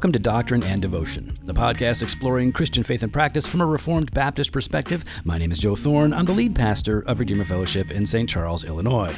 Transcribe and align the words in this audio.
Welcome 0.00 0.12
to 0.12 0.18
Doctrine 0.18 0.62
and 0.62 0.80
Devotion, 0.80 1.38
the 1.44 1.52
podcast 1.52 2.02
exploring 2.02 2.52
Christian 2.52 2.82
faith 2.82 3.02
and 3.02 3.12
practice 3.12 3.44
from 3.44 3.60
a 3.60 3.66
Reformed 3.66 4.10
Baptist 4.14 4.50
perspective. 4.50 5.04
My 5.24 5.36
name 5.36 5.52
is 5.52 5.58
Joe 5.58 5.76
Thorn. 5.76 6.14
I'm 6.14 6.24
the 6.24 6.32
lead 6.32 6.54
pastor 6.54 7.00
of 7.00 7.18
Redeemer 7.18 7.44
Fellowship 7.44 7.90
in 7.90 8.06
St. 8.06 8.26
Charles, 8.26 8.64
Illinois. 8.64 9.14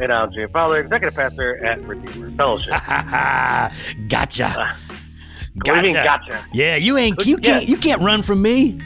And 0.00 0.10
I'm 0.10 0.32
Jim 0.32 0.48
Fowler, 0.54 0.80
executive 0.80 1.14
pastor 1.14 1.62
at 1.66 1.82
Redeemer 1.86 2.30
Fellowship. 2.30 2.70
gotcha. 4.08 4.46
Uh, 4.46 4.74
What 5.56 5.64
do 5.66 5.74
you 5.74 5.82
mean, 5.82 5.92
gotcha? 5.96 6.42
Yeah, 6.50 6.76
you 6.76 6.96
ain't 6.96 7.26
you 7.26 7.36
can't 7.36 7.68
you 7.68 7.76
can't 7.76 8.00
run 8.00 8.22
from 8.22 8.40
me. 8.40 8.80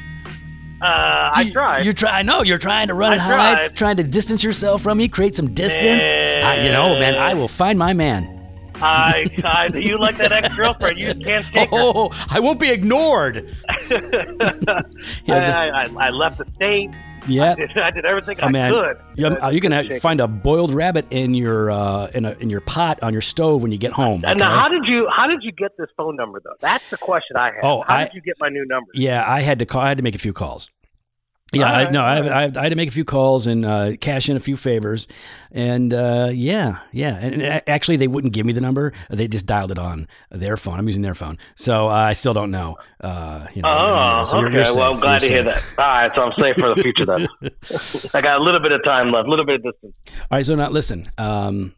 Uh, 0.83 0.85
I 0.85 1.43
You- 1.47 1.53
tried. 1.53 1.85
You're 1.85 1.93
trying. 1.93 2.27
No, 2.27 2.43
you're 2.43 2.59
trying 2.59 2.89
to 2.89 2.95
run 2.95 3.13
I 3.13 3.15
and 3.15 3.23
hide, 3.23 3.55
tried. 3.55 3.77
trying 3.77 3.97
to 3.99 4.03
distance 4.03 4.43
yourself 4.43 4.83
from 4.83 4.99
me, 4.99 5.07
create 5.07 5.37
some 5.37 5.55
distance. 5.55 6.03
I, 6.03 6.63
you 6.65 6.73
know, 6.73 6.99
man, 6.99 7.15
I 7.15 7.35
will 7.35 7.47
find 7.47 7.79
my 7.79 7.93
man. 7.93 8.40
I, 8.83 9.27
I, 9.45 9.71
you 9.77 9.99
like 9.99 10.17
that 10.17 10.33
ex-girlfriend? 10.33 10.99
You 10.99 11.13
just 11.15 11.25
can't 11.27 11.45
take 11.47 11.71
her. 11.71 11.77
Oh, 11.77 12.11
I 12.31 12.41
won't 12.41 12.59
be 12.61 12.71
ignored. 12.71 13.55
I, 13.69 14.83
Yes. 15.27 15.49
I, 15.49 15.69
I, 15.69 16.07
I 16.07 16.11
left 16.11 16.39
the 16.39 16.47
state. 16.55 16.91
Yeah. 17.29 17.53
I 17.53 17.55
did, 17.55 17.71
I 17.79 17.91
did 17.91 18.05
everything 18.07 18.39
Oh 18.41 18.47
I 18.47 18.51
man, 18.51 18.73
could. 18.73 18.97
you're, 19.15 19.51
you're 19.51 19.61
gonna 19.61 20.01
find 20.01 20.21
a 20.21 20.27
boiled 20.27 20.73
rabbit 20.73 21.07
in 21.11 21.35
your 21.35 21.71
uh, 21.71 22.07
in 22.15 22.25
a 22.25 22.31
in 22.41 22.49
your 22.49 22.63
pot 22.63 23.03
on 23.03 23.13
your 23.13 23.21
stove 23.21 23.61
when 23.61 23.71
you 23.73 23.77
get 23.79 23.93
home. 23.93 24.25
And 24.25 24.39
now, 24.39 24.59
how 24.59 24.69
did 24.69 24.85
you 24.87 25.07
how 25.15 25.27
did 25.27 25.43
you 25.43 25.53
get 25.53 25.77
this 25.77 25.89
phone 25.99 26.17
number 26.17 26.41
though? 26.43 26.55
That's 26.61 26.89
the 26.89 26.97
question 26.97 27.37
I 27.37 27.47
have. 27.53 27.63
Oh, 27.63 27.83
how 27.87 27.97
I- 27.97 28.05
did 28.05 28.15
you 28.15 28.23
get 28.23 28.37
my 28.41 28.49
new 28.49 28.65
number? 28.67 28.91
Yeah, 28.95 29.23
I 29.31 29.43
had 29.43 29.59
to 29.59 29.67
call. 29.67 29.83
I 29.83 29.89
had 29.89 29.99
to 29.99 30.03
make 30.03 30.15
a 30.15 30.19
few 30.19 30.33
calls. 30.33 30.71
Yeah, 31.53 31.67
I, 31.73 31.91
no, 31.91 32.01
I, 32.03 32.19
I, 32.19 32.43
I 32.45 32.63
had 32.63 32.69
to 32.69 32.77
make 32.77 32.89
a 32.89 32.93
few 32.93 33.05
calls 33.05 33.49
and 33.49 33.65
uh, 33.67 33.97
cash 34.01 34.29
in 34.29 34.37
a 34.37 34.41
few 34.41 34.57
favors, 34.57 35.09
and 35.51 35.93
uh, 35.93 36.31
yeah, 36.33 36.79
yeah. 36.93 37.17
And 37.17 37.43
a- 37.43 37.69
actually, 37.69 37.97
they 37.97 38.07
wouldn't 38.07 38.33
give 38.33 38.47
me 38.47 38.53
the 38.53 38.61
number; 38.61 38.93
they 39.11 39.27
just 39.27 39.47
dialed 39.47 39.73
it 39.73 39.79
on 39.79 40.07
their 40.31 40.57
phone. 40.57 40.79
I'm 40.79 40.87
using 40.87 41.03
their 41.03 41.15
phone, 41.17 41.39
so 41.57 41.89
uh, 41.89 41.93
I 41.93 42.13
still 42.13 42.35
don't 42.35 42.53
know. 42.53 42.77
Uh, 43.01 43.47
you 43.53 43.63
know, 43.63 43.69
what 43.69 43.79
your 43.81 43.97
number 43.97 44.21
Oh. 44.21 44.25
So 44.25 44.39
you're- 44.41 44.61
okay. 44.61 44.69
you're 44.69 44.77
well. 44.77 44.95
I'm 44.95 45.01
glad 45.01 45.19
to 45.23 45.27
You're 45.27 45.43
hear 45.45 45.53
safe. 45.55 45.77
that. 45.77 45.83
All 45.85 45.95
right, 46.09 46.15
so 46.15 46.23
I'm 46.25 46.33
safe 46.41 46.57
for 46.57 46.75
the 46.75 46.83
future 46.83 47.05
then. 47.07 47.29
I 48.15 48.21
got 48.21 48.41
a 48.41 48.45
little 48.45 48.61
bit 48.61 48.71
of 48.71 48.85
time 48.85 49.11
left, 49.11 49.27
a 49.27 49.31
little 49.31 49.45
bit 49.45 49.57
of 49.57 49.73
distance. 49.73 49.99
All 50.09 50.27
right, 50.39 50.47
so 50.47 50.55
now 50.55 50.71
listen. 50.71 51.11
Um, 51.19 51.75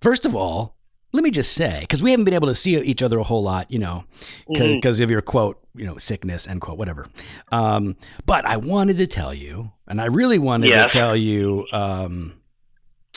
first 0.00 0.26
of 0.26 0.36
all, 0.36 0.76
let 1.12 1.24
me 1.24 1.30
just 1.30 1.52
say, 1.54 1.78
because 1.80 2.02
we 2.02 2.10
haven't 2.10 2.24
been 2.24 2.34
able 2.34 2.48
to 2.48 2.54
see 2.54 2.76
each 2.78 3.02
other 3.02 3.18
a 3.18 3.22
whole 3.22 3.42
lot, 3.42 3.70
you 3.70 3.78
know, 3.78 4.04
because 4.46 5.00
of 5.00 5.10
your 5.10 5.22
quote, 5.22 5.58
you 5.74 5.86
know, 5.86 5.96
sickness, 5.96 6.46
end 6.46 6.60
quote, 6.60 6.76
whatever. 6.76 7.06
Um, 7.50 7.96
but 8.26 8.44
I 8.44 8.56
wanted 8.58 8.98
to 8.98 9.06
tell 9.06 9.32
you, 9.32 9.72
and 9.86 10.00
I 10.00 10.06
really 10.06 10.38
wanted 10.38 10.68
Yes. 10.68 10.92
to 10.92 10.98
tell 10.98 11.16
you 11.16 11.66
um, 11.72 12.34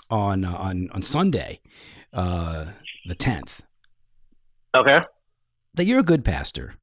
on 0.10 0.46
on 0.46 0.90
on 0.92 1.02
Sunday, 1.02 1.60
uh, 2.14 2.68
the 3.06 3.16
tenth, 3.16 3.62
Okay. 4.76 5.00
that 5.74 5.86
you're 5.86 6.00
a 6.00 6.04
good 6.04 6.24
pastor. 6.24 6.76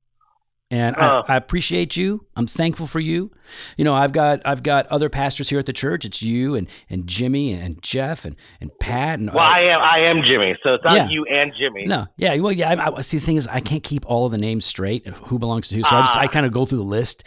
And 0.71 0.97
Oh. 0.99 1.23
I, 1.27 1.33
I 1.33 1.37
appreciate 1.37 1.97
you. 1.97 2.27
I'm 2.37 2.47
thankful 2.47 2.87
for 2.87 3.01
you. 3.01 3.31
You 3.79 3.85
know, 3.87 3.95
I've 3.95 4.13
got 4.13 4.43
I've 4.45 4.63
got 4.63 4.87
other 4.89 5.09
pastors 5.09 5.49
here 5.49 5.59
at 5.59 5.65
the 5.65 5.73
church. 5.73 6.05
It's 6.05 6.23
you 6.23 6.55
and, 6.55 6.69
and 6.91 7.07
Jimmy 7.07 7.55
and 7.55 7.83
Jeff 7.83 8.27
and, 8.27 8.37
and 8.61 8.71
Pat 8.79 9.19
and 9.19 9.33
Well, 9.33 9.43
I 9.43 9.61
am 9.61 9.81
I 9.81 9.99
am 10.11 10.21
Jimmy, 10.23 10.55
so 10.63 10.75
it's 10.75 10.85
not 10.85 10.95
Yeah. 10.95 11.09
you 11.09 11.25
and 11.25 11.53
Jimmy. 11.59 11.87
No, 11.87 12.07
yeah, 12.19 12.37
well, 12.37 12.53
yeah. 12.53 12.75
I, 12.75 12.97
I, 12.97 13.01
see, 13.01 13.17
the 13.19 13.25
thing 13.25 13.37
is, 13.37 13.49
I 13.49 13.61
can't 13.61 13.83
keep 13.83 14.05
all 14.05 14.27
of 14.27 14.33
the 14.33 14.37
names 14.39 14.67
straight, 14.67 15.07
of 15.07 15.17
who 15.17 15.39
belongs 15.39 15.69
to 15.69 15.75
who. 15.77 15.83
So 15.85 15.97
I 15.97 16.01
just, 16.03 16.17
Ah. 16.19 16.21
I 16.21 16.27
kind 16.27 16.45
of 16.45 16.53
go 16.53 16.67
through 16.67 16.79
the 16.81 16.85
list. 16.85 17.25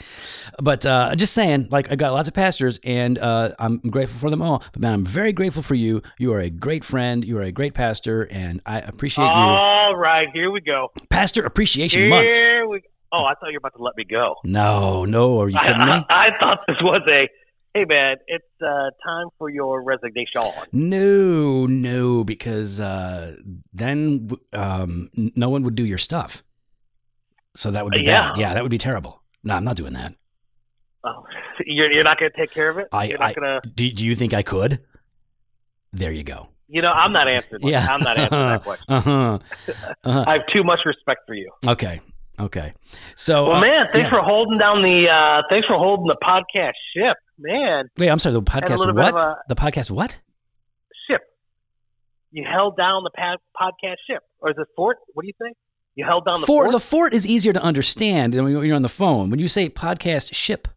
But 0.62 0.86
uh, 0.86 1.16
just 1.16 1.34
saying, 1.34 1.70
like, 1.72 1.92
I 1.92 1.96
got 1.96 2.14
lots 2.14 2.28
of 2.28 2.36
pastors, 2.36 2.80
and 2.84 3.18
uh, 3.18 3.54
I'm 3.58 3.80
grateful 3.80 4.20
for 4.20 4.30
them 4.30 4.44
all. 4.44 4.62
But 4.74 4.84
man, 4.84 4.94
I'm 4.94 5.06
very 5.06 5.34
grateful 5.34 5.64
for 5.64 5.74
you. 5.76 6.04
You 6.20 6.32
are 6.34 6.42
a 6.42 6.52
great 6.52 6.84
friend. 6.84 7.26
You 7.26 7.40
are 7.40 7.44
a 7.44 7.52
great 7.52 7.74
pastor, 7.74 8.28
and 8.30 8.62
I 8.68 8.82
appreciate 8.82 9.26
you. 9.26 9.32
All 9.32 9.96
right, 9.96 10.28
here 10.32 10.52
we 10.52 10.62
go. 10.62 10.92
Pastor 11.10 11.44
Appreciation 11.44 12.08
Month. 12.08 12.28
Here 12.28 12.68
we. 12.68 12.84
Oh, 13.12 13.26
I 13.26 13.34
thought 13.36 13.48
you 13.48 13.54
were 13.54 13.58
about 13.68 13.76
to 13.78 13.84
let 13.84 13.96
me 13.98 14.04
go. 14.06 14.36
No, 14.44 15.06
no, 15.06 15.42
are 15.42 15.50
you 15.50 15.60
kidding 15.62 15.82
I, 15.82 16.00
me? 16.00 16.06
I, 16.10 16.28
I 16.28 16.40
thought 16.40 16.60
this 16.68 16.78
was 16.82 17.02
a. 17.10 17.28
Hey 17.74 17.86
man, 17.86 18.18
it's 18.28 18.44
uh, 18.62 18.90
time 19.06 19.28
for 19.38 19.50
your 19.50 19.82
resignation. 19.82 20.42
No, 20.74 21.66
no, 21.66 22.24
because 22.26 22.82
uh, 22.82 23.38
then 23.74 24.30
um, 24.52 25.10
no 25.14 25.50
one 25.50 25.64
would 25.64 25.76
do 25.76 25.86
your 25.86 25.98
stuff. 25.98 26.44
So 27.56 27.72
that 27.72 27.84
would 27.86 27.94
be 27.94 28.02
Yeah. 28.04 28.32
bad. 28.32 28.38
Yeah, 28.40 28.54
that 28.54 28.62
would 28.64 28.72
be 28.72 28.78
terrible. 28.78 29.22
No, 29.44 29.56
I'm 29.56 29.64
not 29.64 29.78
doing 29.78 29.94
that. 29.94 30.14
Oh, 31.06 31.24
you're 31.66 31.92
you're 31.92 32.04
not 32.04 32.20
going 32.20 32.32
to 32.32 32.38
take 32.38 32.52
care 32.52 32.70
of 32.70 32.78
it. 32.78 32.88
I- 32.92 33.06
you're 33.06 33.18
not 33.20 33.30
I- 33.30 33.34
going 33.34 33.62
to. 33.62 33.70
Do, 33.70 33.90
do 33.92 34.06
you 34.06 34.16
think 34.16 34.34
I 34.34 34.44
could? 34.44 34.82
There 35.94 36.12
you 36.12 36.24
go. 36.24 36.50
You 36.68 36.82
know, 36.82 36.92
I'm 36.92 37.12
not 37.12 37.28
answering. 37.28 37.68
Yeah. 37.68 37.86
I'm 37.90 38.00
not 38.02 38.18
answering 38.18 38.48
that 38.50 38.64
question. 38.66 38.86
Uh-huh. 38.88 39.40
uh-huh. 40.06 40.24
I 40.28 40.34
have 40.34 40.44
too 40.54 40.64
much 40.64 40.80
respect 40.86 41.22
for 41.28 41.34
you. 41.36 41.50
Okay. 41.68 42.00
Okay. 42.42 42.74
So, 43.16 43.48
Well, 43.50 43.58
uh, 43.58 43.62
man, 43.62 43.86
thanks 43.94 44.06
yeah. 44.06 44.10
for 44.10 44.22
holding 44.22 44.58
down 44.58 44.82
the. 44.82 45.08
uh 45.10 45.42
Thanks 45.50 45.68
for 45.68 45.78
holding 45.78 46.08
the 46.08 46.18
podcast 46.24 46.74
ship, 46.96 47.18
man. 47.38 47.86
wait. 47.98 48.10
I'm 48.10 48.20
sorry. 48.20 48.34
The 48.34 48.42
podcast. 48.42 48.80
What? 48.80 49.14
a 49.16 49.36
the 49.48 49.56
podcast. 49.56 49.92
What? 49.92 50.20
ship. 51.08 51.22
You 52.32 52.46
held 52.50 52.78
down 52.78 53.04
the 53.04 53.12
pa- 53.12 53.38
podcast 53.60 53.98
ship, 54.10 54.24
or 54.40 54.50
is 54.52 54.56
it 54.58 54.68
fort? 54.76 54.98
What 55.14 55.24
do 55.24 55.28
you 55.28 55.34
think? 55.42 55.56
You 55.96 56.06
held 56.06 56.26
down 56.26 56.40
the 56.42 56.48
fort. 56.48 56.66
fort. 56.68 56.72
The 56.72 56.80
fort 56.80 57.14
is 57.14 57.28
easier 57.28 57.52
to 57.54 57.62
understand 57.62 58.34
when 58.34 58.52
you're 58.66 58.76
on 58.76 58.82
the 58.82 58.90
phone. 58.90 59.30
When 59.30 59.40
you 59.40 59.48
say 59.50 59.70
podcast 59.70 60.34
ship, 60.34 60.68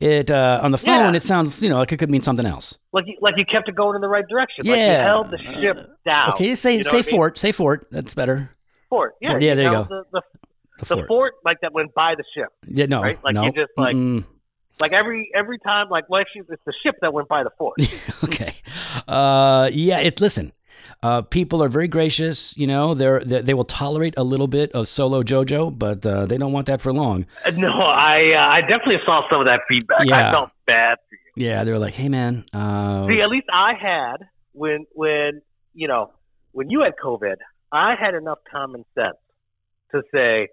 it 0.00 0.30
uh, 0.30 0.60
on 0.62 0.72
the 0.72 0.78
phone 0.78 1.12
Yeah. 1.14 1.16
it 1.16 1.22
sounds 1.22 1.62
you 1.62 1.68
know 1.70 1.78
like 1.78 1.92
it 1.92 1.98
could 1.98 2.10
mean 2.10 2.22
something 2.22 2.44
else. 2.44 2.76
like 2.92 3.04
you, 3.06 3.16
like 3.20 3.34
you 3.36 3.44
kept 3.50 3.68
it 3.68 3.76
going 3.76 3.94
in 3.94 4.00
the 4.00 4.08
right 4.08 4.24
direction. 4.28 4.66
Like 4.66 4.76
you 4.76 4.82
Yeah. 4.82 5.04
held 5.04 5.30
the 5.30 5.38
ship 5.38 5.76
down. 6.04 6.30
Okay. 6.32 6.54
Say 6.56 6.72
You 6.72 6.78
know 6.78 6.82
say 6.82 6.96
what 6.98 7.06
I 7.06 7.06
mean? 7.06 7.16
fort. 7.16 7.38
Say 7.38 7.52
fort. 7.52 7.86
That's 7.92 8.14
better. 8.14 8.50
Fort. 8.90 9.14
Yeah, 9.20 9.28
Fort. 9.30 9.42
Yeah, 9.42 9.54
there 9.54 9.64
you 9.66 9.70
go. 9.70 9.84
The, 9.84 10.04
the, 10.12 10.22
The 10.78 10.84
the 10.84 10.94
fort. 10.96 11.08
fort. 11.08 11.34
like 11.44 11.60
that 11.62 11.72
went 11.72 11.94
by 11.94 12.14
the 12.16 12.24
ship. 12.34 12.48
Yeah. 12.66 12.86
No. 12.86 13.02
right? 13.02 13.18
Like 13.22 13.34
no. 13.34 13.44
you 13.44 13.52
just, 13.52 13.72
like- 13.76 13.96
Mm-mm. 13.96 14.24
Like 14.80 14.92
every 14.92 15.28
every 15.34 15.58
time, 15.58 15.88
like 15.90 16.08
well, 16.08 16.20
actually, 16.20 16.42
it's 16.50 16.62
the 16.64 16.72
ship 16.84 16.94
that 17.00 17.12
went 17.12 17.26
by 17.26 17.42
the 17.42 17.50
fort. 17.58 17.80
okay. 18.24 18.54
Uh, 19.08 19.68
yeah. 19.72 19.98
It. 19.98 20.20
Listen. 20.20 20.52
Uh, 21.02 21.22
people 21.22 21.62
are 21.62 21.68
very 21.68 21.86
gracious. 21.88 22.56
You 22.56 22.66
know, 22.66 22.94
they're, 22.94 23.20
they 23.20 23.40
they 23.42 23.54
will 23.54 23.64
tolerate 23.64 24.14
a 24.16 24.22
little 24.24 24.48
bit 24.48 24.72
of 24.72 24.88
solo 24.88 25.22
JoJo, 25.22 25.78
but 25.78 26.04
uh, 26.06 26.26
they 26.26 26.38
don't 26.38 26.52
want 26.52 26.66
that 26.66 26.80
for 26.80 26.92
long. 26.92 27.26
Uh, 27.44 27.50
no, 27.50 27.70
I 27.70 28.32
uh, 28.34 28.40
I 28.40 28.60
definitely 28.62 28.98
saw 29.04 29.22
some 29.30 29.40
of 29.40 29.46
that 29.46 29.60
feedback. 29.68 30.06
Yeah. 30.06 30.28
I 30.28 30.32
felt 30.32 30.50
bad 30.66 30.98
for 31.08 31.14
you. 31.14 31.46
Yeah, 31.48 31.62
they 31.64 31.70
were 31.72 31.78
like, 31.78 31.94
"Hey, 31.94 32.08
man, 32.08 32.44
uh, 32.52 33.06
See, 33.06 33.20
at 33.20 33.28
least 33.28 33.46
I 33.52 33.74
had 33.74 34.16
when 34.52 34.86
when 34.92 35.42
you 35.74 35.86
know 35.86 36.12
when 36.52 36.70
you 36.70 36.82
had 36.82 36.94
COVID, 37.02 37.36
I 37.70 37.94
had 37.94 38.14
enough 38.14 38.38
common 38.50 38.84
sense 38.96 39.18
to 39.92 40.02
say, 40.12 40.48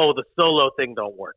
"Oh, 0.00 0.12
the 0.14 0.24
solo 0.36 0.70
thing 0.76 0.94
don't 0.94 1.16
work." 1.16 1.36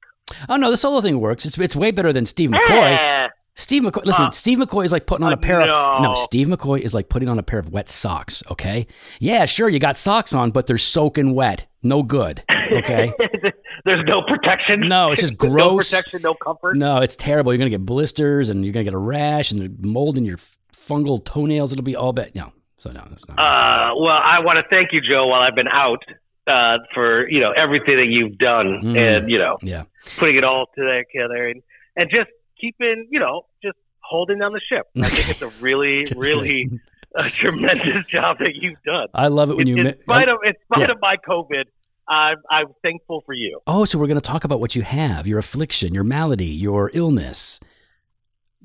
oh 0.50 0.56
no, 0.56 0.72
the 0.72 0.78
solo 0.78 1.01
thing 1.01 1.19
works. 1.19 1.46
It's 1.46 1.57
it's 1.57 1.75
way 1.75 1.91
better 1.91 2.13
than 2.13 2.25
Steve 2.25 2.50
McCoy. 2.50 2.97
Eh, 2.97 3.28
Steve 3.56 3.84
McCoy, 3.84 4.03
listen, 4.06 4.25
Uh, 4.25 4.31
Steve 4.31 4.57
McCoy 4.57 4.85
is 4.85 4.91
like 4.91 5.06
putting 5.06 5.24
on 5.25 5.31
a 5.31 5.35
uh, 5.35 5.40
pair 5.40 5.62
of 5.62 5.68
no. 5.68 6.00
no. 6.00 6.13
Steve 6.16 6.47
McCoy 6.47 6.79
is 6.79 6.94
like 6.94 7.09
putting 7.09 7.29
on 7.29 7.38
a 7.38 7.44
pair 7.44 7.59
of 7.59 7.69
wet 7.69 7.90
socks. 7.90 8.41
Okay, 8.50 8.88
yeah, 9.19 9.46
sure, 9.46 9.69
you 9.69 9.78
got 9.79 9.97
socks 9.97 10.34
on, 10.34 10.50
but 10.51 10.66
they're 10.66 10.78
soaking 10.78 11.35
wet. 11.35 11.66
No 11.84 12.01
good. 12.01 12.44
Okay, 12.72 13.12
There's 13.85 14.03
no 14.07 14.22
protection. 14.24 14.80
no, 14.88 15.12
it's 15.12 15.22
just 15.22 15.38
There's 15.38 15.53
No 15.56 15.69
gross. 15.72 15.90
protection, 15.91 16.22
no 16.24 16.34
comfort. 16.34 16.78
No, 16.78 16.97
it's 17.01 17.16
terrible. 17.18 17.51
You're 17.51 17.57
gonna 17.59 17.69
get 17.69 17.85
blisters, 17.85 18.50
and 18.50 18.63
you're 18.63 18.74
gonna 18.74 18.85
get 18.85 18.94
a 18.95 18.97
rash, 18.97 19.51
and 19.51 19.78
mold 19.85 20.18
in 20.18 20.24
your 20.25 20.38
fungal 20.74 21.24
toenails. 21.24 21.72
It'll 21.74 21.84
be 21.84 21.95
all 21.95 22.13
bad. 22.13 22.34
No, 22.34 22.53
so 22.78 22.91
no, 22.91 23.03
that's 23.09 23.28
not. 23.28 23.38
Uh, 23.38 23.94
well, 23.97 24.18
I 24.24 24.40
want 24.40 24.57
to 24.57 24.63
thank 24.69 24.94
you, 24.94 25.01
Joe, 25.01 25.28
while 25.28 25.41
I've 25.41 25.56
been 25.56 25.68
out 25.68 26.01
uh, 26.47 26.77
for 26.93 27.29
you 27.29 27.39
know 27.39 27.51
everything 27.51 27.97
that 27.97 28.07
you've 28.07 28.38
done, 28.38 28.81
Mm. 28.83 28.97
and 28.97 29.29
you 29.29 29.38
know 29.39 29.57
yeah, 29.62 29.83
putting 30.18 30.35
it 30.38 30.44
all 30.44 30.65
together, 30.75 31.47
and 31.47 31.62
and 31.95 32.09
just 32.09 32.29
keeping 32.59 33.07
you 33.09 33.19
know 33.19 33.45
just 33.63 33.77
holding 34.01 34.39
down 34.39 34.53
the 34.53 34.62
ship. 34.62 34.88
I 35.01 35.09
think 35.09 35.29
it's 35.29 35.41
a 35.41 35.47
really, 35.63 36.06
really 36.15 36.69
a 37.15 37.29
tremendous 37.29 38.06
job 38.12 38.39
that 38.39 38.56
you've 38.56 38.81
done. 38.85 39.07
I 39.13 39.27
love 39.27 39.50
it 39.50 39.57
when 39.57 39.68
in, 39.68 39.77
you. 39.77 39.88
in 39.88 40.01
spite 40.01 40.29
of 40.29 40.38
in 40.45 40.53
spite 40.65 40.88
yeah. 40.89 40.91
of 40.94 40.97
my 41.01 41.15
COVID, 41.27 41.63
I'm 42.07 42.38
I'm 42.51 42.68
thankful 42.81 43.21
for 43.25 43.33
you. 43.33 43.59
oh, 43.68 43.85
so 43.85 43.97
we're 43.97 44.07
gonna 44.07 44.19
talk 44.21 44.44
about 44.44 44.59
what 44.59 44.75
you 44.75 44.81
have, 44.81 45.25
your 45.27 45.39
affliction, 45.39 45.94
your 45.94 46.03
malady, 46.03 46.47
your 46.47 46.91
illness. 46.94 47.59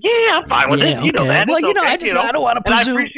Yeah, 0.00 0.10
I'm 0.42 0.48
fine 0.48 0.70
with 0.70 0.80
Yeah, 0.80 1.00
it. 1.00 1.04
You 1.06 1.12
know 1.12 1.26
that. 1.26 1.48
Well, 1.48 1.56
It's 1.58 1.66
you 1.66 1.74
know, 1.74 1.80
okay, 1.82 1.90
I 1.90 1.96
just 1.96 2.12
I 2.12 2.30
don't 2.32 2.42
want 2.42 2.64
to 2.64 2.70
presume. 2.72 3.08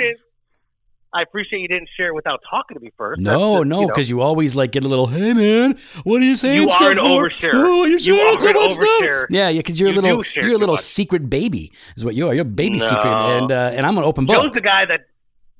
I 1.12 1.22
appreciate 1.22 1.58
you 1.60 1.66
didn't 1.68 1.88
share 1.96 2.08
it 2.08 2.14
without 2.14 2.40
talking 2.48 2.76
to 2.76 2.80
me 2.80 2.92
first. 2.96 3.20
No, 3.20 3.58
just, 3.58 3.66
no, 3.68 3.80
you 3.80 3.86
know, 3.86 3.86
because 3.88 4.08
you 4.08 4.20
always 4.20 4.54
like 4.54 4.70
get 4.70 4.84
a 4.84 4.88
little. 4.88 5.08
Hey, 5.08 5.32
man, 5.32 5.76
what 6.04 6.22
are 6.22 6.24
you 6.24 6.36
saying? 6.36 6.62
You 6.62 6.68
are 6.70 6.90
an 6.92 6.98
for?" 6.98 7.02
oversharer. 7.28 7.50
Oh, 7.54 7.84
you're 7.84 7.98
You 7.98 7.98
so 8.38 8.48
an 8.48 8.54
much 8.54 8.72
stuff. 8.74 9.26
Yeah, 9.30 9.48
yeah, 9.48 9.58
because 9.58 9.80
you're 9.80 9.90
a 9.90 9.92
little, 9.92 10.22
you're 10.36 10.54
a 10.54 10.58
little 10.58 10.76
much. 10.76 10.84
secret 10.84 11.28
baby, 11.28 11.72
is 11.96 12.04
what 12.04 12.14
you 12.14 12.28
are. 12.28 12.34
You're 12.34 12.42
a 12.42 12.44
baby 12.44 12.78
No. 12.78 12.84
secret, 12.86 13.06
and 13.06 13.50
uh, 13.50 13.72
and 13.74 13.84
I'm 13.84 13.98
an 13.98 14.04
open 14.04 14.24
book. 14.26 14.36
Joe's 14.36 14.52
the 14.54 14.60
guy 14.60 14.84
that. 14.86 15.00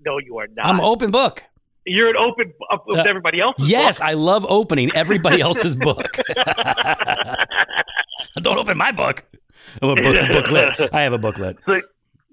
No, 0.06 0.18
you 0.18 0.38
are 0.38 0.46
not. 0.56 0.66
I'm 0.66 0.78
an 0.78 0.84
open 0.84 1.10
book. 1.10 1.42
You're 1.84 2.10
an 2.10 2.16
open 2.16 2.52
up 2.72 2.84
with 2.86 2.98
Uh, 3.00 3.04
everybody 3.08 3.40
else. 3.40 3.56
Yes, 3.58 4.00
I 4.00 4.12
love 4.12 4.46
opening 4.48 4.92
everybody 4.94 5.40
else's 5.48 5.74
book. 5.74 6.16
Don't 8.40 8.58
open 8.58 8.76
my 8.78 8.92
book. 8.92 9.24
I'm 9.82 9.90
a 9.90 9.94
book, 9.96 10.16
booklet. 10.32 10.90
I 10.94 11.02
have 11.02 11.12
a 11.12 11.18
booklet. 11.18 11.56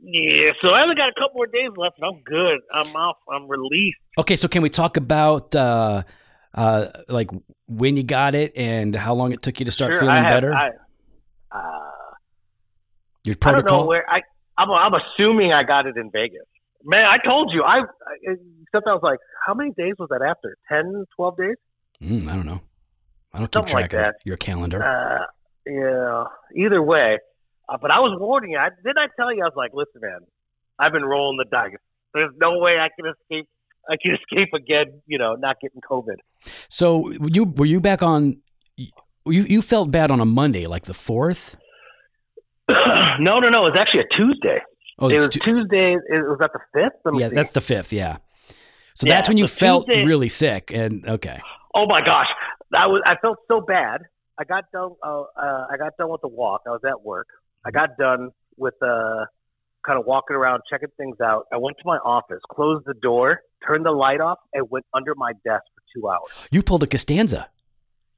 Yeah, 0.01 0.51
so 0.61 0.69
I 0.69 0.81
only 0.83 0.95
got 0.95 1.09
a 1.09 1.13
couple 1.13 1.35
more 1.35 1.47
days 1.47 1.69
left, 1.75 1.97
and 1.99 2.05
I'm 2.05 2.21
good. 2.23 2.59
I'm 2.73 2.95
off. 2.95 3.17
I'm 3.31 3.47
released. 3.47 3.97
Okay, 4.17 4.35
so 4.35 4.47
can 4.47 4.61
we 4.61 4.69
talk 4.69 4.97
about 4.97 5.53
uh, 5.55 6.03
uh, 6.53 6.85
like 7.09 7.29
when 7.67 7.97
you 7.97 8.03
got 8.03 8.35
it 8.35 8.53
and 8.55 8.95
how 8.95 9.13
long 9.13 9.31
it 9.31 9.41
took 9.41 9.59
you 9.59 9.65
to 9.65 9.71
start 9.71 9.91
Sure, 9.91 9.99
feeling 10.01 10.15
I 10.15 10.23
have- 10.23 10.35
better? 10.41 10.53
I, 10.53 10.67
uh, 11.51 11.59
Your 13.25 13.35
I 13.41 13.51
don't 13.51 13.55
know 13.57 13.61
protocol. 13.61 13.87
where 13.87 14.05
I. 14.09 14.21
I'm, 14.59 14.71
I'm 14.71 14.93
assuming 14.95 15.53
I 15.53 15.61
got 15.63 15.85
it 15.85 15.97
in 15.97 16.09
Vegas. 16.11 16.41
Man, 16.83 17.05
I 17.05 17.17
told 17.23 17.51
you. 17.53 17.61
I, 17.63 17.79
I 17.81 17.83
except 18.63 18.87
I 18.87 18.93
was 18.93 19.01
like, 19.03 19.19
how 19.45 19.53
many 19.53 19.69
days 19.77 19.93
was 19.99 20.09
that 20.09 20.21
after? 20.27 20.57
10, 20.69 21.05
12 21.15 21.37
days? 21.37 21.55
Mm, 22.01 22.27
I 22.27 22.35
don't 22.35 22.45
know. 22.45 22.61
I 23.33 23.37
don't 23.39 23.51
keep 23.51 23.65
track 23.67 23.73
like 23.73 23.93
of 23.93 23.99
that. 23.99 24.15
your 24.25 24.37
calendar. 24.37 24.83
Uh, 24.83 25.25
yeah. 25.69 26.23
Either 26.55 26.81
way, 26.81 27.19
uh, 27.69 27.77
but 27.81 27.91
I 27.91 27.99
was 27.99 28.17
warning 28.19 28.51
you. 28.51 28.57
I, 28.57 28.69
didn't 28.69 28.97
I 28.97 29.07
tell 29.15 29.33
you? 29.33 29.41
I 29.43 29.45
was 29.47 29.53
like, 29.55 29.71
listen, 29.73 30.01
man, 30.01 30.19
I've 30.79 30.91
been 30.91 31.05
rolling 31.05 31.37
the 31.37 31.45
dice. 31.49 31.71
There's 32.13 32.31
no 32.39 32.57
way 32.59 32.77
I 32.79 32.89
can 32.95 33.11
escape. 33.11 33.47
I 33.89 33.95
can 34.01 34.15
escape 34.21 34.49
again. 34.53 35.01
You 35.05 35.17
know, 35.17 35.35
not 35.35 35.57
getting 35.61 35.81
COVID. 35.81 36.15
so 36.69 37.11
you 37.27 37.45
were 37.45 37.65
you 37.65 37.79
back 37.79 38.01
on? 38.03 38.37
You 38.77 38.91
you 39.25 39.61
felt 39.61 39.91
bad 39.91 40.11
on 40.11 40.19
a 40.19 40.25
Monday, 40.25 40.67
like 40.67 40.85
the 40.85 40.93
fourth. 40.93 41.55
no, 43.19 43.39
no, 43.39 43.49
no. 43.49 43.65
It 43.67 43.73
was 43.73 43.77
actually 43.79 44.01
a 44.01 44.17
Tuesday. 44.17 44.59
Oh, 44.99 45.09
it 45.09 45.15
was 45.17 45.27
Tu- 45.29 45.39
Tuesday. 45.39 45.93
It 45.93 46.27
was 46.27 46.37
that 46.39 46.51
the 46.53 46.59
fifth. 46.73 47.19
Yeah, 47.19 47.29
see. 47.29 47.35
that's 47.35 47.51
the 47.51 47.61
fifth. 47.61 47.93
Yeah. 47.93 48.17
So 48.95 49.05
Yeah, 49.07 49.13
that's 49.15 49.27
when 49.27 49.37
you 49.37 49.47
so 49.47 49.55
felt 49.59 49.85
Tuesday- 49.87 50.05
really 50.05 50.29
sick, 50.29 50.71
and 50.73 51.07
okay. 51.07 51.39
Oh 51.75 51.85
my 51.87 52.01
gosh, 52.01 52.27
that 52.71 52.85
was 52.85 53.01
I 53.05 53.15
felt 53.21 53.37
so 53.47 53.61
bad. 53.61 54.01
I 54.39 54.43
got 54.43 54.65
done. 54.71 54.91
Uh, 55.03 55.21
uh, 55.21 55.67
I 55.71 55.77
got 55.77 55.97
done 55.97 56.09
with 56.09 56.21
the 56.21 56.27
walk. 56.27 56.61
I 56.67 56.71
was 56.71 56.81
at 56.87 57.01
work. 57.03 57.27
I 57.67 57.71
got 57.71 57.97
done 57.97 58.29
with 58.55 58.75
uh, 58.81 59.25
kind 59.85 59.99
of 59.99 60.05
walking 60.05 60.37
around, 60.37 60.61
checking 60.69 60.87
things 60.95 61.17
out. 61.21 61.47
I 61.51 61.57
went 61.57 61.75
to 61.77 61.83
my 61.85 61.97
office, 61.97 62.39
closed 62.49 62.85
the 62.85 62.93
door, 62.93 63.41
turned 63.65 63.85
the 63.85 63.91
light 63.91 64.21
off, 64.21 64.37
and 64.53 64.65
went 64.69 64.85
under 64.93 65.13
my 65.15 65.33
desk 65.45 65.63
for 65.75 65.83
two 65.93 66.07
hours. 66.07 66.47
You 66.49 66.63
pulled 66.63 66.83
a 66.83 66.87
Costanza. 66.87 67.49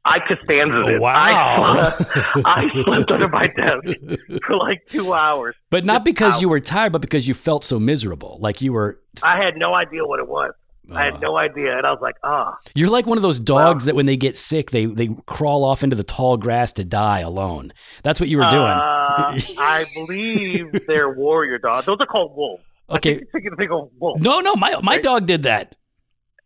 I 0.06 0.20
Costanza 0.20 0.88
it. 0.88 1.02
Wow. 1.02 1.64
I 1.64 1.96
slept, 1.96 2.12
I 2.46 2.84
slept 2.84 3.12
under 3.12 3.28
my 3.28 3.48
desk 3.48 4.00
for 4.46 4.56
like 4.56 4.86
two 4.88 5.14
hours. 5.14 5.56
But 5.72 5.84
not 5.84 6.06
because 6.06 6.36
out. 6.36 6.42
you 6.42 6.50
were 6.50 6.60
tired, 6.60 6.92
but 6.92 7.02
because 7.02 7.28
you 7.28 7.34
felt 7.34 7.64
so 7.64 7.80
miserable. 7.80 8.38
Like 8.40 8.62
you 8.62 8.72
were. 8.72 9.02
I 9.24 9.44
had 9.44 9.58
no 9.58 9.74
idea 9.74 10.06
what 10.06 10.20
it 10.20 10.28
was. 10.28 10.54
I 10.92 11.08
uh, 11.08 11.12
had 11.12 11.22
no 11.22 11.38
idea, 11.38 11.78
and 11.78 11.86
I 11.86 11.92
was 11.92 12.00
like, 12.02 12.16
ah. 12.24 12.58
You're 12.76 12.90
like 12.90 13.06
one 13.06 13.18
of 13.18 13.22
those 13.22 13.40
dogs 13.40 13.86
that 13.86 13.96
when 13.96 14.06
they 14.06 14.18
get 14.18 14.38
sick, 14.38 14.72
they 14.72 14.86
they 14.86 15.10
crawl 15.26 15.64
off 15.64 15.84
into 15.84 15.96
the 15.96 16.04
tall 16.04 16.38
grass 16.38 16.74
to 16.74 16.84
die 16.84 17.20
alone. 17.20 17.72
That's 18.04 18.20
what 18.20 18.30
you 18.30 18.38
were 18.38 18.50
doing. 18.50 18.64
Uh, 18.64 19.38
I 19.58 19.86
believe 19.96 20.72
they're 20.88 21.10
warrior 21.12 21.58
dogs. 21.60 21.86
Those 21.86 21.98
are 22.00 22.06
called 22.06 22.36
wolves. 22.36 22.64
I 22.90 22.96
Okay. 22.96 23.22
think 23.32 23.72
of 23.72 23.90
wolves. 24.00 24.24
No, 24.24 24.40
no, 24.40 24.56
my 24.56 24.76
my 24.82 24.94
Right? 24.94 25.04
dog 25.04 25.26
did 25.28 25.44
that. 25.44 25.76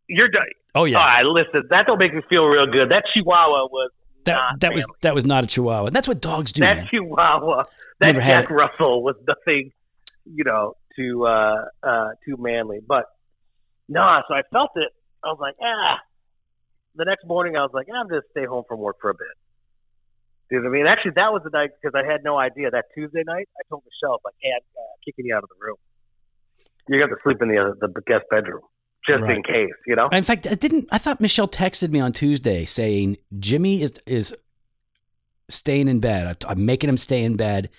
You're 0.07 0.28
done. 0.30 0.44
Oh 0.75 0.86
yeah, 0.86 0.98
All 1.00 1.06
right, 1.06 1.24
listen, 1.25 1.63
that 1.69 1.86
don't 1.86 2.00
make 2.00 2.13
me 2.13 2.22
feel 2.30 2.45
real 2.45 2.66
good. 2.66 2.90
That 2.90 3.04
Chihuahua 3.13 3.68
was 3.68 3.92
that 4.25 4.40
that 4.60 4.74
was 4.74 4.86
that 5.01 5.13
was 5.16 5.24
not 5.25 5.44
a 5.44 5.48
Chihuahua. 5.48 5.92
That's 5.92 6.07
what 6.07 6.19
dogs 6.22 6.51
do, 6.51 6.62
that 6.62 6.78
man. 6.78 6.88
Chihuahua. 6.90 7.63
That 8.00 8.07
Never 8.07 8.22
Jack 8.22 8.50
Russell 8.50 9.04
was 9.04 9.16
nothing, 9.28 9.72
you 10.25 10.44
know, 10.44 10.74
too 10.95 11.25
uh, 11.25 11.66
uh, 11.84 12.10
too 12.25 12.36
manly. 12.40 12.80
But 12.86 13.06
no, 13.89 14.21
so 14.27 14.33
I 14.33 14.41
felt 14.51 14.71
it. 14.75 14.91
I 15.24 15.27
was 15.27 15.38
like, 15.39 15.56
ah. 15.62 15.97
The 16.95 17.06
next 17.06 17.25
morning, 17.25 17.56
I 17.57 17.62
was 17.62 17.71
like, 17.74 17.88
ah, 17.91 18.01
I'm 18.01 18.09
just 18.09 18.30
stay 18.31 18.45
home 18.45 18.63
from 18.68 18.80
work 18.80 18.97
for 19.01 19.09
a 19.09 19.13
bit. 19.13 19.21
You 20.51 20.59
know 20.59 20.69
what 20.69 20.75
I 20.75 20.80
mean? 20.80 20.88
Actually, 20.88 21.13
that 21.15 21.33
was 21.33 21.41
the 21.44 21.50
night 21.50 21.71
because 21.81 21.95
I 21.97 22.06
had 22.09 22.24
no 22.24 22.38
idea. 22.38 22.69
That 22.69 22.85
Tuesday 22.94 23.24
night, 23.25 23.50
I 23.57 23.62
told 23.69 23.83
Michelle, 23.85 24.19
like, 24.24 24.35
hey, 24.41 24.50
I'm 24.56 24.62
uh, 24.77 24.81
kicking 25.03 25.25
you 25.25 25.35
out 25.35 25.41
of 25.44 25.50
the 25.50 25.56
room. 25.65 25.77
You're 26.88 27.00
going 27.00 27.09
to 27.18 27.21
sleep 27.24 27.41
in 27.41 27.47
the 27.47 27.57
uh, 27.57 27.74
the 27.80 28.01
guest 28.06 28.25
bedroom 28.30 28.62
just 29.07 29.21
Right. 29.24 29.38
in 29.38 29.44
case, 29.44 29.74
you 29.88 29.95
know. 29.95 30.07
In 30.09 30.24
fact, 30.24 30.45
I 30.47 30.53
didn't. 30.56 30.88
I 30.91 30.97
thought 30.97 31.19
Michelle 31.21 31.47
texted 31.47 31.89
me 31.89 32.00
on 32.00 32.12
Tuesday 32.13 32.65
saying 32.65 33.18
Jimmy 33.39 33.81
is 33.81 33.94
is 34.06 34.35
staying 35.50 35.88
in 35.88 36.00
bed. 36.00 36.38
I- 36.45 36.51
I'm 36.51 36.65
making 36.65 36.89
him 36.89 36.97
stay 36.97 37.24
in 37.24 37.35
bed. 37.35 37.69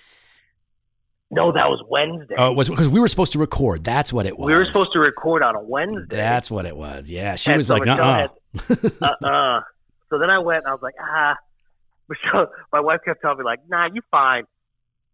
No, 1.31 1.51
that 1.51 1.67
was 1.67 1.83
Wednesday. 1.89 2.35
Oh, 2.37 2.51
it 2.51 2.55
was 2.55 2.69
because 2.69 2.87
we 2.87 2.99
were 2.99 3.07
supposed 3.07 3.33
to 3.33 3.39
record. 3.39 3.83
That's 3.83 4.13
what 4.13 4.25
it 4.25 4.37
was. 4.37 4.47
we 4.47 4.53
were 4.55 4.65
supposed 4.65 4.91
to 4.93 4.99
record 4.99 5.41
on 5.43 5.55
a 5.55 5.61
Wednesday. 5.61 6.15
That's 6.17 6.51
what 6.51 6.65
it 6.65 6.77
was. 6.77 7.09
Yeah, 7.09 7.35
she 7.35 7.51
And 7.51 7.57
was 7.57 7.67
so 7.67 7.75
like, 7.75 7.87
uh-uh. 7.87 8.27
Had, 8.59 8.93
uh-uh. 9.01 9.61
So 10.09 10.19
then 10.19 10.29
I 10.29 10.37
went 10.39 10.59
and 10.63 10.67
I 10.67 10.71
was 10.71 10.81
like, 10.83 10.93
ah. 11.01 11.35
Michelle, 12.09 12.51
my 12.71 12.79
wife 12.79 12.99
kept 13.03 13.21
telling 13.21 13.39
me 13.39 13.43
like, 13.43 13.59
nah, 13.67 13.89
you 13.91 14.01
fine, 14.11 14.43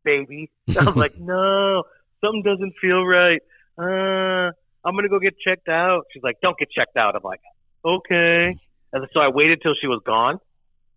baby. 0.04 0.52
I 0.78 0.84
was 0.84 0.98
like, 0.98 1.18
no, 1.18 1.84
something 2.24 2.44
doesn't 2.44 2.74
feel 2.82 3.06
right. 3.06 3.42
Uh, 3.78 4.52
I'm 4.84 4.96
gonna 4.96 5.08
go 5.08 5.20
get 5.20 5.36
checked 5.40 5.70
out. 5.70 6.04
She's 6.12 6.22
like, 6.24 6.42
don't 6.42 6.58
get 6.58 6.70
checked 6.70 6.98
out. 6.98 7.16
I'm 7.16 7.24
like, 7.24 7.40
okay. 7.86 8.58
And 8.92 9.08
so 9.14 9.22
I 9.22 9.30
waited 9.30 9.62
till 9.64 9.74
she 9.80 9.88
was 9.88 10.02
gone, 10.06 10.40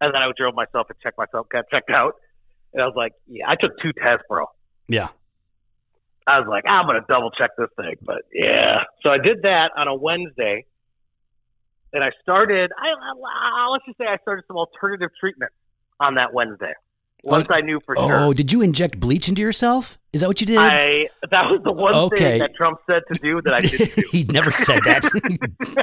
and 0.00 0.12
then 0.12 0.20
I 0.20 0.28
drove 0.36 0.54
myself 0.56 0.88
and 0.90 0.98
checked 1.00 1.16
myself, 1.16 1.46
got 1.48 1.66
checked 1.70 1.90
out. 1.90 2.14
And 2.72 2.82
I 2.82 2.86
was 2.86 2.94
like, 2.96 3.12
yeah, 3.28 3.44
I 3.48 3.54
took 3.54 3.70
two 3.80 3.92
tests, 3.92 4.24
bro. 4.28 4.46
Yeah. 4.88 5.08
I 6.26 6.38
was 6.38 6.48
like, 6.48 6.64
I'm 6.66 6.86
gonna 6.86 7.04
double 7.08 7.30
check 7.30 7.50
this 7.58 7.68
thing, 7.76 7.96
but 8.02 8.22
yeah. 8.32 8.84
So 9.02 9.10
I 9.10 9.18
did 9.18 9.42
that 9.42 9.72
on 9.76 9.88
a 9.88 9.94
Wednesday, 9.94 10.64
and 11.92 12.02
I 12.02 12.10
started. 12.22 12.70
I, 12.78 12.88
I 12.88 13.68
let's 13.70 13.84
just 13.84 13.98
say 13.98 14.06
I 14.06 14.16
started 14.22 14.44
some 14.48 14.56
alternative 14.56 15.10
treatment 15.20 15.52
on 16.00 16.14
that 16.14 16.32
Wednesday. 16.32 16.72
Once 17.24 17.48
I 17.50 17.60
knew 17.62 17.80
for 17.84 17.98
Oh, 17.98 18.08
sure. 18.08 18.34
did 18.34 18.52
you 18.52 18.60
inject 18.62 19.00
bleach 19.00 19.28
into 19.28 19.40
yourself? 19.42 19.98
Is 20.12 20.20
that 20.20 20.28
what 20.28 20.40
you 20.40 20.46
did? 20.46 20.58
I 20.58 21.08
that 21.30 21.50
was 21.50 21.60
the 21.64 21.72
one 21.72 21.92
Okay. 21.94 22.16
thing 22.16 22.38
that 22.40 22.54
Trump 22.54 22.78
said 22.86 23.02
to 23.12 23.18
do 23.18 23.40
that 23.42 23.54
I 23.54 23.60
didn't 23.60 23.94
do. 23.96 24.02
he 24.12 24.24
never 24.24 24.52
said 24.52 24.80
that. 24.84 25.02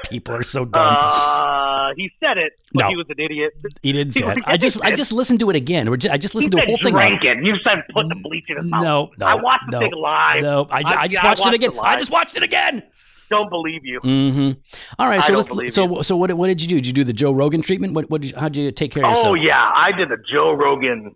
People 0.10 0.36
are 0.36 0.44
so 0.44 0.64
dumb. 0.66 0.96
Uh, 0.98 1.90
he 1.98 2.10
said 2.20 2.38
it, 2.38 2.54
but 2.74 2.84
No. 2.84 2.90
he 2.90 2.96
was 2.96 3.08
an 3.10 3.20
idiot. 3.20 3.52
he 3.82 3.92
didn't 3.92 4.14
say 4.16 4.26
it. 4.26 4.38
I 4.46 4.56
just 4.58 4.82
I 4.86 4.92
just 4.94 5.12
listened 5.12 5.40
to 5.42 5.50
it 5.50 5.56
again. 5.58 5.90
I 5.90 5.96
just 6.18 6.34
He 6.34 6.38
listened 6.38 6.52
to 6.54 6.58
the 6.60 6.66
whole 6.66 6.78
thing. 6.78 6.94
drank 6.94 7.24
it. 7.24 7.44
You 7.44 7.56
said 7.64 7.84
put 7.94 8.08
the 8.08 8.16
bleach 8.16 8.46
in 8.50 8.58
his 8.58 8.66
mouth. 8.68 8.82
No, 8.84 9.12
no. 9.18 9.26
I 9.26 9.34
watched 9.36 9.66
the 9.70 9.72
no, 9.72 9.80
thing 9.80 9.94
live. 9.96 10.42
No, 10.44 10.68
I, 10.70 10.78
I- 10.86 11.02
I 11.02 11.08
just 11.08 11.14
yeah, 11.24 11.26
I 11.26 11.30
watched 11.32 11.48
it 11.48 11.54
again. 11.56 11.72
it 11.74 11.80
I 11.80 11.98
just 11.98 12.12
watched 12.12 12.38
it 12.38 12.44
again. 12.44 12.84
Don't 13.30 13.50
believe 13.50 13.86
you. 13.86 14.00
Mm-hmm. 14.02 14.60
All 15.00 15.08
right, 15.08 15.24
so 15.24 15.34
let's. 15.34 15.74
So 15.76 16.02
so 16.02 16.18
what 16.18 16.34
what 16.34 16.48
did 16.48 16.62
you 16.62 16.68
do? 16.68 16.76
Did 16.76 16.86
you 16.88 16.92
do 16.94 17.04
the 17.06 17.14
Joe 17.14 17.32
Rogan 17.32 17.62
treatment? 17.62 17.94
What 17.94 18.10
what? 18.10 18.22
Did 18.22 18.32
you, 18.32 18.38
how'd 18.38 18.56
you 18.58 18.72
take 18.72 18.92
care 18.92 19.06
of 19.06 19.10
yourself? 19.12 19.28
Oh 19.28 19.34
yeah, 19.36 19.56
I 19.74 19.92
did 19.98 20.10
the 20.10 20.18
Joe 20.32 20.52
Rogan 20.52 21.16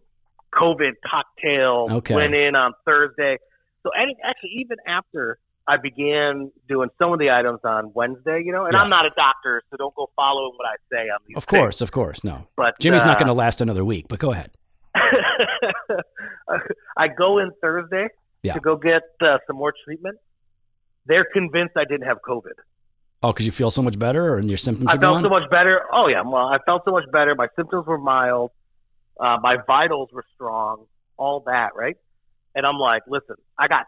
COVID 0.56 0.92
cocktail. 1.06 1.88
Okay. 1.98 2.16
Went 2.16 2.34
in 2.34 2.56
on 2.56 2.74
Thursday. 2.86 3.38
So 3.84 3.90
any, 4.00 4.16
actually, 4.24 4.52
even 4.60 4.78
after 4.88 5.38
I 5.68 5.78
began 5.78 6.52
doing 6.70 6.90
some 7.00 7.12
of 7.14 7.20
the 7.20 7.32
items 7.32 7.60
on 7.64 7.92
Wednesday, 7.94 8.42
you 8.46 8.52
know, 8.52 8.66
and 8.66 8.74
Yeah. 8.74 8.82
I'm 8.82 8.90
not 8.90 9.06
a 9.06 9.12
doctor, 9.16 9.62
so 9.70 9.78
don't 9.78 9.94
go 9.96 10.10
following 10.16 10.54
what 10.58 10.68
I 10.68 10.76
say 10.92 11.10
on 11.10 11.20
these. 11.28 11.38
Of 11.38 11.48
course, 11.48 11.82
of 11.82 11.92
course. 11.92 12.24
No, 12.24 12.48
but 12.56 12.80
Jimmy's 12.80 13.04
not 13.04 13.16
uh, 13.16 13.20
going 13.20 13.28
to 13.28 13.34
last 13.34 13.62
another 13.62 13.84
week. 13.86 14.06
But 14.08 14.20
go 14.20 14.32
ahead. 14.32 14.52
I 16.98 17.08
go 17.08 17.40
in 17.40 17.52
Thursday 17.62 18.08
Yeah. 18.44 18.54
to 18.54 18.60
go 18.60 18.76
get 18.76 19.04
uh, 19.22 19.38
some 19.48 19.58
more 19.58 19.74
treatment. 19.86 20.18
They're 21.06 21.26
convinced 21.32 21.74
I 21.78 21.86
didn't 21.86 22.08
have 22.08 22.18
COVID. 22.28 22.54
Oh, 23.24 23.32
because 23.34 23.46
you 23.46 23.52
feel 23.52 23.72
so 23.72 23.82
much 23.82 23.98
better, 23.98 24.38
and 24.38 24.50
your 24.50 24.58
symptoms 24.58 24.88
I 24.90 24.94
are 24.96 25.00
felt 25.00 25.16
gone. 25.16 25.24
so 25.24 25.30
much 25.30 25.50
better. 25.50 25.82
Oh 25.92 26.08
yeah, 26.08 26.22
well, 26.22 26.48
I 26.48 26.58
felt 26.66 26.84
so 26.86 26.92
much 26.92 27.06
better. 27.12 27.34
My 27.36 27.48
symptoms 27.56 27.86
were 27.88 27.98
mild. 27.98 28.52
Uh, 29.20 29.38
my 29.42 29.58
vitals 29.66 30.10
were 30.14 30.26
strong. 30.34 30.86
All 31.18 31.44
that, 31.46 31.70
right? 31.76 31.96
And 32.56 32.66
I'm 32.66 32.78
like, 32.78 33.04
listen, 33.08 33.36
I 33.58 33.68
got 33.68 33.86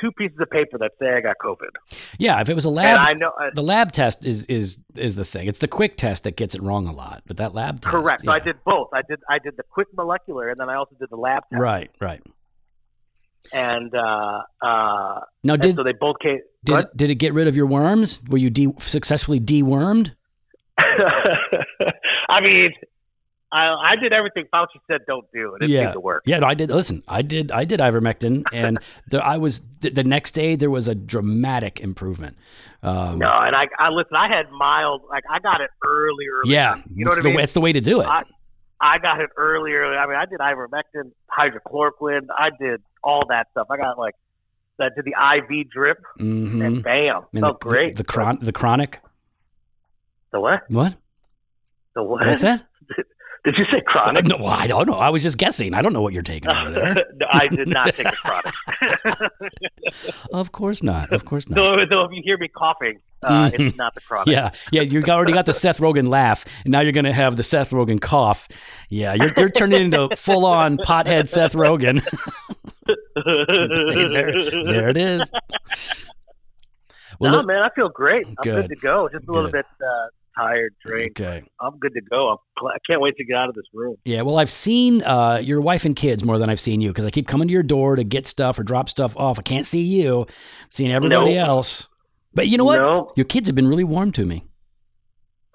two 0.00 0.12
pieces 0.12 0.36
of 0.40 0.50
paper 0.50 0.78
that 0.78 0.92
say 1.00 1.06
I 1.16 1.20
got 1.20 1.36
COVID, 1.42 1.70
yeah, 2.18 2.40
if 2.40 2.48
it 2.48 2.54
was 2.54 2.64
a 2.64 2.68
and 2.68 2.76
lab, 2.76 3.00
I 3.00 3.12
know 3.14 3.28
uh, 3.28 3.50
the 3.54 3.62
lab 3.62 3.92
test 3.92 4.24
is 4.24 4.44
is 4.46 4.78
is 4.94 5.16
the 5.16 5.24
thing. 5.24 5.48
It's 5.48 5.58
the 5.58 5.68
quick 5.68 5.96
test 5.96 6.24
that 6.24 6.36
gets 6.36 6.54
it 6.54 6.62
wrong 6.62 6.86
a 6.86 6.92
lot. 6.92 7.22
But 7.26 7.38
that 7.38 7.54
lab 7.54 7.80
test, 7.80 7.94
correct. 7.94 8.22
So 8.24 8.30
I 8.30 8.38
did 8.38 8.56
both. 8.64 8.88
I 8.92 9.02
did 9.08 9.20
I 9.28 9.38
did 9.38 9.56
the 9.56 9.62
quick 9.62 9.88
molecular, 9.96 10.48
and 10.48 10.58
then 10.58 10.68
I 10.68 10.76
also 10.76 10.94
did 10.98 11.10
the 11.10 11.16
lab 11.16 11.44
test. 11.50 11.60
Right, 11.60 11.90
right. 12.00 12.22
And 13.52 13.94
uh, 13.94 14.42
uh, 14.60 15.20
Now, 15.44 15.54
and 15.54 15.62
did 15.62 15.76
so 15.76 15.84
they 15.84 15.92
both 15.92 16.16
came. 16.20 16.40
did 16.64 16.72
What? 16.72 16.96
did 16.96 17.10
it 17.10 17.16
get 17.16 17.32
rid 17.32 17.46
of 17.46 17.56
your 17.56 17.66
worms? 17.66 18.22
Were 18.28 18.38
you 18.38 18.50
de- 18.50 18.74
successfully 18.80 19.40
dewormed? 19.40 20.14
I 20.78 22.40
mean, 22.40 22.72
I, 23.52 23.92
I 23.92 23.96
did 23.96 24.12
everything 24.12 24.44
Fauci 24.52 24.66
said 24.90 25.02
don't 25.06 25.24
do, 25.32 25.54
and 25.54 25.62
it 25.62 25.70
Yeah. 25.70 25.82
seemed 25.84 25.92
to 25.94 26.00
work. 26.00 26.22
Yeah, 26.26 26.40
no, 26.40 26.46
I 26.48 26.54
did. 26.54 26.68
Listen, 26.70 27.02
I 27.06 27.22
did. 27.22 27.50
I 27.52 27.64
did 27.64 27.78
ivermectin, 27.80 28.42
and 28.52 28.78
the, 29.08 29.24
I 29.24 29.36
was 29.36 29.62
the, 29.80 29.90
the 29.90 30.04
next 30.04 30.32
day 30.32 30.56
there 30.56 30.70
was 30.70 30.88
a 30.88 30.94
dramatic 30.96 31.78
improvement. 31.80 32.36
Um, 32.82 33.18
No, 33.18 33.30
and 33.30 33.54
I, 33.54 33.66
I 33.78 33.88
listen. 33.90 34.16
I 34.16 34.28
had 34.28 34.50
mild, 34.50 35.02
like 35.08 35.22
I 35.30 35.38
got 35.38 35.60
it 35.60 35.70
earlier. 35.86 36.42
yeah, 36.44 36.76
you 36.92 37.04
know 37.04 37.08
it's 37.10 37.16
what 37.16 37.18
I 37.18 37.22
the, 37.22 37.28
mean. 37.28 37.36
way- 37.36 37.42
It's 37.44 37.52
the 37.52 37.60
way 37.60 37.72
to 37.72 37.80
do 37.80 38.00
it. 38.00 38.06
I, 38.06 38.22
I 38.80 38.98
got 38.98 39.20
it 39.20 39.30
earlier. 39.36 39.96
I 39.96 40.06
mean, 40.06 40.16
I 40.16 40.26
did 40.26 40.38
ivermectin, 40.40 41.12
hydrochloroquine. 41.30 42.26
I 42.36 42.50
did 42.60 42.82
all 43.02 43.22
that 43.28 43.46
stuff. 43.52 43.68
I 43.70 43.76
got 43.76 43.96
like 43.96 44.14
that 44.78 44.92
did 44.96 45.04
the 45.06 45.14
IV 45.14 45.70
drip, 45.70 45.98
hmm 46.18 46.60
and 46.62 46.82
bam, 46.82 47.22
And 47.32 47.42
felt 47.42 47.60
the, 47.60 47.68
great. 47.68 47.96
The, 47.96 48.02
the, 48.02 48.04
chron- 48.04 48.38
the 48.42 48.52
chronic. 48.52 49.00
The 50.32 50.40
what? 50.40 50.68
What? 50.68 50.96
The 51.94 52.02
what? 52.02 52.26
What's 52.26 52.42
that? 52.42 52.64
Did 53.46 53.54
you 53.58 53.64
say 53.70 53.80
chronic? 53.86 54.26
No, 54.28 54.36
well, 54.38 54.48
I 54.48 54.66
don't 54.66 54.88
know. 54.88 54.94
I 54.98 55.08
was 55.08 55.22
just 55.22 55.38
guessing. 55.38 55.72
I 55.72 55.80
don't 55.80 55.92
know 55.92 56.02
what 56.02 56.12
you're 56.12 56.22
taking 56.24 56.50
over 56.50 56.70
there. 56.70 56.94
no, 57.14 57.26
I 57.32 57.46
did 57.46 57.68
not 57.68 57.94
take 57.94 58.06
a 58.08 58.10
chronic. 58.16 58.52
of 60.32 60.50
course 60.50 60.82
not. 60.82 61.12
Of 61.12 61.24
course 61.24 61.48
not. 61.48 61.54
though, 61.54 61.76
though, 61.88 62.04
if 62.04 62.10
you 62.12 62.22
hear 62.24 62.36
me 62.38 62.48
coughing, 62.48 62.98
uh, 63.22 63.50
it's 63.54 63.76
not 63.76 63.94
the 63.94 64.00
chronic. 64.00 64.32
Yeah, 64.34 64.50
yeah. 64.72 64.82
You 64.82 65.02
already 65.04 65.32
got 65.32 65.46
the 65.46 65.52
Seth 65.52 65.78
Rogen 65.78 66.08
laugh, 66.08 66.44
and 66.64 66.72
now 66.72 66.80
you're 66.80 66.90
going 66.92 67.04
to 67.04 67.12
have 67.12 67.36
the 67.36 67.44
Seth 67.44 67.70
Rogen 67.70 68.00
cough. 68.00 68.48
Yeah, 68.90 69.14
you're, 69.14 69.32
you're 69.36 69.48
turning 69.50 69.80
into 69.92 70.14
full 70.16 70.44
on 70.44 70.76
pothead 70.78 71.28
Seth 71.28 71.52
Rogen. 71.54 72.02
there, 73.14 74.64
there 74.72 74.88
it 74.90 74.96
is. 74.96 75.30
no, 77.20 77.30
look- 77.30 77.46
man, 77.46 77.62
I 77.62 77.68
feel 77.76 77.88
great. 77.90 78.26
I'm 78.26 78.34
good, 78.42 78.68
Good. 78.68 78.68
to 78.70 78.76
go. 78.76 79.08
Just 79.12 79.28
a 79.28 79.32
little 79.32 79.50
bit 79.52 79.66
uh, 79.80 80.08
tired, 80.38 80.74
drained. 80.84 81.10
okay. 81.20 81.42
I'm 81.60 81.78
good 81.78 81.92
to 81.94 82.00
go. 82.10 82.30
I'm, 82.30 82.36
cl- 82.60 82.72
I 82.74 82.78
can't 82.88 83.00
wait 83.00 83.16
to 83.16 83.24
get 83.24 83.36
out 83.36 83.48
of 83.48 83.54
this 83.54 83.64
room. 83.72 83.96
Yeah, 84.04 84.22
well, 84.22 84.38
I've 84.38 84.50
seen 84.50 85.02
uh, 85.02 85.40
your 85.42 85.60
wife 85.60 85.84
and 85.84 85.94
kids 85.96 86.24
more 86.24 86.38
than 86.38 86.50
I've 86.50 86.60
seen 86.60 86.80
you 86.80 86.90
because 86.90 87.04
I 87.06 87.10
keep 87.10 87.26
coming 87.26 87.48
to 87.48 87.52
your 87.52 87.62
door 87.62 87.96
to 87.96 88.04
get 88.04 88.26
stuff 88.26 88.58
or 88.58 88.62
drop 88.62 88.88
stuff 88.88 89.16
off. 89.16 89.38
I 89.38 89.42
can't 89.42 89.66
see 89.66 89.82
you. 89.82 90.20
I'm 90.22 90.26
seeing 90.70 90.92
everybody 90.92 91.34
No. 91.34 91.40
else. 91.40 91.88
But 92.34 92.48
you 92.48 92.58
know 92.58 92.64
what? 92.64 92.78
No. 92.80 93.10
Your 93.16 93.24
kids 93.24 93.48
have 93.48 93.54
been 93.54 93.68
really 93.68 93.84
warm 93.84 94.12
to 94.12 94.26
me. 94.26 94.44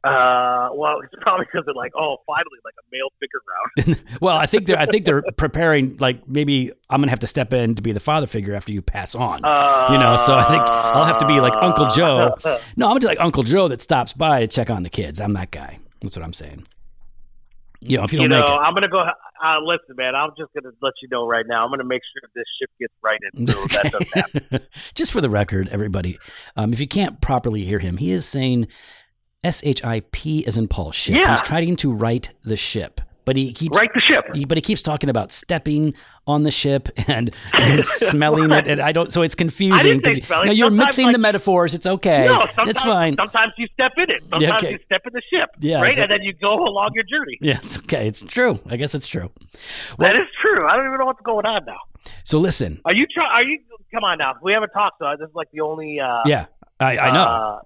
Uh, 0.03 0.70
well, 0.74 1.00
it's 1.03 1.13
probably 1.22 1.46
because 1.46 1.63
they're 1.67 1.75
like, 1.75 1.91
oh, 1.96 2.17
finally, 2.25 2.58
like 2.65 2.74
a 2.79 2.86
male 2.91 3.10
figure 3.20 3.39
round. 3.96 4.17
Well, 4.22 4.36
I 4.36 4.46
think 4.48 4.65
they're 4.65 4.79
I 4.79 4.86
think 4.88 5.05
they're 5.05 5.22
preparing. 5.38 5.98
Like 5.98 6.27
maybe 6.27 6.72
I'm 6.89 7.01
gonna 7.01 7.12
have 7.12 7.20
to 7.20 7.27
step 7.27 7.53
in 7.53 7.75
to 7.75 7.81
be 7.84 7.91
the 7.91 8.00
father 8.00 8.25
figure 8.27 8.55
after 8.55 8.72
you 8.74 8.81
pass 8.81 9.13
on. 9.15 9.41
Uh, 9.43 9.89
You 9.91 9.98
know, 10.00 10.15
so 10.17 10.36
I 10.36 10.43
think 10.50 10.63
I'll 10.63 11.05
have 11.05 11.20
to 11.20 11.27
be 11.27 11.39
like 11.39 11.53
Uncle 11.55 11.88
Joe. 11.88 12.36
No, 12.75 12.89
I'm 12.89 12.98
just 12.98 13.05
like 13.05 13.20
Uncle 13.20 13.43
Joe 13.43 13.67
that 13.67 13.81
stops 13.81 14.13
by 14.13 14.39
to 14.41 14.48
check 14.48 14.70
on 14.70 14.84
the 14.84 14.89
kids. 14.89 15.20
I'm 15.20 15.34
that 15.34 15.51
guy. 15.51 15.79
That's 16.01 16.15
what 16.15 16.24
I'm 16.25 16.34
saying. 16.34 16.65
You 17.79 17.98
know, 17.98 18.03
if 18.03 18.13
you 18.13 18.22
You 18.22 18.27
don't 18.27 18.39
know, 18.39 18.46
make 18.55 18.62
I'm 18.62 18.74
gonna 18.74 18.88
go. 18.89 19.00
Uh, 19.00 19.60
listen, 19.63 19.96
man. 19.98 20.13
I'm 20.15 20.29
just 20.38 20.51
gonna 20.53 20.74
let 20.81 20.93
you 21.01 21.08
know 21.12 21.27
right 21.27 21.46
now. 21.48 21.63
I'm 21.63 21.72
gonna 21.72 21.84
make 21.84 22.01
sure 22.13 22.29
this 22.36 22.46
ship 22.60 22.70
gets 22.79 22.93
righted. 23.03 23.50
So 23.50 23.65
that 23.67 23.91
doesn't 23.91 24.13
happen. 24.13 24.67
just 24.93 25.12
for 25.12 25.20
the 25.22 25.29
record, 25.29 25.67
everybody, 25.70 26.20
um, 26.55 26.74
if 26.74 26.79
you 26.79 26.88
can't 26.88 27.22
properly 27.22 27.63
hear 27.65 27.79
him, 27.79 27.98
he 27.98 28.12
is 28.12 28.25
saying 28.27 28.67
S 29.43 29.62
H 29.63 29.83
I 29.83 30.01
P 30.12 30.39
is 30.39 30.57
in 30.57 30.67
Paul 30.67 30.91
ship. 30.91 31.15
Yeah. 31.15 31.31
He's 31.31 31.41
trying 31.41 31.75
to 31.77 31.91
right 31.93 32.29
the 32.43 32.55
ship, 32.55 33.01
but 33.25 33.36
he 33.36 33.51
keeps 33.53 33.75
Right 33.77 33.89
the 33.93 34.01
ship. 34.01 34.25
He, 34.36 34.45
but 34.45 34.55
he 34.57 34.62
keeps 34.62 34.81
talking 34.83 35.10
about 35.10 35.31
stepping 35.31 35.95
on 36.27 36.43
the 36.43 36.51
ship 36.51 36.89
and, 37.07 37.31
and 37.53 37.83
smelling 38.12 38.51
it, 38.51 38.67
and 38.67 38.79
I 38.79 38.91
don't. 38.91 39.12
So 39.12 39.24
it's 39.24 39.33
confusing 39.33 40.00
say 40.03 40.17
'cause- 40.19 40.25
smelling. 40.27 40.45
no, 40.48 40.51
you're 40.53 40.69
mixing 40.69 41.05
like- 41.07 41.13
the 41.13 41.19
metaphors. 41.19 41.74
It's 41.74 41.88
okay. 41.88 42.25
No, 42.27 42.45
it's 42.67 42.81
fine. 42.81 43.15
Sometimes 43.17 43.53
you 43.57 43.67
step 43.74 43.93
in 43.98 44.12
it. 44.12 44.21
Sometimes 44.29 44.41
Yeah, 44.43 44.55
okay. 44.57 44.71
you 44.74 44.79
step 44.86 45.01
in 45.07 45.13
the 45.13 45.21
ship. 45.33 45.50
Yeah, 45.60 45.81
right, 45.81 45.95
so- 45.95 46.03
and 46.03 46.12
then 46.12 46.21
you 46.21 46.33
go 46.33 46.53
along 46.53 46.91
your 46.93 47.03
journey. 47.05 47.38
Yeah, 47.41 47.57
it's 47.63 47.77
okay. 47.79 48.07
It's 48.07 48.21
true. 48.21 48.60
I 48.69 48.77
guess 48.77 48.93
it's 48.93 49.07
true. 49.07 49.31
that 49.98 50.15
is 50.15 50.27
true. 50.39 50.67
I 50.69 50.75
don't 50.77 50.86
even 50.86 51.00
know 51.00 51.05
what's 51.05 51.21
going 51.21 51.45
on 51.48 51.65
now. 51.65 51.77
So 52.24 52.38
listen. 52.38 52.79
Are 52.86 52.93
you 52.93 53.07
trying? 53.12 53.29
Are 53.31 53.43
you? 53.43 53.60
Come 53.91 54.03
on 54.03 54.19
now. 54.19 54.33
We 54.43 54.53
haven't 54.53 54.69
talked. 54.69 55.00
So 55.00 55.05
this 55.19 55.27
is 55.27 55.36
like 55.36 55.48
the 55.51 55.62
only. 55.62 56.00
Uh, 56.00 56.21
Yeah, 56.27 56.45
I, 56.79 56.98
I 56.98 57.12
know. 57.12 57.24
Uh, 57.24 57.60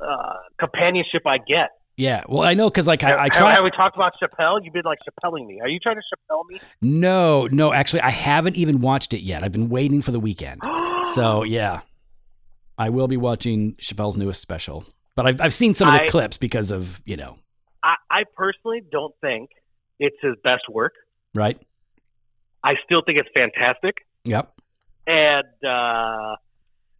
uh, 0.00 0.34
companionship 0.58 1.22
I 1.26 1.38
get. 1.38 1.70
yeah. 1.96 2.24
Well, 2.28 2.42
I 2.42 2.54
know 2.54 2.68
because 2.68 2.86
like 2.86 3.02
I, 3.04 3.24
I 3.24 3.28
try. 3.28 3.52
Have 3.54 3.64
we 3.64 3.70
talked 3.70 3.96
about 3.96 4.12
Chappelle? 4.22 4.60
You've 4.62 4.74
been 4.74 4.82
like 4.84 4.98
Chappelling 5.08 5.46
me. 5.46 5.60
Are 5.60 5.68
you 5.68 5.78
trying 5.80 5.96
to 5.96 6.02
Chappelle 6.02 6.42
me? 6.48 6.60
No, 6.82 7.46
no. 7.50 7.72
Actually, 7.72 8.02
I 8.02 8.10
haven't 8.10 8.56
even 8.56 8.80
watched 8.80 9.14
it 9.14 9.20
yet. 9.22 9.42
I've 9.42 9.52
been 9.52 9.68
waiting 9.68 10.02
for 10.02 10.12
the 10.12 10.20
weekend. 10.20 10.60
So 11.14 11.44
yeah, 11.44 11.82
I 12.76 12.90
will 12.90 13.06
be 13.06 13.16
watching 13.16 13.74
Chappelle's 13.74 14.16
newest 14.16 14.42
special. 14.42 14.84
But 15.14 15.26
I've 15.26 15.40
I've 15.40 15.54
seen 15.54 15.72
some 15.72 15.86
of 15.86 15.94
the 15.94 16.02
I- 16.02 16.08
clips 16.08 16.36
because 16.36 16.72
of 16.72 17.00
you 17.04 17.16
know 17.16 17.38
I, 17.82 17.94
I 18.10 18.24
personally 18.36 18.82
don't 18.90 19.14
think 19.20 19.50
it's 20.00 20.16
his 20.20 20.34
best 20.42 20.64
work. 20.68 20.94
right. 21.32 21.60
I 22.64 22.74
still 22.84 23.02
think 23.06 23.18
it's 23.18 23.28
fantastic. 23.32 23.98
Yep. 24.24 24.52
And 25.06 25.46
uh, 25.64 26.34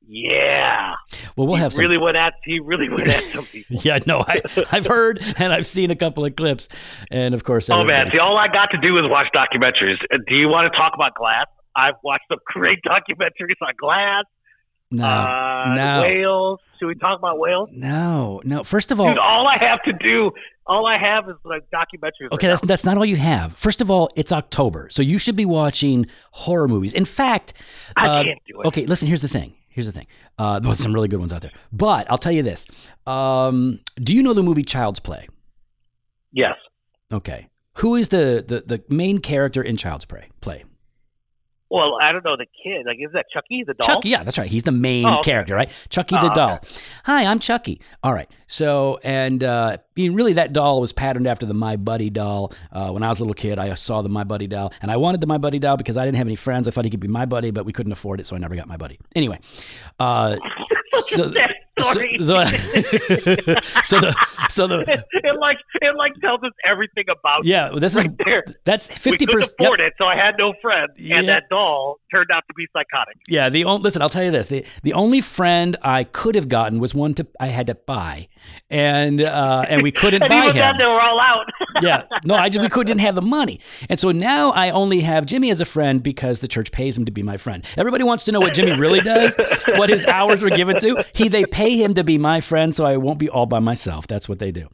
yeah, 0.09 0.95
Well, 1.37 1.47
we'll 1.47 1.57
he 1.57 1.63
have 1.63 1.73
some. 1.73 1.85
really 1.85 1.99
went 1.99 2.17
at 2.17 2.35
he 2.45 2.61
really 2.61 2.89
went 2.89 3.09
at 3.09 3.23
some 3.33 3.45
people. 3.53 3.77
Yeah, 3.83 3.99
no, 4.07 4.21
I, 4.21 4.41
I've 4.71 4.87
heard 4.87 5.21
and 5.39 5.53
I've 5.53 5.67
seen 5.67 5.91
a 5.91 5.97
couple 5.97 6.25
of 6.25 6.37
clips, 6.37 6.69
and 7.11 7.35
of 7.35 7.45
course, 7.45 7.69
Oh 7.71 7.85
man, 7.85 8.11
see, 8.11 8.19
all 8.19 8.37
I 8.39 8.49
got 8.49 8.71
to 8.73 8.79
do 8.79 8.97
is 8.99 9.05
watch 9.09 9.27
documentaries. 9.35 9.97
Do 10.29 10.35
you 10.35 10.49
want 10.49 10.73
to 10.73 10.79
talk 10.79 10.93
about 10.95 11.15
Glass? 11.15 11.47
I've 11.75 11.95
watched 12.05 12.25
some 12.29 12.39
great 12.47 12.79
documentaries 12.87 13.57
on 13.61 13.73
Glass, 13.81 14.25
no, 14.91 15.05
uh, 15.05 15.75
no. 15.75 16.03
whales. 16.03 16.61
Should 16.79 16.87
we 16.89 16.95
talk 16.95 17.19
about 17.19 17.39
whales? 17.39 17.71
no, 17.73 18.41
no. 18.45 18.63
First 18.63 18.93
of 18.93 19.01
all, 19.01 19.09
Dude, 19.09 19.19
all 19.19 19.47
I 19.49 19.57
have 19.57 19.83
to 19.85 19.93
do, 19.95 20.31
all 20.67 20.87
I 20.87 20.99
have 20.99 21.27
is 21.29 21.37
like 21.45 21.63
documentaries. 21.75 22.31
Okay, 22.33 22.47
right 22.49 22.53
that's 22.53 22.61
that's 22.61 22.85
not 22.85 22.97
all 22.99 23.05
you 23.05 23.17
have. 23.17 23.57
First 23.57 23.81
of 23.81 23.91
all, 23.91 24.11
it's 24.15 24.31
October, 24.31 24.89
so 24.91 25.01
you 25.03 25.19
should 25.19 25.37
be 25.37 25.47
watching 25.47 26.07
horror 26.33 26.69
movies. 26.69 26.93
In 26.95 27.05
fact. 27.07 27.55
I 27.97 28.07
uh, 28.07 28.23
can't 28.25 28.39
do 28.47 28.61
it. 28.61 28.67
okay, 28.67 28.87
listen. 28.87 29.09
Here's 29.09 29.23
the 29.23 29.29
thing. 29.29 29.55
Here's 29.77 29.85
the 29.85 29.93
thing. 29.93 30.07
Uh, 30.39 30.59
there's 30.59 30.79
some 30.79 30.95
really 30.95 31.07
good 31.07 31.19
ones 31.19 31.35
out 31.35 31.43
there. 31.43 31.53
But 31.71 32.11
I'll 32.11 32.17
tell 32.17 32.33
you 32.33 32.43
this. 32.43 32.67
Um, 33.07 33.81
do 33.97 34.15
you 34.15 34.23
know 34.23 34.33
the 34.33 34.43
movie 34.43 34.63
Child's 34.63 35.01
Play? 35.01 35.29
Yes. 36.33 36.55
Okay. 37.13 37.51
Who 37.75 37.95
is 37.95 38.09
the 38.09 38.43
the, 38.49 38.63
the 38.63 38.83
main 38.89 39.19
character 39.19 39.63
in 39.63 39.77
Child's 39.77 40.07
Play? 40.07 40.31
Play 40.41 40.65
Well, 41.69 41.99
I 42.01 42.13
don't 42.13 42.25
know 42.25 42.37
the 42.37 42.47
kid. 42.63 42.87
Like, 42.87 42.99
is 43.01 43.13
that 43.13 43.27
Chucky 43.33 43.65
the 43.67 43.73
doll? 43.75 43.97
Chucky. 43.97 44.11
Yeah, 44.11 44.23
that's 44.23 44.39
right. 44.39 44.49
He's 44.49 44.63
the 44.63 44.71
main 44.73 45.05
Oh, 45.05 45.19
okay. 45.19 45.33
character, 45.33 45.55
right? 45.57 45.69
Chucky 45.89 46.15
Oh, 46.15 46.21
the 46.21 46.27
okay. 46.27 46.35
doll. 46.35 46.61
Hi, 47.05 47.25
I'm 47.25 47.41
Chucky. 47.41 47.81
All 48.05 48.13
right. 48.15 48.31
So, 48.47 49.01
and 49.03 49.43
uh, 49.43 49.79
really, 49.97 50.35
that 50.35 50.53
doll 50.53 50.81
was 50.81 50.93
patterned 50.93 51.27
after 51.27 51.45
the 51.45 51.55
My 51.55 51.75
Buddy 51.77 52.09
doll. 52.09 52.53
Uh, 52.71 52.91
when 52.91 53.03
I 53.03 53.09
was 53.09 53.19
a 53.19 53.23
little 53.25 53.35
kid, 53.35 53.59
I 53.59 53.75
saw 53.75 54.01
the 54.03 54.09
My 54.09 54.23
Buddy 54.23 54.47
doll, 54.47 54.73
and 54.81 54.91
I 54.93 54.97
wanted 54.97 55.21
the 55.21 55.27
My 55.27 55.39
Buddy 55.39 55.59
doll 55.59 55.77
because 55.77 55.97
I 55.97 56.05
didn't 56.05 56.19
have 56.19 56.29
any 56.29 56.37
friends. 56.37 56.69
I 56.69 56.71
thought 56.71 56.85
he 56.85 56.91
could 56.91 57.01
be 57.01 57.09
my 57.09 57.27
buddy, 57.27 57.51
but 57.51 57.65
we 57.65 57.73
couldn't 57.73 57.93
afford 57.93 58.21
it, 58.21 58.27
so 58.29 58.37
I 58.37 58.39
never 58.39 58.55
got 58.55 58.69
my 58.69 58.77
buddy. 58.77 58.99
Anyway, 59.17 59.41
uh, 59.99 60.37
so, 61.09 61.33
So, 61.79 61.93
so, 61.93 62.45
so 63.83 64.01
the 64.01 64.17
so 64.49 64.67
the 64.67 64.81
it 65.13 65.39
like 65.39 65.59
it 65.83 65.95
like 65.97 66.15
tells 66.21 66.43
us 66.43 66.53
everything 66.67 67.05
about 67.11 67.45
you 67.45 67.53
yeah, 67.53 67.71
this 67.77 67.93
is 67.95 67.99
right 68.05 68.11
there. 68.25 68.45
that's 68.65 68.89
fifty 68.89 69.27
percent. 69.27 69.55
afford 69.61 69.81
it, 69.81 69.93
so 69.99 70.07
I 70.07 70.17
had 70.17 70.37
no 70.39 70.55
friends, 70.63 70.93
Yeah. 70.97 71.19
and 71.19 71.29
that 71.29 71.45
doll 71.51 71.99
turned 72.11 72.31
out 72.33 72.45
to 72.49 72.55
be 72.55 72.67
psychotic. 72.73 73.17
Yeah, 73.29 73.49
the 73.51 73.65
only 73.65 73.83
listen, 73.83 74.01
I'll 74.03 74.09
tell 74.09 74.25
you 74.25 74.31
this: 74.31 74.49
the 74.49 74.65
the 74.85 74.95
only 74.95 75.21
friend 75.21 75.77
I 75.83 76.05
could 76.05 76.35
have 76.35 76.49
gotten 76.49 76.79
was 76.81 76.95
one 76.95 77.13
to 77.15 77.27
I 77.39 77.49
had 77.49 77.67
to 77.67 77.75
buy, 77.75 78.29
and 78.71 79.21
uh, 79.21 79.65
and 79.69 79.83
we 79.83 79.93
couldn't 79.93 80.23
and 80.23 80.29
buy 80.29 80.53
him. 80.53 80.77
they 80.79 80.85
were 80.85 81.01
all 81.01 81.21
out. 81.21 81.47
yeah, 81.83 82.03
no, 82.25 82.35
I 82.35 82.49
just 82.49 82.63
we 82.63 82.69
couldn't 82.69 82.99
have 82.99 83.15
the 83.15 83.23
money, 83.23 83.61
and 83.89 83.99
so 83.99 84.13
now 84.13 84.51
I 84.53 84.71
only 84.71 85.01
have 85.01 85.27
Jimmy 85.27 85.51
as 85.51 85.61
a 85.61 85.65
friend 85.65 86.03
because 86.03 86.41
the 86.41 86.49
church 86.49 86.73
pays 86.73 86.97
him 86.97 87.05
to 87.05 87.13
be 87.13 87.23
my 87.23 87.37
friend. 87.37 87.65
Everybody 87.77 88.05
wants 88.05 88.25
to 88.25 88.33
know 88.33 88.41
what 88.41 88.55
Jimmy 88.55 88.73
really 88.73 89.01
does, 89.01 89.37
what 89.77 89.89
his 89.89 90.05
hours 90.05 90.43
were 90.43 90.51
given 90.51 90.79
to. 90.81 91.05
He 91.13 91.29
they 91.29 91.45
pay 91.45 91.77
him 91.77 91.95
to 91.95 92.05
be 92.05 92.19
my 92.19 92.41
friend, 92.41 92.75
so 92.75 92.85
I 92.85 92.97
won't 92.97 93.19
be 93.19 93.29
all 93.29 93.47
by 93.47 93.59
myself. 93.59 94.07
That's 94.07 94.29
what 94.29 94.39
they 94.39 94.51
do. 94.53 94.69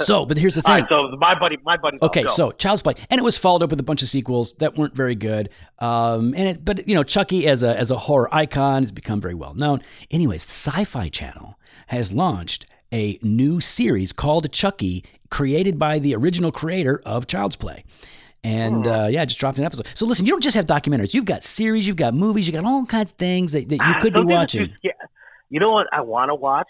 So, 0.00 0.26
but 0.26 0.36
here's 0.36 0.54
the 0.56 0.62
thing. 0.62 0.72
right, 0.72 0.86
so 0.88 1.08
my 1.18 1.38
buddy, 1.38 1.58
my 1.64 1.76
buddy. 1.76 1.98
Okay, 2.02 2.26
so 2.26 2.50
Child's 2.52 2.82
Play, 2.82 2.94
and 3.10 3.18
it 3.18 3.22
was 3.24 3.38
followed 3.38 3.62
up 3.62 3.70
with 3.70 3.80
a 3.80 3.84
bunch 3.84 4.02
of 4.02 4.08
sequels 4.08 4.52
that 4.58 4.76
weren't 4.76 4.94
very 4.94 5.14
good. 5.14 5.50
Um, 5.78 6.34
and 6.36 6.48
it, 6.48 6.64
but 6.64 6.88
you 6.88 6.94
know, 6.94 7.02
Chucky 7.02 7.46
as 7.46 7.62
a 7.62 7.78
as 7.78 7.90
a 7.90 7.96
horror 7.98 8.32
icon 8.34 8.82
has 8.82 8.92
become 8.92 9.20
very 9.20 9.34
well 9.34 9.54
known. 9.54 9.82
Anyways, 10.10 10.44
the 10.46 10.52
Syfy 10.52 11.10
Channel 11.10 11.58
has 11.92 12.10
launched 12.12 12.64
a 12.92 13.18
new 13.22 13.60
series 13.60 14.12
called 14.12 14.50
Chucky, 14.50 15.04
created 15.30 15.78
by 15.78 15.98
the 15.98 16.14
original 16.16 16.50
creator 16.50 17.02
of 17.06 17.26
Child's 17.26 17.54
Play. 17.56 17.84
And 18.44 18.86
uh, 18.86 19.06
yeah, 19.10 19.24
just 19.24 19.38
dropped 19.38 19.58
an 19.58 19.64
episode. 19.64 19.86
So 19.94 20.04
listen, 20.06 20.26
you 20.26 20.32
don't 20.32 20.42
just 20.42 20.56
have 20.56 20.66
documentaries. 20.66 21.14
You've 21.14 21.26
got 21.26 21.44
series, 21.44 21.86
you've 21.86 21.96
got 21.96 22.12
movies, 22.14 22.48
you've 22.48 22.54
got 22.54 22.64
all 22.64 22.84
kinds 22.86 23.12
of 23.12 23.18
things 23.18 23.52
that, 23.52 23.68
that 23.68 23.76
you 23.76 23.80
Ah, 23.82 23.98
could 24.00 24.14
be 24.14 24.18
something 24.20 24.34
that's 24.36 24.52
too 24.52 24.58
watching. 24.60 24.74
sca- 24.78 25.08
You 25.50 25.60
know 25.60 25.70
what? 25.70 25.86
I 25.92 26.00
want 26.00 26.30
to 26.30 26.34
watch, 26.34 26.66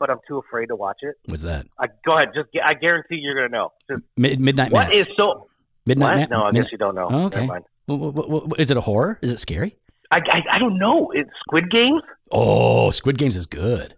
but 0.00 0.10
I'm 0.10 0.18
too 0.26 0.38
afraid 0.38 0.66
to 0.66 0.74
watch 0.76 0.98
it. 1.02 1.14
What's 1.26 1.42
that? 1.44 1.66
I, 1.78 1.86
go 2.04 2.16
ahead, 2.16 2.30
just 2.34 2.48
I 2.64 2.74
guarantee 2.74 3.16
you're 3.16 3.34
gonna 3.36 3.48
know. 3.50 3.72
Just, 3.90 4.02
Mid- 4.16 4.40
Midnight 4.40 4.72
what 4.72 4.88
Mass. 4.88 4.94
is 4.96 5.08
so? 5.16 5.48
Midnight 5.86 6.18
What? 6.18 6.30
Ma- 6.30 6.36
No, 6.38 6.44
I 6.44 6.50
Mid- 6.50 6.62
guess 6.64 6.72
you 6.72 6.78
don't 6.78 6.94
know. 6.94 7.08
Oh, 7.10 7.24
okay. 7.26 7.40
Never 7.40 7.52
mind. 7.52 7.64
Wha- 7.86 7.96
wha- 7.96 8.10
wha- 8.10 8.44
wha- 8.46 8.56
Is 8.58 8.70
it 8.70 8.76
a 8.76 8.80
horror? 8.80 9.18
Is 9.22 9.30
it 9.30 9.38
scary? 9.38 9.76
I, 10.10 10.16
I 10.16 10.56
I 10.56 10.58
don't 10.58 10.78
know. 10.78 11.10
It's 11.14 11.30
Squid 11.46 11.70
Games. 11.70 12.02
Oh, 12.32 12.90
Squid 12.90 13.16
Games 13.18 13.36
is 13.36 13.46
good. 13.46 13.94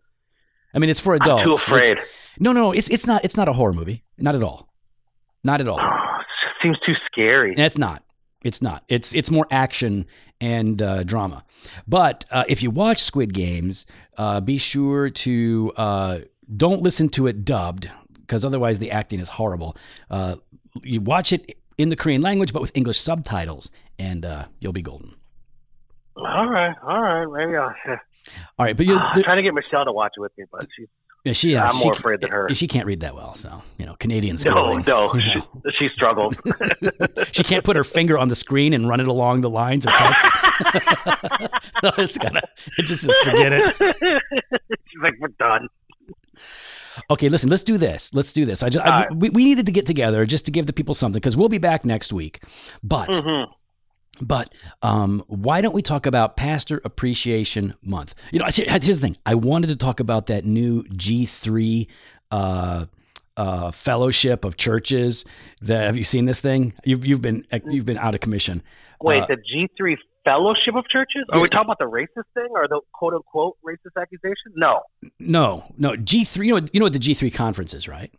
I 0.75 0.79
mean, 0.79 0.91
it's 0.91 1.01
for 1.01 1.15
adults. 1.15 1.43
I'm 1.43 1.47
too 1.49 1.53
afraid. 1.53 1.93
It's- 1.93 2.07
no, 2.41 2.53
no, 2.53 2.73
it's 2.73 2.89
it's 2.91 3.07
not. 3.07 3.25
It's 3.25 3.37
not 3.37 3.49
a 3.49 3.53
horror 3.53 3.73
movie. 3.73 4.03
Not 4.19 4.35
at 4.35 4.43
all. 4.43 4.69
Not 5.45 5.61
at 5.61 5.69
all. 5.69 5.81
Oh, 6.17 6.67
seems 6.69 6.79
too 6.87 6.95
scary. 7.13 7.53
It's 7.59 7.77
not. 7.77 8.03
It's 8.43 8.63
not. 8.63 8.85
It's 8.89 9.15
it's 9.15 9.31
more 9.31 9.47
action 9.51 10.07
and 10.41 10.81
uh, 10.81 11.03
drama. 11.05 11.45
But 11.87 12.25
uh, 12.31 12.45
if 12.49 12.63
you 12.63 12.71
watch 12.71 13.01
Squid 13.03 13.35
Games, 13.35 13.85
uh, 14.17 14.41
be 14.41 14.57
sure 14.57 15.11
to 15.11 15.73
uh, 15.77 16.19
don't 16.57 16.81
listen 16.83 17.11
to 17.11 17.27
it 17.27 17.45
dubbed 17.45 17.91
because 18.19 18.47
otherwise 18.47 18.79
the 18.79 18.91
acting 18.91 19.21
is 19.21 19.29
horrible. 19.29 19.77
Uh, 20.11 20.37
you 20.83 21.03
watch 21.03 21.35
it 21.35 21.59
in 21.77 21.91
the 21.91 21.97
Korean 21.97 22.23
language, 22.23 22.55
but 22.55 22.63
with 22.63 22.73
English 22.75 22.99
subtitles, 22.99 23.71
and 23.99 24.25
uh, 24.25 24.47
you'll 24.61 24.73
be 24.73 24.81
golden. 24.83 25.15
All 26.17 26.49
right, 26.49 26.75
all 26.83 27.03
right. 27.03 27.27
Maybe 27.47 27.57
I'll. 27.59 27.75
All 28.59 28.67
right, 28.67 28.77
but 28.77 28.87
you 28.87 28.97
I'm 28.99 29.23
trying 29.23 29.37
to 29.37 29.43
get 29.43 29.55
Michelle 29.55 29.85
to 29.85 29.93
watch 29.93 30.13
it 30.17 30.21
with 30.21 30.33
me, 30.39 30.45
but 30.51 30.67
she's 30.77 30.89
Yeah, 31.25 31.33
she. 31.33 31.57
Uh, 31.57 31.67
I'm 31.67 31.75
she, 31.77 31.85
more 31.85 31.93
afraid 31.93 32.21
than 32.21 32.31
her. 32.31 32.49
She 32.53 32.67
can't 32.69 32.87
read 32.87 33.01
that 33.01 33.15
well, 33.15 33.35
so 33.35 33.63
you 33.79 33.87
know, 33.87 33.97
Canadian 33.99 34.37
No, 34.37 34.41
schooling. 34.41 34.85
no, 34.87 35.15
You 35.15 35.21
she, 35.21 35.35
know. 35.39 35.49
she 35.79 35.89
struggles. 35.95 36.35
she 37.33 37.43
can't 37.45 37.65
put 37.65 37.77
her 37.77 37.85
finger 37.85 38.19
on 38.19 38.29
the 38.29 38.37
screen 38.37 38.73
and 38.73 38.89
run 38.89 39.01
it 39.01 39.09
along 39.09 39.41
the 39.43 39.51
lines 39.51 39.87
of 39.87 39.93
text. 39.95 40.27
no, 41.83 41.93
it's 41.99 42.19
gotta. 42.19 42.43
It 42.79 42.83
just 42.87 43.05
forget 43.25 43.53
it. 43.53 43.75
She's 44.87 45.03
like, 45.03 45.15
we're 45.21 45.29
done. 45.39 45.69
Okay, 47.11 47.29
listen. 47.29 47.51
Let's 47.51 47.65
do 47.65 47.77
this. 47.77 48.15
Let's 48.15 48.33
do 48.33 48.45
this. 48.45 48.63
I 48.63 48.69
just. 48.69 48.85
I, 48.85 48.89
right. 49.07 49.17
we, 49.17 49.31
we 49.31 49.45
needed 49.45 49.67
to 49.67 49.73
get 49.73 49.85
together 49.87 50.25
just 50.27 50.45
to 50.45 50.51
give 50.51 50.67
the 50.67 50.73
people 50.73 50.95
something 50.95 51.19
because 51.19 51.37
we'll 51.37 51.49
be 51.49 51.59
back 51.59 51.85
next 51.85 52.13
week. 52.13 52.43
But 52.83 53.09
hmm 53.15 53.45
But 54.21 54.55
um, 54.83 55.25
why 55.27 55.61
don't 55.61 55.75
we 55.75 55.83
talk 55.83 56.07
about 56.07 56.37
Pastor 56.37 56.81
Appreciation 56.85 57.75
Month? 57.83 58.15
You 58.31 58.39
know, 58.39 58.47
here's 58.51 58.87
the 58.87 58.95
thing. 58.95 59.17
I 59.27 59.35
wanted 59.35 59.69
to 59.69 59.77
talk 59.77 60.01
about 60.01 60.27
that 60.27 60.45
new 60.45 60.85
G3 60.85 61.87
uh, 62.31 62.87
uh, 63.37 63.71
fellowship 63.73 64.45
of 64.45 64.57
churches. 64.57 65.25
That 65.63 65.87
have 65.87 65.97
you 65.97 66.05
seen 66.05 66.25
this 66.27 66.41
thing? 66.41 66.75
You've 66.85 67.05
you've 67.05 67.23
been 67.23 67.45
you've 67.67 67.87
been 67.87 67.99
out 67.99 68.15
of 68.15 68.21
commission. 68.21 68.63
Wait, 69.01 69.23
Uh, 69.23 69.27
the 69.27 69.37
G3 69.37 69.97
Fellowship 70.25 70.75
of 70.75 70.89
Churches? 70.89 71.25
Are 71.31 71.41
we 71.41 71.49
talking 71.51 71.67
about 71.67 71.79
the 71.79 71.85
racist 71.85 72.25
thing 72.33 72.49
or 72.51 72.67
the 72.67 72.81
quote 72.93 73.13
unquote 73.15 73.59
racist 73.65 74.01
accusation? 74.01 74.53
No. 74.55 74.81
No, 75.19 75.65
no 75.77 75.91
G3. 75.93 76.47
You 76.47 76.61
know 76.61 76.67
you 76.73 76.81
know 76.81 76.87
what 76.87 76.93
the 76.93 76.99
G3 76.99 77.35
conference 77.35 77.75
is, 77.75 77.89
right? 77.89 78.13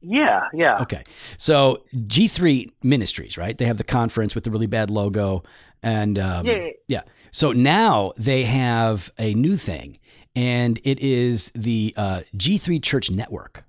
Yeah, 0.00 0.48
yeah. 0.54 0.78
Okay, 0.82 1.04
so 1.38 1.84
G3 1.94 2.70
Ministries, 2.82 3.36
right? 3.36 3.56
They 3.56 3.64
have 3.64 3.78
the 3.78 3.84
conference 3.84 4.34
with 4.34 4.44
the 4.44 4.50
really 4.50 4.66
bad 4.66 4.90
logo, 4.90 5.42
and 5.82 6.18
um, 6.18 6.46
yeah, 6.46 6.68
yeah. 6.88 7.02
So 7.32 7.52
now 7.52 8.12
they 8.16 8.44
have 8.44 9.10
a 9.18 9.34
new 9.34 9.56
thing, 9.56 9.98
and 10.34 10.78
it 10.84 11.00
is 11.00 11.50
the 11.54 11.94
uh, 11.96 12.22
G3 12.36 12.82
Church 12.82 13.10
Network. 13.10 13.64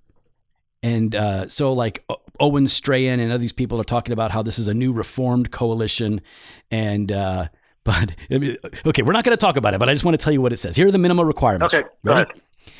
And 0.83 1.15
uh, 1.15 1.47
so, 1.47 1.73
like 1.73 2.05
Owen 2.39 2.67
Strachan 2.67 3.19
and 3.19 3.31
other 3.31 3.39
these 3.39 3.51
people 3.51 3.81
are 3.81 3.85
talking 3.85 4.13
about 4.13 4.31
how 4.31 4.43
this 4.43 4.59
is 4.59 4.67
a 4.67 4.73
new 4.73 4.93
reformed 4.93 5.51
coalition, 5.51 6.21
and 6.69 7.11
uh, 7.11 7.47
but 7.83 8.11
I 8.29 8.37
mean, 8.37 8.57
okay, 8.85 9.01
we're 9.01 9.13
not 9.13 9.23
going 9.23 9.35
to 9.35 9.41
talk 9.41 9.57
about 9.57 9.73
it, 9.73 9.79
but 9.79 9.89
I 9.89 9.93
just 9.93 10.05
want 10.05 10.17
to 10.19 10.23
tell 10.23 10.33
you 10.33 10.41
what 10.41 10.53
it 10.53 10.57
says. 10.57 10.75
Here 10.75 10.87
are 10.87 10.91
the 10.91 10.97
minimal 10.97 11.25
requirements. 11.25 11.73
Okay, 11.73 11.87
go 12.05 12.13
Ready? 12.13 12.31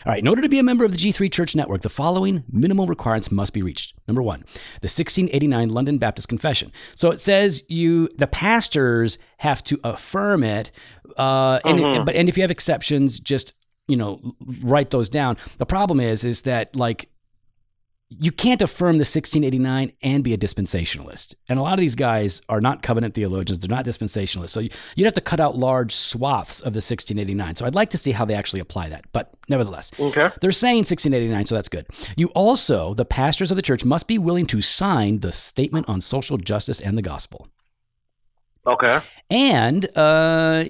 All 0.05 0.11
right. 0.11 0.19
In 0.19 0.27
order 0.27 0.41
to 0.41 0.49
be 0.49 0.59
a 0.59 0.63
member 0.63 0.85
of 0.85 0.91
the 0.91 0.97
G3 0.97 1.31
Church 1.31 1.55
Network, 1.55 1.81
the 1.81 1.89
following 1.89 2.43
minimal 2.51 2.87
requirements 2.87 3.31
must 3.31 3.53
be 3.53 3.61
reached. 3.61 3.93
Number 4.07 4.21
one, 4.21 4.39
the 4.81 4.87
1689 4.87 5.69
London 5.69 5.97
Baptist 5.97 6.27
Confession. 6.27 6.71
So 6.95 7.11
it 7.11 7.21
says 7.21 7.63
you, 7.67 8.09
the 8.17 8.27
pastors, 8.27 9.17
have 9.39 9.63
to 9.65 9.79
affirm 9.83 10.43
it, 10.43 10.71
uh, 11.17 11.59
and 11.65 11.79
Mhm. 11.79 12.05
but 12.05 12.15
and 12.15 12.27
if 12.29 12.37
you 12.37 12.43
have 12.43 12.51
exceptions, 12.51 13.19
just 13.19 13.53
you 13.87 13.95
know 13.95 14.35
write 14.61 14.89
those 14.89 15.09
down. 15.09 15.37
The 15.57 15.65
problem 15.65 15.99
is, 15.99 16.23
is 16.23 16.41
that 16.43 16.75
like 16.75 17.09
you 18.09 18.31
can't 18.31 18.61
affirm 18.61 18.93
the 18.97 19.01
1689 19.01 19.91
and 20.01 20.23
be 20.23 20.33
a 20.33 20.37
dispensationalist. 20.37 21.35
And 21.49 21.59
a 21.59 21.61
lot 21.61 21.73
of 21.73 21.79
these 21.79 21.95
guys 21.95 22.41
are 22.47 22.61
not 22.61 22.81
covenant 22.81 23.15
theologians, 23.15 23.59
they're 23.59 23.75
not 23.75 23.83
dispensationalists. 23.83 24.51
So 24.51 24.61
you, 24.61 24.69
you'd 24.95 25.03
have 25.05 25.13
to 25.15 25.21
cut 25.21 25.41
out 25.41 25.57
large 25.57 25.93
swaths 25.93 26.59
of 26.61 26.71
the 26.71 26.77
1689. 26.77 27.57
So 27.57 27.65
I'd 27.65 27.75
like 27.75 27.89
to 27.89 27.97
see 27.97 28.11
how 28.13 28.23
they 28.23 28.33
actually 28.33 28.61
apply 28.61 28.87
that. 28.89 29.05
But 29.11 29.33
nevertheless, 29.49 29.91
Okay. 29.99 30.29
they're 30.39 30.53
saying 30.53 30.77
1689, 30.85 31.47
so 31.47 31.55
that's 31.55 31.67
good. 31.67 31.85
You 32.15 32.27
also, 32.29 32.93
the 32.93 33.03
pastors 33.05 33.51
of 33.51 33.57
the 33.57 33.61
church, 33.61 33.83
must 33.83 34.07
be 34.07 34.17
willing 34.17 34.45
to 34.47 34.61
sign 34.61 35.19
the 35.19 35.33
statement 35.33 35.89
on 35.89 35.99
social 35.99 36.37
justice 36.37 36.79
and 36.79 36.97
the 36.97 37.01
gospel. 37.01 37.49
Okay. 38.65 38.93
And 39.29 39.85
uh, 39.97 40.65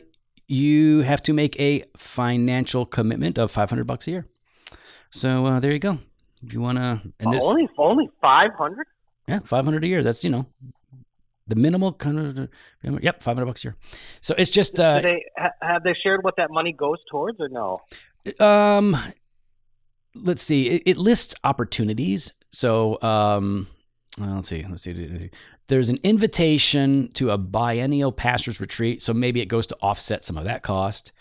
you 0.48 1.02
have 1.02 1.22
to 1.24 1.34
make 1.34 1.60
a 1.60 1.84
financial 1.96 2.86
commitment 2.86 3.38
of 3.38 3.52
500 3.52 3.86
bucks 3.86 4.08
a 4.08 4.12
year. 4.12 4.26
So 5.12 5.46
uh, 5.46 5.60
there 5.60 5.72
you 5.72 5.80
go. 5.80 6.00
If 6.46 6.54
you 6.54 6.62
want 6.62 6.78
to, 6.78 7.02
and 7.20 7.32
this, 7.32 7.44
only 7.44 7.68
only 7.78 8.10
500? 8.22 8.88
yeah, 9.28 9.40
500 9.40 9.84
a 9.84 9.88
year. 9.88 10.04
That's, 10.04 10.24
you 10.24 10.30
know, 10.30 10.46
the 11.48 11.56
minimal 11.56 11.94
kind 11.94 12.20
of, 12.20 12.50
yep, 13.04 13.22
500 13.22 13.46
bucks 13.46 13.64
a 13.64 13.68
year. 13.68 13.76
So 14.22 14.36
it's 14.38 14.52
just, 14.52 14.80
uh, 14.80 15.02
they 15.02 15.26
ha- 15.38 15.52
have 15.62 15.84
they 15.84 15.96
shared 16.04 16.24
what 16.24 16.36
that 16.38 16.52
money 16.52 16.74
goes 16.74 16.98
towards 17.10 17.40
or 17.40 17.50
no? 17.50 17.80
Um, 18.46 18.98
let's 20.16 20.44
see. 20.44 20.70
It, 20.70 20.84
it 20.86 20.98
lists 20.98 21.36
opportunities. 21.44 22.34
So, 22.50 23.02
um, 23.02 23.68
let's 24.18 24.50
see. 24.50 24.66
Let's 24.68 24.84
see. 24.84 24.94
Let's 24.94 25.24
see. 25.24 25.30
There's 25.68 25.90
an 25.90 25.98
invitation 26.04 27.10
to 27.14 27.32
a 27.32 27.38
biennial 27.38 28.12
pastors 28.12 28.62
retreat. 28.62 29.04
So 29.04 29.14
maybe 29.14 29.42
it 29.42 29.48
goes 29.48 29.68
to 29.68 29.78
offset 29.82 30.24
some 30.24 30.38
of 30.38 30.46
that 30.46 30.64
cost. 30.64 31.12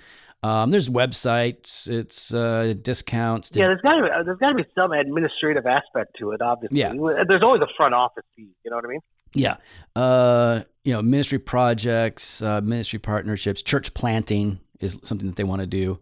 Um, 0.46 0.70
there's 0.70 0.88
websites. 0.88 1.88
It's 1.88 2.32
uh, 2.32 2.74
discounts. 2.82 3.50
to- 3.50 3.60
Yeah, 3.60 3.66
there's 3.68 3.80
got 3.80 3.96
to 3.96 4.02
be 4.02 4.08
there's 4.24 4.38
got 4.38 4.50
to 4.50 4.54
be 4.54 4.64
some 4.74 4.92
administrative 4.92 5.66
aspect 5.66 6.16
to 6.20 6.30
it. 6.32 6.40
Obviously, 6.40 6.78
Yeah. 6.80 6.92
There's 7.28 7.42
always 7.42 7.62
a 7.62 7.68
front 7.76 7.94
office 7.94 8.24
fee. 8.36 8.50
You 8.64 8.70
know 8.70 8.76
what 8.76 8.84
I 8.84 8.88
mean? 8.88 9.00
Yeah. 9.34 9.56
Uh, 9.94 10.62
you 10.84 10.92
know, 10.92 11.02
ministry 11.02 11.38
projects, 11.38 12.40
uh, 12.42 12.60
ministry 12.62 12.98
partnerships, 12.98 13.60
church 13.62 13.92
planting 13.94 14.60
is 14.80 14.98
something 15.02 15.26
that 15.26 15.36
they 15.36 15.44
want 15.44 15.60
to 15.62 15.66
do. 15.66 15.98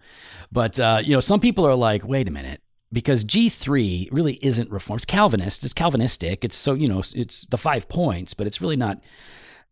But, 0.53 0.79
uh, 0.79 1.01
you 1.03 1.13
know, 1.13 1.21
some 1.21 1.41
people 1.41 1.67
are 1.67 1.75
like, 1.75 2.07
wait 2.07 2.29
a 2.29 2.31
minute, 2.31 2.61
because 2.93 3.25
G3 3.25 4.09
really 4.13 4.35
isn't 4.43 4.71
reformed. 4.71 4.99
It's 4.99 5.05
Calvinist, 5.07 5.65
it's 5.65 5.73
Calvinistic. 5.73 6.45
It's 6.45 6.57
so, 6.57 6.75
you 6.75 6.89
know, 6.89 7.03
it's 7.15 7.45
the 7.47 7.57
five 7.57 7.89
points, 7.89 8.35
but 8.35 8.47
it's 8.47 8.61
really 8.61 8.77
not, 8.77 9.01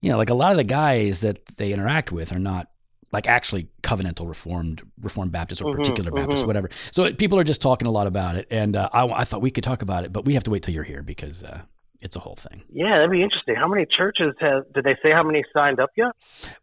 you 0.00 0.10
know, 0.10 0.16
like 0.16 0.30
a 0.30 0.34
lot 0.34 0.52
of 0.52 0.56
the 0.56 0.64
guys 0.64 1.20
that 1.20 1.44
they 1.56 1.72
interact 1.72 2.10
with 2.10 2.32
are 2.32 2.38
not 2.38 2.68
like 3.12 3.26
actually 3.26 3.68
covenantal 3.82 4.26
reformed 4.26 4.82
reformed 5.00 5.32
Baptists 5.32 5.60
or 5.60 5.72
Mhm, 5.72 5.76
particular 5.76 6.10
Baptists, 6.10 6.42
mhm. 6.42 6.46
whatever. 6.46 6.70
So 6.90 7.12
people 7.12 7.38
are 7.38 7.44
just 7.44 7.60
talking 7.62 7.86
a 7.86 7.90
lot 7.90 8.06
about 8.06 8.36
it, 8.36 8.46
and 8.50 8.74
uh, 8.74 8.88
I, 8.92 9.06
I 9.06 9.24
thought 9.24 9.42
we 9.42 9.50
could 9.50 9.64
talk 9.64 9.82
about 9.82 10.04
it, 10.04 10.12
but 10.12 10.24
we 10.24 10.34
have 10.34 10.44
to 10.44 10.50
wait 10.50 10.62
till 10.62 10.74
you're 10.74 10.82
here 10.84 11.02
because 11.02 11.42
uh, 11.44 11.60
it's 12.00 12.16
a 12.16 12.20
whole 12.20 12.36
thing. 12.36 12.62
Yeah, 12.72 12.96
that'd 12.96 13.10
be 13.10 13.22
interesting. 13.22 13.54
How 13.54 13.68
many 13.68 13.86
churches 13.86 14.34
have? 14.40 14.64
Did 14.72 14.84
they 14.84 14.96
say 15.02 15.12
how 15.12 15.22
many 15.22 15.44
signed 15.52 15.78
up 15.78 15.90
yet? 15.96 16.12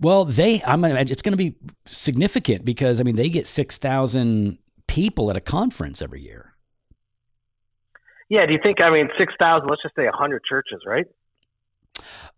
Well, 0.02 0.26
they 0.26 0.62
I'm 0.64 0.82
gonna 0.82 0.94
imagine 0.96 1.12
it's 1.12 1.22
gonna 1.22 1.38
be 1.38 1.56
significant 1.86 2.66
because 2.66 3.00
I 3.00 3.04
mean 3.04 3.16
they 3.16 3.30
get 3.30 3.48
six 3.48 3.78
thousand 3.78 4.58
people 4.88 5.30
at 5.30 5.38
a 5.38 5.42
conference 5.42 6.02
every 6.02 6.22
year. 6.22 6.56
Yeah. 8.30 8.46
Do 8.46 8.54
you 8.54 8.60
think? 8.62 8.82
I 8.82 8.90
mean, 8.92 9.10
six 9.18 9.34
thousand. 9.40 9.70
Let's 9.70 9.82
just 9.84 9.96
say 9.96 10.08
a 10.08 10.12
hundred 10.12 10.42
churches, 10.48 10.82
right? 10.86 11.06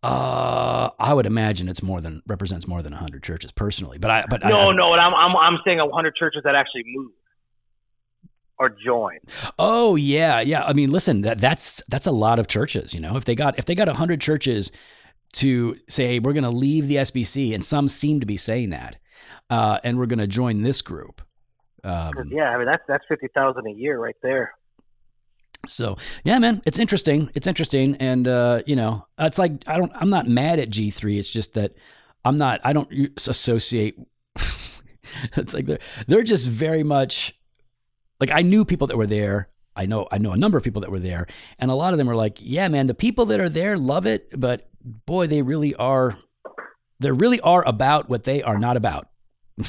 Uh, 0.03 0.89
I 0.97 1.13
would 1.13 1.27
imagine 1.27 1.69
it's 1.69 1.83
more 1.83 2.01
than 2.01 2.23
represents 2.25 2.67
more 2.67 2.81
than 2.81 2.93
hundred 2.93 3.21
churches 3.21 3.51
personally, 3.51 3.99
but 3.99 4.09
I 4.09 4.25
but 4.27 4.43
No, 4.43 4.69
I, 4.69 4.73
no. 4.73 4.93
I'm 4.93 5.13
I'm 5.13 5.37
I'm 5.37 5.59
saying 5.63 5.79
a 5.79 5.87
hundred 5.89 6.15
churches 6.15 6.41
that 6.43 6.55
actually 6.55 6.83
move 6.87 7.11
or 8.57 8.69
join. 8.69 9.19
Oh 9.59 9.95
yeah, 9.95 10.39
yeah. 10.39 10.63
I 10.63 10.73
mean, 10.73 10.91
listen, 10.91 11.21
that 11.21 11.39
that's 11.39 11.83
that's 11.87 12.07
a 12.07 12.11
lot 12.11 12.39
of 12.39 12.47
churches. 12.47 12.93
You 12.93 12.99
know, 12.99 13.15
if 13.15 13.25
they 13.25 13.35
got 13.35 13.59
if 13.59 13.65
they 13.65 13.75
got 13.75 13.87
hundred 13.89 14.21
churches 14.21 14.71
to 15.33 15.77
say 15.87 16.07
hey, 16.07 16.19
we're 16.19 16.33
going 16.33 16.43
to 16.43 16.49
leave 16.49 16.87
the 16.87 16.95
SBC, 16.95 17.53
and 17.53 17.63
some 17.63 17.87
seem 17.87 18.19
to 18.19 18.25
be 18.25 18.37
saying 18.37 18.69
that, 18.71 18.97
uh, 19.49 19.79
and 19.83 19.97
we're 19.97 20.05
going 20.05 20.19
to 20.19 20.27
join 20.27 20.61
this 20.61 20.81
group. 20.81 21.21
Um, 21.83 22.29
yeah, 22.31 22.49
I 22.49 22.57
mean 22.57 22.67
that's 22.67 22.83
that's 22.87 23.03
fifty 23.07 23.27
thousand 23.33 23.67
a 23.67 23.71
year 23.71 23.99
right 23.99 24.15
there. 24.21 24.53
So 25.67 25.97
yeah, 26.23 26.39
man, 26.39 26.61
it's 26.65 26.79
interesting. 26.79 27.29
It's 27.35 27.47
interesting, 27.47 27.95
and 27.97 28.27
uh, 28.27 28.63
you 28.65 28.75
know, 28.75 29.05
it's 29.19 29.37
like 29.37 29.63
I 29.67 29.77
don't. 29.77 29.91
I'm 29.95 30.09
not 30.09 30.27
mad 30.27 30.59
at 30.59 30.69
G 30.69 30.89
three. 30.89 31.17
It's 31.17 31.29
just 31.29 31.53
that 31.53 31.73
I'm 32.25 32.35
not. 32.35 32.61
I 32.63 32.73
don't 32.73 32.91
associate. 33.27 33.97
it's 35.35 35.53
like 35.53 35.65
they're 35.67 35.79
they're 36.07 36.23
just 36.23 36.47
very 36.47 36.83
much 36.83 37.33
like 38.19 38.31
I 38.31 38.41
knew 38.41 38.65
people 38.65 38.87
that 38.87 38.97
were 38.97 39.07
there. 39.07 39.49
I 39.75 39.85
know 39.85 40.07
I 40.11 40.17
know 40.17 40.31
a 40.31 40.37
number 40.37 40.57
of 40.57 40.63
people 40.63 40.81
that 40.81 40.91
were 40.91 40.99
there, 40.99 41.27
and 41.59 41.69
a 41.69 41.75
lot 41.75 41.93
of 41.93 41.97
them 41.97 42.07
were 42.07 42.15
like, 42.15 42.37
"Yeah, 42.39 42.67
man, 42.67 42.87
the 42.87 42.93
people 42.93 43.25
that 43.27 43.39
are 43.39 43.49
there 43.49 43.77
love 43.77 44.05
it, 44.05 44.29
but 44.39 44.69
boy, 45.05 45.27
they 45.27 45.41
really 45.41 45.75
are. 45.75 46.17
They 46.99 47.11
really 47.11 47.39
are 47.41 47.67
about 47.67 48.09
what 48.09 48.23
they 48.23 48.41
are 48.41 48.57
not 48.57 48.77
about." 48.77 49.10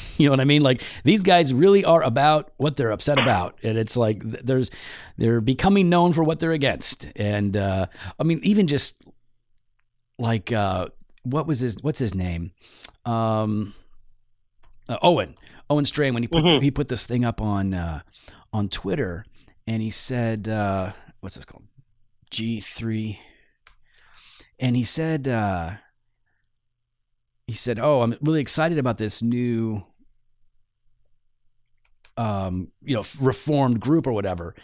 You 0.19 0.27
know 0.27 0.33
what 0.33 0.41
I 0.41 0.45
mean? 0.45 0.63
Like 0.63 0.83
these 1.05 1.23
guys 1.23 1.53
really 1.55 1.85
are 1.85 2.03
about 2.03 2.53
what 2.57 2.77
they're 2.77 2.91
upset 2.93 3.19
about, 3.19 3.59
and 3.63 3.77
it's 3.79 3.97
like 3.97 4.23
there's 4.23 4.71
they're 5.19 5.41
becoming 5.41 5.89
known 5.89 6.13
for 6.13 6.23
what 6.25 6.39
they're 6.41 6.53
against. 6.53 7.07
And 7.17 7.57
uh, 7.57 7.87
I 8.19 8.23
mean, 8.23 8.41
even 8.43 8.67
just 8.67 9.03
like 10.19 10.53
uh, 10.53 10.89
what 11.25 11.47
was 11.47 11.61
his 11.61 11.77
what's 11.83 11.99
his 11.99 12.15
name? 12.15 12.53
Um, 13.05 13.75
uh, 14.89 14.99
Owen 15.03 15.35
Owen 15.71 15.85
Strachan 15.85 16.15
when 16.15 16.23
he 16.23 16.29
put 16.29 16.45
Mhm. 16.45 16.63
he 16.63 16.71
put 16.71 16.89
this 16.89 17.07
thing 17.07 17.25
up 17.25 17.41
on 17.41 17.75
uh, 17.75 18.01
on 18.53 18.69
Twitter, 18.69 19.25
and 19.67 19.83
he 19.83 19.91
said 19.91 20.49
uh, 20.49 20.93
what's 21.21 21.35
this 21.37 21.45
called 21.45 21.65
G 22.31 22.61
three, 22.61 23.19
and 24.59 24.77
he 24.77 24.85
said. 24.85 25.27
Uh, 25.29 25.73
he 27.47 27.55
said, 27.55 27.79
"Oh, 27.79 28.03
I'm 28.03 28.17
really 28.21 28.41
excited 28.41 28.79
about 28.79 28.99
this 28.99 29.23
new, 29.23 29.85
um, 32.17 32.69
you 32.83 32.95
know, 32.95 33.05
reformed 33.21 33.81
group 33.81 34.07
or 34.07 34.13
whatever." 34.13 34.55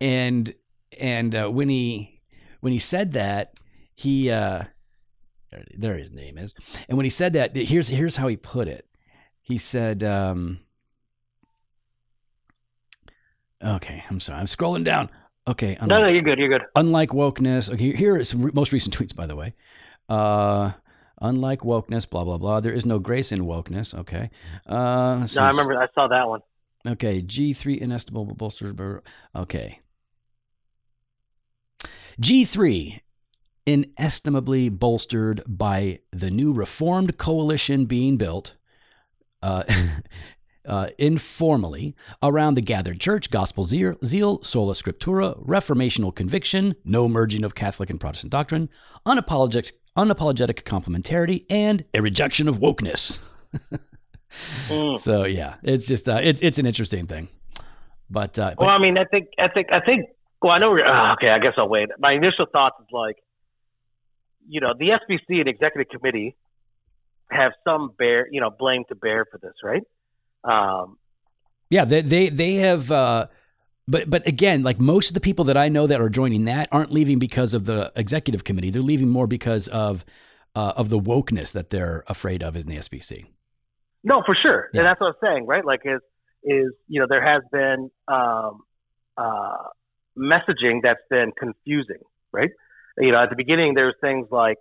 And 0.00 0.54
and 0.98 1.34
uh, 1.34 1.48
when 1.48 1.68
he 1.68 2.20
when 2.60 2.72
he 2.72 2.78
said 2.78 3.12
that, 3.12 3.54
he 3.94 4.30
uh, 4.30 4.64
there, 5.74 5.96
his 5.96 6.12
name 6.12 6.38
is. 6.38 6.54
And 6.88 6.96
when 6.98 7.04
he 7.04 7.10
said 7.10 7.32
that, 7.34 7.54
here's 7.56 7.88
here's 7.88 8.16
how 8.16 8.28
he 8.28 8.36
put 8.36 8.68
it. 8.68 8.86
He 9.40 9.58
said, 9.58 10.02
um, 10.02 10.58
Okay, 13.64 14.04
I'm 14.10 14.20
sorry. 14.20 14.40
I'm 14.40 14.46
scrolling 14.46 14.84
down. 14.84 15.08
Okay, 15.48 15.76
No, 15.80 15.84
unlike, 15.96 16.02
no, 16.02 16.08
you're 16.08 16.22
good. 16.22 16.38
You're 16.38 16.48
good. 16.48 16.66
unlike 16.74 17.10
wokeness. 17.10 17.72
Okay, 17.72 17.94
here 17.94 18.16
is 18.16 18.28
some 18.28 18.42
re- 18.42 18.50
most 18.52 18.72
recent 18.72 18.96
tweets, 18.96 19.14
by 19.14 19.26
the 19.26 19.36
way. 19.36 19.54
Uh, 20.08 20.72
unlike 21.20 21.60
wokeness, 21.60 22.08
blah 22.08 22.24
blah 22.24 22.38
blah. 22.38 22.60
There 22.60 22.72
is 22.72 22.86
no 22.86 22.98
grace 22.98 23.32
in 23.32 23.42
wokeness. 23.44 23.94
Okay. 23.94 24.30
Uh, 24.66 25.26
No, 25.34 25.42
I 25.42 25.48
remember. 25.48 25.80
I 25.80 25.86
saw 25.94 26.08
that 26.08 26.28
one. 26.28 26.40
Okay, 26.86 27.20
G 27.22 27.52
three 27.52 27.80
inestimable 27.80 28.34
bolstered. 28.34 28.76
by- 28.76 29.00
Okay. 29.40 29.80
G 32.20 32.44
three 32.44 33.02
inestimably 33.66 34.68
bolstered 34.68 35.42
by 35.46 35.98
the 36.12 36.30
new 36.30 36.52
reformed 36.52 37.18
coalition 37.18 37.86
being 37.86 38.16
built. 38.16 38.54
Uh, 39.42 39.64
Uh, 40.68 40.88
informally 40.98 41.94
around 42.24 42.54
the 42.56 42.60
gathered 42.60 42.98
church, 42.98 43.30
gospel 43.30 43.64
zeal, 43.64 43.94
zeal, 44.04 44.42
sola 44.42 44.72
scriptura, 44.74 45.38
reformational 45.46 46.12
conviction, 46.12 46.74
no 46.84 47.08
merging 47.08 47.44
of 47.44 47.54
Catholic 47.54 47.88
and 47.88 48.00
Protestant 48.00 48.32
doctrine, 48.32 48.68
unapologetic, 49.06 49.70
unapologetic 49.96 50.62
complementarity, 50.64 51.44
and 51.50 51.84
a 51.94 52.00
rejection 52.00 52.48
of 52.48 52.58
wokeness. 52.58 53.18
Mm. 54.68 54.98
So 54.98 55.24
yeah, 55.24 55.54
it's 55.62 55.86
just 55.86 56.08
uh, 56.08 56.20
it's 56.22 56.42
it's 56.42 56.58
an 56.58 56.66
interesting 56.66 57.06
thing, 57.06 57.28
but, 58.10 58.38
uh, 58.38 58.54
but 58.58 58.66
Well, 58.66 58.68
I 58.76 58.78
mean, 58.78 58.98
I 58.98 59.04
think, 59.04 59.28
I 59.38 59.48
think, 59.48 59.68
I 59.72 59.80
think. 59.80 60.06
Well, 60.42 60.52
I 60.52 60.58
know. 60.58 60.70
we're- 60.72 60.86
Uh, 60.86 61.14
okay, 61.14 61.30
I 61.30 61.38
guess 61.38 61.54
I'll 61.56 61.68
wait. 61.68 61.88
My 61.98 62.12
initial 62.12 62.44
thoughts 62.52 62.76
is 62.80 62.86
like, 62.92 63.16
you 64.46 64.60
know, 64.60 64.74
the 64.78 64.90
SBC 64.90 65.40
and 65.40 65.48
executive 65.48 65.88
committee 65.90 66.36
have 67.30 67.52
some 67.64 67.92
bear, 67.98 68.28
you 68.30 68.40
know, 68.40 68.50
blame 68.50 68.84
to 68.90 68.94
bear 68.94 69.24
for 69.30 69.38
this, 69.38 69.54
right? 69.64 69.82
Um, 70.44 70.98
yeah, 71.70 71.84
they 71.84 72.02
they 72.02 72.28
they 72.28 72.54
have. 72.56 72.92
Uh, 72.92 73.26
but 73.88 74.08
but 74.10 74.26
again, 74.26 74.62
like 74.62 74.78
most 74.80 75.10
of 75.10 75.14
the 75.14 75.20
people 75.20 75.44
that 75.46 75.56
I 75.56 75.68
know 75.68 75.86
that 75.86 76.00
are 76.00 76.08
joining 76.08 76.44
that 76.46 76.68
aren't 76.72 76.92
leaving 76.92 77.18
because 77.18 77.54
of 77.54 77.64
the 77.66 77.92
executive 77.96 78.44
committee. 78.44 78.70
They're 78.70 78.82
leaving 78.82 79.08
more 79.08 79.26
because 79.26 79.68
of 79.68 80.04
uh, 80.54 80.72
of 80.76 80.88
the 80.90 80.98
wokeness 80.98 81.52
that 81.52 81.70
they're 81.70 82.04
afraid 82.06 82.42
of 82.42 82.56
in 82.56 82.62
the 82.66 82.76
SBC. 82.76 83.26
no, 84.02 84.22
for 84.24 84.34
sure, 84.40 84.68
Yeah. 84.72 84.80
and 84.80 84.86
that's 84.86 85.00
what 85.00 85.08
I'm 85.08 85.14
saying, 85.22 85.46
right? 85.46 85.64
Like, 85.64 85.80
is 85.84 86.00
is 86.42 86.72
you 86.88 87.00
know, 87.00 87.06
there 87.08 87.22
has 87.24 87.42
been 87.52 87.90
um, 88.08 88.62
uh, 89.16 89.64
messaging 90.16 90.80
that's 90.82 91.00
been 91.10 91.32
confusing, 91.38 92.02
right? 92.32 92.50
You 92.98 93.12
know, 93.12 93.22
at 93.22 93.30
the 93.30 93.36
beginning, 93.36 93.74
there 93.74 93.86
there's 93.86 93.96
things 94.00 94.28
like 94.30 94.58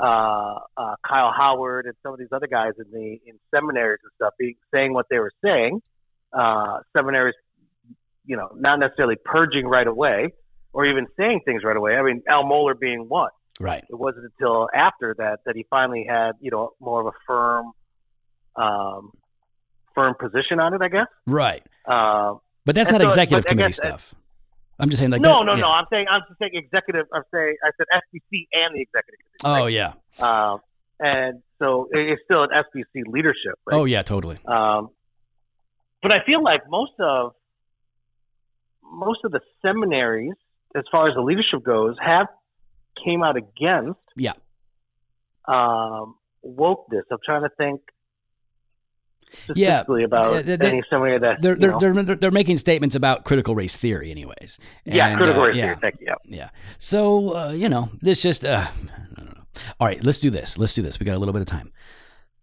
uh, 0.00 0.58
uh, 0.76 0.94
Kyle 1.06 1.32
Howard 1.36 1.86
and 1.86 1.94
some 2.02 2.12
of 2.12 2.18
these 2.18 2.32
other 2.32 2.46
guys 2.46 2.72
in 2.78 2.90
the 2.92 3.20
in 3.26 3.38
seminaries 3.54 4.00
and 4.02 4.12
stuff 4.16 4.34
being, 4.38 4.54
saying 4.72 4.92
what 4.94 5.06
they 5.10 5.18
were 5.18 5.32
saying. 5.44 5.80
Uh, 6.32 6.78
seminaries, 6.96 7.34
you 8.26 8.36
know, 8.36 8.48
not 8.56 8.78
necessarily 8.78 9.16
purging 9.24 9.66
right 9.66 9.86
away 9.86 10.32
or 10.72 10.84
even 10.86 11.06
saying 11.16 11.40
things 11.44 11.62
right 11.64 11.76
away. 11.76 11.96
I 11.96 12.02
mean, 12.02 12.22
Al 12.28 12.44
Mohler 12.44 12.78
being 12.78 13.06
one. 13.08 13.30
Right. 13.58 13.84
It 13.88 13.94
wasn't 13.98 14.26
until 14.38 14.68
after 14.74 15.14
that 15.18 15.40
that 15.46 15.56
he 15.56 15.64
finally 15.70 16.04
had, 16.08 16.32
you 16.40 16.50
know, 16.50 16.72
more 16.80 17.00
of 17.00 17.06
a 17.06 17.12
firm, 17.26 17.72
um, 18.56 19.12
firm 19.94 20.14
position 20.20 20.60
on 20.60 20.74
it. 20.74 20.82
I 20.82 20.88
guess. 20.88 21.06
Right. 21.26 21.62
Um, 21.86 22.40
But 22.64 22.74
that's 22.74 22.90
not 22.92 23.00
so- 23.00 23.06
executive 23.06 23.46
committee 23.46 23.68
guess 23.68 23.76
stuff. 23.76 24.14
I'm 24.78 24.90
just 24.90 24.98
saying 25.00 25.10
like 25.10 25.22
no, 25.22 25.38
that- 25.38 25.44
no, 25.46 25.54
yeah. 25.54 25.60
no. 25.62 25.68
I'm 25.70 25.86
saying 25.90 26.06
I'm 26.10 26.20
just 26.28 26.38
saying 26.38 26.50
executive. 26.52 27.06
I'm 27.14 27.22
saying 27.32 27.56
I 27.64 27.70
said 27.78 27.86
SBC 27.94 28.46
and 28.52 28.74
the 28.74 28.82
executive 28.82 29.20
committee. 29.40 29.62
Oh 29.62 29.66
yeah. 29.66 29.94
right? 30.20 30.50
Um, 30.52 30.60
and 31.00 31.42
so 31.58 31.88
it's 31.92 32.20
still 32.24 32.42
an 32.42 32.50
SBC 32.52 33.04
leadership. 33.06 33.54
Right? 33.64 33.74
Oh 33.76 33.84
yeah. 33.86 34.02
Totally. 34.02 34.38
Um, 34.46 34.90
but 36.02 36.12
I 36.12 36.22
feel 36.26 36.42
like 36.42 36.60
most 36.68 36.92
of 37.00 37.32
most 38.92 39.20
of 39.24 39.32
the 39.32 39.40
seminaries, 39.62 40.34
as 40.76 40.84
far 40.90 41.08
as 41.08 41.14
the 41.14 41.20
leadership 41.22 41.64
goes, 41.64 41.96
have 42.04 42.26
came 43.04 43.22
out 43.22 43.36
against 43.36 44.00
Yeah. 44.16 44.32
um, 45.46 46.16
wokeness. 46.44 47.02
I'm 47.10 47.18
trying 47.24 47.42
to 47.42 47.50
think 47.58 47.80
Yeah. 49.54 49.78
specifically 49.82 50.04
about 50.04 50.44
they- 50.44 50.52
any 50.54 50.82
seminary 50.88 51.18
that 51.18 51.42
They're 51.42 51.54
you 51.54 51.58
they're, 51.78 51.92
know- 51.94 52.02
they're 52.02 52.16
they're 52.16 52.30
making 52.30 52.56
statements 52.58 52.94
about 52.94 53.24
critical 53.24 53.54
race 53.54 53.76
theory, 53.76 54.10
anyways. 54.10 54.58
yeah, 54.84 55.16
critical 55.16 55.42
uh, 55.42 55.46
race 55.48 55.56
yeah. 55.56 55.64
theory. 55.66 55.78
Thank 55.80 56.00
you. 56.00 56.06
Yeah. 56.06 56.14
Yeah. 56.36 56.48
So 56.78 57.34
uh, 57.36 57.50
you 57.52 57.68
know, 57.68 57.90
this 58.00 58.22
just 58.22 58.44
uh, 58.44 58.66
I 58.68 59.20
don't 59.20 59.34
know. 59.36 59.42
All 59.80 59.86
right, 59.86 60.02
let's 60.04 60.20
do 60.20 60.30
this. 60.30 60.58
Let's 60.58 60.74
do 60.74 60.82
this. 60.82 60.98
We 61.00 61.06
got 61.06 61.16
a 61.16 61.18
little 61.18 61.32
bit 61.32 61.42
of 61.42 61.48
time. 61.48 61.72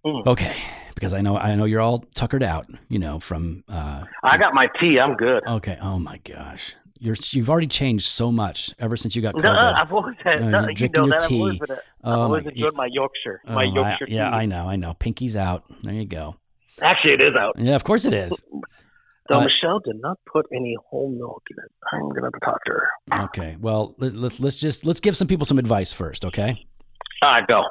Mm. 0.06 0.28
Okay, 0.28 0.56
because 0.96 1.14
I 1.14 1.22
know 1.22 1.38
I 1.38 1.56
know 1.56 1.66
you're 1.66 1.82
all 1.82 2.00
tuckered 2.16 2.44
out. 2.44 2.68
You 2.90 3.00
know 3.00 3.20
from. 3.20 3.64
Uh, 3.70 4.04
I 4.24 4.38
got 4.38 4.54
my 4.54 4.68
tea. 4.80 5.00
I'm 5.00 5.16
good. 5.16 5.44
Okay. 5.48 5.78
Oh 5.82 6.00
my 6.00 6.18
gosh, 6.20 6.76
you're 7.00 7.16
you've 7.32 7.50
already 7.50 7.68
changed 7.68 8.06
so 8.06 8.32
much 8.32 8.74
ever 8.80 8.96
since 8.98 9.16
you 9.16 9.22
got 9.22 9.36
COVID. 9.36 9.44
No, 9.44 9.52
I've 9.54 9.92
always 9.92 10.16
had, 10.24 10.42
Uh, 10.42 10.50
no, 10.50 10.60
you're 10.62 10.70
you 10.70 10.76
drinking 10.76 11.02
know 11.02 11.08
your 11.08 11.20
that. 11.20 11.24
I've 11.26 11.32
always, 11.32 11.54
tea. 11.54 11.66
been 11.68 11.78
Oh, 12.04 12.22
always 12.22 12.46
my- 12.46 12.52
enjoyed 12.52 12.74
my 12.76 12.90
Yorkshire. 12.92 13.42
Oh, 13.48 13.54
my 13.54 13.62
I- 13.62 13.74
Yorkshire 13.74 14.06
yeah, 14.10 14.30
tea. 14.30 14.36
I 14.36 14.46
know. 14.46 14.68
I 14.70 14.76
know. 14.76 14.94
Pinky's 14.94 15.36
out. 15.38 15.64
There 15.84 15.94
you 15.94 16.06
go. 16.06 16.36
Actually, 16.82 17.14
it 17.14 17.22
is 17.22 17.36
out. 17.40 17.56
Yeah, 17.58 17.76
of 17.76 17.84
course 17.84 18.06
it 18.06 18.14
is. 18.14 18.34
So 19.30 19.38
Uh, 19.38 19.46
Michelle 19.46 19.80
did 19.80 20.02
not 20.02 20.18
put 20.30 20.46
any 20.54 20.76
whole 20.90 21.10
milk 21.10 21.44
in 21.50 21.56
it. 21.64 21.72
I'm 21.94 22.10
gonna 22.10 22.24
have 22.26 22.34
to 22.34 22.40
talk 22.44 22.60
to 22.66 22.72
her. 22.74 23.24
Okay. 23.28 23.56
Well, 23.58 23.96
let's 23.98 24.14
let's 24.14 24.38
let's 24.42 24.58
just 24.58 24.86
let's 24.86 25.00
give 25.00 25.16
some 25.16 25.30
people 25.30 25.46
some 25.46 25.58
advice 25.58 25.94
first. 25.94 26.26
Okay. 26.26 26.66
All 27.24 27.32
right, 27.32 27.48
go. 27.48 27.64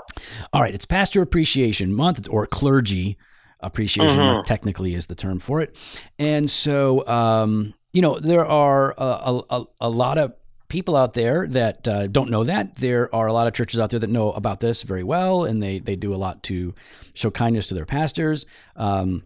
All 0.53 0.61
right, 0.63 0.75
it's 0.75 0.85
Pastor 0.87 1.21
Appreciation 1.23 1.93
Month 1.95 2.27
or 2.31 2.47
Clergy 2.47 3.19
Appreciation 3.61 4.19
Mhm. 4.19 4.35
Month, 4.35 4.47
technically 4.47 4.95
is 4.95 5.07
the 5.07 5.15
term 5.15 5.39
for 5.39 5.61
it. 5.61 5.77
And 6.19 6.51
so, 6.51 7.07
um, 7.07 7.75
you 7.93 8.01
know, 8.03 8.19
there 8.19 8.45
are 8.47 8.95
a, 8.97 9.05
a, 9.05 9.43
a- 9.61 9.65
a 9.83 9.89
lot 9.91 10.19
of 10.19 10.33
people 10.69 10.97
out 10.97 11.13
there 11.13 11.47
that 11.49 11.87
uh, 11.87 12.07
don't 12.07 12.31
know 12.31 12.45
that. 12.45 12.77
There 12.77 13.15
are 13.15 13.27
a 13.27 13.33
lot 13.33 13.47
of 13.47 13.53
churches 13.53 13.79
out 13.79 13.91
there 13.91 14.01
that 14.01 14.09
know 14.09 14.33
about 14.33 14.61
this 14.61 14.83
very 14.83 15.03
well, 15.05 15.45
and 15.45 15.63
they, 15.63 15.79
they 15.79 15.97
do 15.97 16.15
a 16.15 16.17
lot 16.17 16.43
to 16.45 16.75
show 17.13 17.31
kindness 17.31 17.67
to 17.69 17.75
their 17.75 17.85
pastors. 17.85 18.47
Um, 18.75 19.25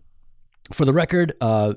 for 0.73 0.85
the 0.85 0.93
record, 0.93 1.35
uh, 1.41 1.75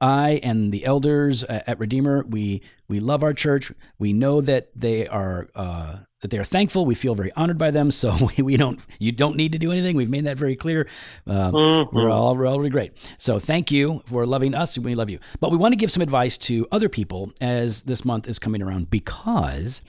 I 0.00 0.40
and 0.42 0.72
the 0.72 0.84
elders 0.84 1.42
at 1.44 1.78
Redeemer, 1.78 2.24
we 2.28 2.62
we 2.88 3.00
love 3.00 3.22
our 3.22 3.32
church. 3.32 3.72
We 3.98 4.12
know 4.12 4.40
that 4.42 4.70
they 4.76 5.06
are 5.08 5.48
uh, 5.54 5.98
that 6.20 6.30
they 6.30 6.38
are 6.38 6.44
thankful. 6.44 6.84
We 6.84 6.94
feel 6.94 7.14
very 7.14 7.32
honored 7.32 7.56
by 7.56 7.70
them. 7.70 7.90
So 7.90 8.14
we, 8.36 8.42
we 8.42 8.56
don't 8.58 8.78
you 8.98 9.10
don't 9.12 9.36
need 9.36 9.52
to 9.52 9.58
do 9.58 9.72
anything. 9.72 9.96
We've 9.96 10.10
made 10.10 10.24
that 10.26 10.36
very 10.36 10.54
clear. 10.56 10.86
Um, 11.26 11.52
Mhm. 11.54 11.92
we're 11.92 12.10
all 12.10 12.36
we're 12.36 12.46
all 12.46 12.58
really 12.58 12.70
great. 12.70 12.92
So 13.16 13.38
thank 13.38 13.70
you 13.70 14.02
for 14.06 14.26
loving 14.26 14.54
us. 14.54 14.76
We 14.78 14.94
love 14.94 15.08
you. 15.08 15.18
But 15.40 15.50
we 15.50 15.56
want 15.56 15.72
to 15.72 15.76
give 15.76 15.90
some 15.90 16.02
advice 16.02 16.36
to 16.38 16.66
other 16.70 16.88
people 16.90 17.32
as 17.40 17.82
this 17.82 18.04
month 18.04 18.28
is 18.28 18.38
coming 18.38 18.60
around 18.62 18.90
because 18.90 19.80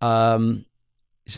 um, 0.00 0.66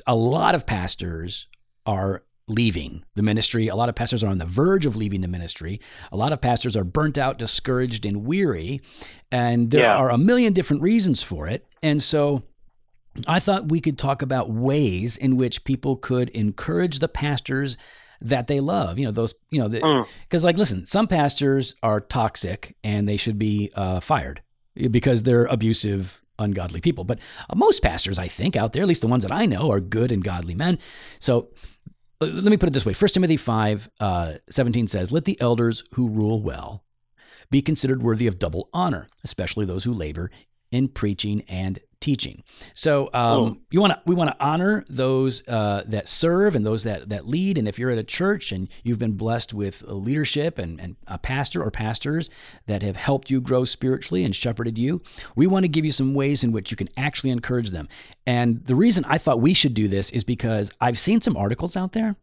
a 0.06 0.14
lot 0.14 0.54
of 0.54 0.66
pastors 0.66 1.46
are 1.86 2.22
leaving 2.46 3.04
the 3.14 3.22
ministry. 3.22 3.68
A 3.68 3.74
lot 3.76 3.88
of 3.88 3.94
pastors 3.94 4.22
are 4.22 4.28
on 4.28 4.38
the 4.38 4.44
verge 4.44 4.84
of 4.86 4.96
leaving 4.96 5.20
the 5.22 5.28
ministry. 5.28 5.80
A 6.12 6.16
lot 6.16 6.32
of 6.32 6.40
pastors 6.40 6.76
are 6.76 6.84
burnt 6.84 7.16
out, 7.16 7.38
discouraged, 7.38 8.04
and 8.04 8.24
weary. 8.26 8.80
And 9.32 9.70
there 9.70 9.82
Yeah. 9.82 9.96
are 9.96 10.10
a 10.10 10.18
million 10.18 10.52
different 10.52 10.82
reasons 10.82 11.22
for 11.22 11.48
it. 11.48 11.66
And 11.82 12.02
so 12.02 12.42
I 13.26 13.40
thought 13.40 13.70
we 13.70 13.80
could 13.80 13.96
talk 13.96 14.22
about 14.22 14.50
ways 14.50 15.16
in 15.16 15.36
which 15.36 15.64
people 15.64 15.96
could 15.96 16.28
encourage 16.30 16.98
the 16.98 17.08
pastors 17.08 17.78
that 18.20 18.46
they 18.46 18.60
love. 18.60 18.98
You 18.98 19.06
know, 19.06 19.12
those, 19.12 19.34
you 19.50 19.60
know, 19.60 19.68
Mm. 19.68 20.06
because, 20.28 20.44
like, 20.44 20.58
listen, 20.58 20.86
some 20.86 21.06
pastors 21.06 21.74
are 21.82 22.00
toxic 22.00 22.76
and 22.84 23.08
they 23.08 23.16
should 23.16 23.38
be 23.38 23.70
uh, 23.74 24.00
fired 24.00 24.42
because 24.90 25.22
they're 25.22 25.44
abusive, 25.46 26.22
ungodly 26.38 26.80
people. 26.80 27.04
But 27.04 27.20
most 27.54 27.82
pastors, 27.82 28.18
I 28.18 28.26
think, 28.28 28.56
out 28.56 28.72
there, 28.72 28.82
at 28.82 28.88
least 28.88 29.02
the 29.02 29.08
ones 29.08 29.22
that 29.22 29.32
I 29.32 29.46
know, 29.46 29.70
are 29.70 29.80
good 29.80 30.10
and 30.10 30.22
godly 30.24 30.54
men. 30.54 30.78
So 31.20 31.48
let 32.20 32.44
me 32.44 32.56
put 32.56 32.68
it 32.68 32.72
this 32.72 32.86
way. 32.86 32.92
1 32.92 33.08
Timothy 33.08 33.36
5 33.36 33.90
uh, 34.00 34.34
17 34.50 34.88
says, 34.88 35.12
Let 35.12 35.24
the 35.24 35.40
elders 35.40 35.84
who 35.92 36.08
rule 36.08 36.42
well 36.42 36.84
be 37.50 37.62
considered 37.62 38.02
worthy 38.02 38.26
of 38.26 38.38
double 38.38 38.68
honor, 38.72 39.08
especially 39.22 39.64
those 39.66 39.84
who 39.84 39.92
labor 39.92 40.30
in 40.70 40.88
preaching 40.88 41.42
and 41.48 41.78
teaching. 42.04 42.44
So 42.74 43.08
um, 43.14 43.62
you 43.70 43.80
want 43.80 43.94
to 43.94 44.00
we 44.04 44.14
want 44.14 44.28
to 44.28 44.36
honor 44.38 44.84
those 44.90 45.42
uh, 45.48 45.84
that 45.86 46.06
serve 46.06 46.54
and 46.54 46.66
those 46.66 46.84
that 46.84 47.08
that 47.08 47.26
lead. 47.26 47.56
And 47.56 47.66
if 47.66 47.78
you're 47.78 47.90
at 47.90 47.96
a 47.96 48.04
church 48.04 48.52
and 48.52 48.68
you've 48.82 48.98
been 48.98 49.16
blessed 49.16 49.54
with 49.54 49.80
leadership 49.82 50.58
and, 50.58 50.78
and 50.78 50.96
a 51.06 51.16
pastor 51.16 51.62
or 51.62 51.70
pastors 51.70 52.28
that 52.66 52.82
have 52.82 52.96
helped 52.96 53.30
you 53.30 53.40
grow 53.40 53.64
spiritually 53.64 54.22
and 54.22 54.36
shepherded 54.36 54.76
you, 54.76 55.00
we 55.34 55.46
want 55.46 55.64
to 55.64 55.68
give 55.68 55.86
you 55.86 55.92
some 55.92 56.12
ways 56.12 56.44
in 56.44 56.52
which 56.52 56.70
you 56.70 56.76
can 56.76 56.90
actually 56.98 57.30
encourage 57.30 57.70
them. 57.70 57.88
And 58.26 58.66
the 58.66 58.74
reason 58.74 59.06
I 59.06 59.16
thought 59.16 59.40
we 59.40 59.54
should 59.54 59.72
do 59.72 59.88
this 59.88 60.10
is 60.10 60.24
because 60.24 60.70
I've 60.82 60.98
seen 60.98 61.22
some 61.22 61.38
articles 61.38 61.74
out 61.74 61.92
there 61.92 62.16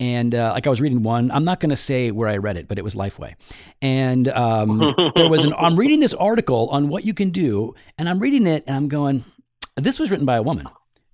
and 0.00 0.34
uh, 0.34 0.50
like 0.54 0.66
I 0.66 0.70
was 0.70 0.80
reading 0.80 1.04
one, 1.04 1.30
I'm 1.30 1.44
not 1.44 1.60
going 1.60 1.70
to 1.70 1.76
say 1.76 2.10
where 2.10 2.28
I 2.28 2.38
read 2.38 2.56
it, 2.56 2.66
but 2.66 2.78
it 2.78 2.82
was 2.82 2.96
Lifeway, 2.96 3.34
and 3.80 4.26
um, 4.28 4.94
there 5.14 5.28
was 5.28 5.44
an. 5.44 5.54
I'm 5.56 5.76
reading 5.76 6.00
this 6.00 6.14
article 6.14 6.68
on 6.70 6.88
what 6.88 7.04
you 7.04 7.14
can 7.14 7.30
do, 7.30 7.74
and 7.98 8.08
I'm 8.08 8.18
reading 8.18 8.48
it, 8.48 8.64
and 8.66 8.74
I'm 8.76 8.88
going, 8.88 9.24
this 9.76 10.00
was 10.00 10.10
written 10.10 10.26
by 10.26 10.36
a 10.36 10.42
woman, 10.42 10.66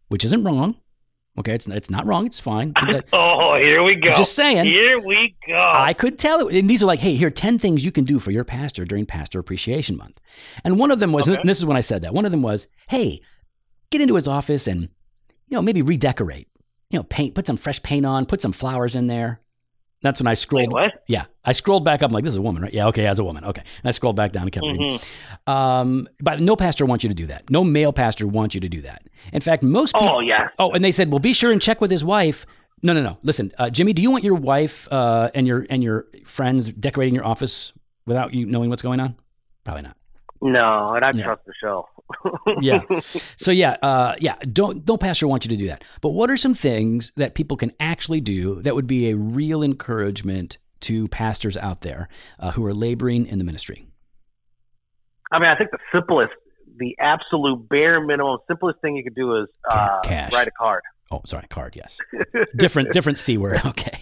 which 0.08 0.24
isn't 0.24 0.42
wrong, 0.42 0.76
Okay, 1.38 1.52
it's 1.54 1.66
it's 1.66 1.90
not 1.90 2.06
wrong. 2.06 2.24
It's 2.24 2.40
fine. 2.40 2.72
oh, 3.12 3.58
here 3.60 3.82
we 3.82 3.96
go. 3.96 4.12
Just 4.12 4.34
saying. 4.34 4.64
Here 4.64 4.98
we 4.98 5.36
go. 5.46 5.70
I 5.74 5.92
could 5.92 6.18
tell 6.18 6.48
it. 6.48 6.56
And 6.56 6.68
these 6.70 6.82
are 6.82 6.86
like, 6.86 7.00
hey, 7.00 7.14
here 7.14 7.28
are 7.28 7.30
10 7.30 7.58
things 7.58 7.84
you 7.84 7.92
can 7.92 8.04
do 8.04 8.18
for 8.18 8.30
your 8.30 8.44
pastor 8.44 8.84
during 8.86 9.04
Pastor 9.04 9.38
Appreciation 9.38 9.96
Month. 9.98 10.18
And 10.64 10.78
one 10.78 10.90
of 10.90 10.98
them 10.98 11.12
was, 11.12 11.28
Okay. 11.28 11.40
this 11.44 11.58
is 11.58 11.66
when 11.66 11.76
I 11.76 11.82
said 11.82 12.02
that, 12.02 12.14
one 12.14 12.24
of 12.24 12.30
them 12.30 12.40
was, 12.40 12.66
hey, 12.88 13.20
get 13.90 14.00
into 14.00 14.14
his 14.14 14.26
office 14.26 14.66
and, 14.66 14.82
you 15.48 15.56
know, 15.56 15.62
maybe 15.62 15.82
redecorate. 15.82 16.48
You 16.90 16.98
know, 16.98 17.02
paint, 17.04 17.34
put 17.34 17.46
some 17.46 17.56
fresh 17.56 17.82
paint 17.82 18.06
on, 18.06 18.26
put 18.26 18.40
some 18.40 18.52
flowers 18.52 18.94
in 18.94 19.06
there. 19.06 19.40
That's 20.02 20.20
when 20.20 20.28
I 20.28 20.34
scrolled. 20.34 20.72
Wait, 20.72 20.84
what? 20.92 21.02
Yeah, 21.08 21.24
I 21.44 21.52
scrolled 21.52 21.84
back 21.84 22.02
up. 22.02 22.10
I'm 22.10 22.14
like, 22.14 22.22
this 22.22 22.32
is 22.34 22.36
a 22.36 22.42
woman, 22.42 22.62
right? 22.62 22.72
Yeah, 22.72 22.86
okay, 22.88 23.02
that's 23.02 23.18
a 23.18 23.24
woman. 23.24 23.44
Okay. 23.44 23.62
And 23.62 23.88
I 23.88 23.90
scrolled 23.90 24.14
back 24.14 24.30
down 24.30 24.42
and 24.44 24.52
kept 24.52 24.64
reading. 24.64 25.00
Mhm. 25.48 25.52
Um, 25.52 26.08
but 26.20 26.40
no 26.40 26.54
pastor 26.54 26.86
wants 26.86 27.02
you 27.02 27.08
to 27.08 27.14
do 27.14 27.26
that. 27.26 27.50
No 27.50 27.64
male 27.64 27.92
pastor 27.92 28.26
wants 28.26 28.54
you 28.54 28.60
to 28.60 28.68
do 28.68 28.82
that. 28.82 29.02
In 29.32 29.40
fact, 29.40 29.62
most 29.62 29.94
people. 29.94 30.08
Oh 30.16 30.20
yeah. 30.20 30.48
Oh, 30.58 30.70
and 30.72 30.84
they 30.84 30.92
said, 30.92 31.10
well, 31.10 31.18
be 31.18 31.32
sure 31.32 31.50
and 31.50 31.60
check 31.60 31.80
with 31.80 31.90
his 31.90 32.04
wife. 32.04 32.46
No, 32.82 32.92
no, 32.92 33.02
no. 33.02 33.18
Listen, 33.22 33.52
uh, 33.58 33.70
Jimmy, 33.70 33.94
do 33.94 34.02
you 34.02 34.10
want 34.10 34.22
your 34.22 34.34
wife 34.34 34.86
uh, 34.92 35.30
and 35.34 35.46
your 35.46 35.66
and 35.70 35.82
your 35.82 36.06
friends 36.24 36.68
decorating 36.68 37.14
your 37.14 37.24
office 37.24 37.72
without 38.06 38.32
you 38.34 38.44
knowing 38.46 38.68
what's 38.70 38.82
going 38.82 39.00
on? 39.00 39.16
Probably 39.64 39.82
not. 39.82 39.96
No, 40.42 40.88
and 40.94 41.04
I 41.04 41.10
Yeah. 41.12 41.24
trust 41.24 41.42
the 41.46 41.52
show. 41.60 41.88
Yeah. 42.60 42.82
So 43.36 43.50
yeah, 43.50 43.76
uh, 43.82 44.14
yeah. 44.20 44.36
Don't 44.52 44.84
don't 44.84 45.00
pastor 45.00 45.26
want 45.28 45.44
you 45.44 45.48
to 45.50 45.56
do 45.56 45.66
that. 45.68 45.82
But 46.00 46.10
what 46.10 46.30
are 46.30 46.36
some 46.36 46.54
things 46.54 47.12
that 47.16 47.34
people 47.34 47.56
can 47.56 47.72
actually 47.80 48.20
do 48.20 48.62
that 48.62 48.74
would 48.74 48.86
be 48.86 49.10
a 49.10 49.16
real 49.16 49.62
encouragement 49.62 50.58
to 50.80 51.08
pastors 51.08 51.56
out 51.56 51.80
there 51.80 52.08
uh, 52.38 52.52
who 52.52 52.64
are 52.66 52.74
laboring 52.74 53.26
in 53.26 53.38
the 53.38 53.44
ministry? 53.44 53.86
I 55.32 55.38
mean, 55.38 55.48
I 55.48 55.56
think 55.56 55.70
the 55.72 55.78
simplest, 55.92 56.32
the 56.76 56.96
absolute 57.00 57.68
bare 57.68 58.00
minimum, 58.00 58.38
simplest 58.46 58.80
thing 58.80 58.96
you 58.96 59.02
could 59.02 59.14
do 59.16 59.36
is 59.42 59.48
uh, 59.68 60.00
write 60.32 60.46
a 60.48 60.52
card. 60.58 60.82
Oh, 61.10 61.22
sorry, 61.24 61.46
card. 61.48 61.74
Yes, 61.76 61.98
different 62.56 62.92
different 62.92 63.18
c 63.18 63.36
word. 63.38 63.60
Okay. 63.66 63.98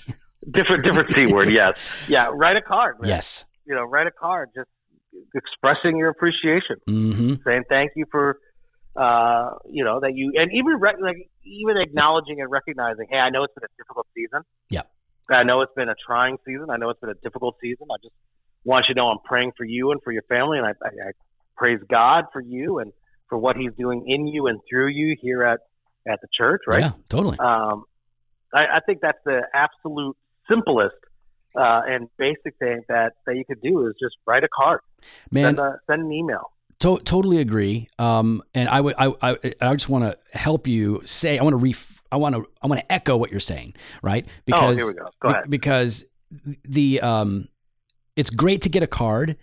different, 0.53 0.85
different 0.85 1.11
c 1.14 1.27
word. 1.33 1.51
Yes. 1.51 1.79
Yeah. 2.09 2.31
Write 2.33 2.57
a 2.57 2.62
card. 2.62 3.01
Man. 3.01 3.09
Yes. 3.09 3.44
You 3.66 3.75
know, 3.75 3.83
write 3.85 4.07
a 4.07 4.11
card. 4.11 4.51
Just 4.55 4.68
expressing 5.35 5.96
your 5.98 6.09
appreciation, 6.09 6.77
Mm-hmm. 6.88 7.35
saying 7.46 7.62
thank 7.68 7.92
you 7.96 8.05
for, 8.11 8.38
uh, 8.96 9.50
you 9.70 9.85
know, 9.85 10.00
that 10.00 10.12
you, 10.14 10.33
and 10.37 10.50
even 10.53 10.79
rec- 10.79 11.00
like 11.03 11.16
even 11.44 11.77
acknowledging 11.77 12.40
and 12.40 12.50
recognizing, 12.50 13.07
hey, 13.11 13.18
I 13.18 13.31
know 13.31 13.44
it's 13.44 13.55
been 13.55 13.64
a 13.64 13.77
difficult 13.83 14.07
season. 14.14 14.42
Yeah. 14.70 14.83
I 15.31 15.42
know 15.42 15.62
it's 15.62 15.72
been 15.74 15.88
a 15.88 15.94
trying 16.07 16.37
season. 16.46 16.66
I 16.70 16.77
know 16.77 16.90
it's 16.90 17.00
been 17.00 17.11
a 17.11 17.20
difficult 17.22 17.57
season. 17.62 17.87
I 17.90 17.96
just 18.03 18.14
want 18.64 18.87
you 18.88 18.94
to 18.94 19.00
know 19.00 19.09
I'm 19.09 19.18
praying 19.24 19.53
for 19.57 19.64
you 19.64 19.90
and 19.90 20.00
for 20.03 20.12
your 20.12 20.22
family, 20.29 20.59
and 20.59 20.66
I, 20.66 20.70
I, 20.83 21.09
I 21.09 21.12
praise 21.57 21.81
God 21.90 22.24
for 22.33 22.40
you 22.40 22.79
and 22.79 22.92
for 23.29 23.38
what 23.38 23.57
He's 23.57 23.72
doing 23.79 24.05
in 24.07 24.27
you 24.27 24.46
and 24.48 24.61
through 24.68 24.88
you 24.88 25.16
here 25.20 25.42
at 25.42 25.61
at 26.07 26.20
the 26.20 26.29
church. 26.37 26.61
Right. 26.66 26.81
Yeah. 26.83 26.92
Totally. 27.09 27.38
Um, 27.38 27.85
I, 28.53 28.77
I 28.77 28.81
think 28.85 28.98
that's 29.00 29.18
the 29.24 29.40
absolute 29.55 30.16
simplest 30.48 30.94
uh, 31.55 31.83
and 31.87 32.09
basic 32.19 32.57
thing 32.59 32.83
that 32.88 33.12
that 33.27 33.37
you 33.37 33.45
could 33.45 33.61
do 33.61 33.87
is 33.87 33.95
just 34.01 34.17
write 34.27 34.45
a 34.45 34.49
card, 34.49 34.81
Man, 35.31 35.57
send, 35.57 35.59
a, 35.59 35.81
send 35.87 36.03
an 36.07 36.12
email. 36.12 36.51
To- 36.81 36.99
totally 36.99 37.38
agree. 37.38 37.88
Um, 37.99 38.43
and 38.55 38.69
I 38.69 38.81
would, 38.81 38.95
I, 38.99 39.12
I, 39.23 39.37
I 39.61 39.73
just 39.75 39.88
want 39.88 40.05
to 40.05 40.38
help 40.38 40.67
you 40.67 41.01
say, 41.05 41.38
I 41.38 41.43
want 41.43 41.55
to 41.55 41.59
ref, 41.59 42.03
I 42.11 42.17
want 42.17 42.35
to, 42.35 42.47
I 42.61 42.67
want 42.67 42.81
to 42.81 42.93
echo 42.93 43.17
what 43.17 43.31
you're 43.31 43.40
saying, 43.40 43.75
right? 44.03 44.27
oh, 44.53 44.73
here 44.75 44.87
we 44.87 44.93
go. 44.93 45.09
Go 45.23 45.29
ahead. 45.29 45.49
because 45.49 46.05
the, 46.64 47.01
um, 47.01 47.49
it's 48.17 48.29
great 48.31 48.62
to 48.62 48.69
get 48.69 48.83
a 48.83 48.87
card, 48.88 49.37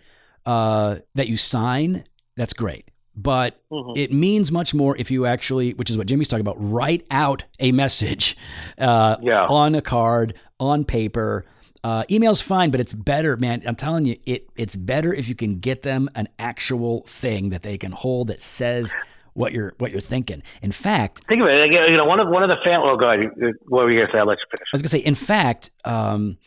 uh, 0.46 0.98
that 1.16 1.30
you 1.30 1.38
sign. 1.38 2.04
That's 2.36 2.54
great. 2.54 2.92
But 3.16 3.60
Mhm. 3.72 3.98
it 3.98 4.14
means 4.14 4.52
much 4.52 4.74
more 4.74 4.96
if 4.98 5.10
you 5.10 5.26
actually, 5.26 5.74
which 5.74 5.90
is 5.90 5.98
what 5.98 6.08
Jimmy's 6.08 6.28
talking 6.28 6.42
about, 6.46 6.58
write 6.60 7.06
out 7.12 7.44
a 7.60 7.72
message, 7.72 8.38
uh, 8.78 9.16
yeah. 9.22 9.46
on 9.48 9.74
a 9.76 9.82
card, 9.82 10.34
on 10.60 10.84
paper. 10.86 11.46
Uh, 11.84 12.04
email's 12.12 12.42
fine, 12.42 12.70
but 12.70 12.80
it's 12.80 12.94
better, 12.94 13.36
man. 13.38 13.64
I'm 13.66 13.76
telling 13.76 14.06
you, 14.06 14.18
it 14.26 14.48
it's 14.56 14.76
better 14.76 15.14
if 15.14 15.28
you 15.28 15.34
can 15.36 15.60
get 15.60 15.82
them 15.82 16.10
an 16.16 16.28
actual 16.38 17.02
thing 17.08 17.50
that 17.50 17.64
they 17.64 17.78
can 17.78 17.92
hold 17.92 18.28
that 18.28 18.42
says 18.42 18.94
what 19.34 19.52
you're 19.52 19.74
what 19.80 19.92
you're 19.92 20.00
thinking. 20.02 20.44
In 20.62 20.72
fact, 20.72 21.22
Think 21.28 21.42
of 21.42 21.48
it. 21.48 21.58
like, 21.58 21.72
You 21.72 21.98
know, 21.98 22.06
one 22.06 22.20
of 22.20 22.28
one 22.28 22.44
of 22.44 22.50
the 22.50 22.58
family. 22.64 22.88
Oh, 22.88 22.98
go 22.98 23.10
ahead. 23.10 23.32
You- 23.36 23.54
What 23.68 23.86
were 23.86 23.92
you 23.92 24.00
gonna 24.02 24.12
say? 24.14 24.20
I'll 24.20 24.28
let 24.28 24.38
you 24.38 24.46
finish. 24.52 24.68
I 24.72 24.76
was 24.76 24.82
gonna 24.84 24.90
say, 24.90 25.00
in 25.00 25.16
fact, 25.16 25.72
um, 25.86 26.38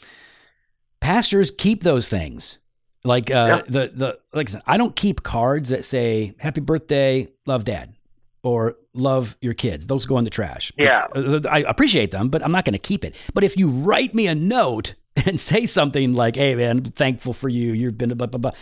pastors 1.01 1.51
keep 1.51 1.83
those 1.83 2.09
things. 2.09 2.59
Like 3.07 3.31
uh, 3.31 3.63
the 3.69 3.91
the 3.93 4.19
like 4.33 4.49
I 4.67 4.77
don't 4.79 4.97
keep 4.97 5.23
cards 5.23 5.69
that 5.71 5.85
say 5.85 6.35
"Happy 6.39 6.61
Birthday, 6.63 7.29
Love 7.45 7.65
Dad" 7.65 7.93
or 8.45 8.77
"Love 8.93 9.37
your 9.41 9.55
kids." 9.55 9.87
Those 9.87 10.07
go 10.07 10.19
in 10.19 10.25
the 10.25 10.31
trash. 10.31 10.73
Yeah. 10.79 11.07
Uh, 11.15 11.41
I 11.51 11.61
appreciate 11.61 12.13
them, 12.13 12.29
but 12.29 12.45
I'm 12.45 12.53
not 12.53 12.65
going 12.65 12.75
to 12.75 12.79
keep 12.79 13.05
it. 13.05 13.15
But 13.35 13.43
if 13.43 13.57
you 13.57 13.69
write 13.69 14.15
me 14.15 14.29
a 14.29 14.35
note 14.35 14.95
and 15.27 15.41
say 15.41 15.67
something 15.67 16.15
like, 16.15 16.37
"Hey, 16.37 16.55
man, 16.55 16.79
I'm 16.79 16.85
thankful 16.85 17.33
for 17.33 17.49
you. 17.49 17.73
You've 17.73 17.99
been 17.99 18.17
blah 18.17 18.27
blah 18.27 18.39
blah," 18.39 18.53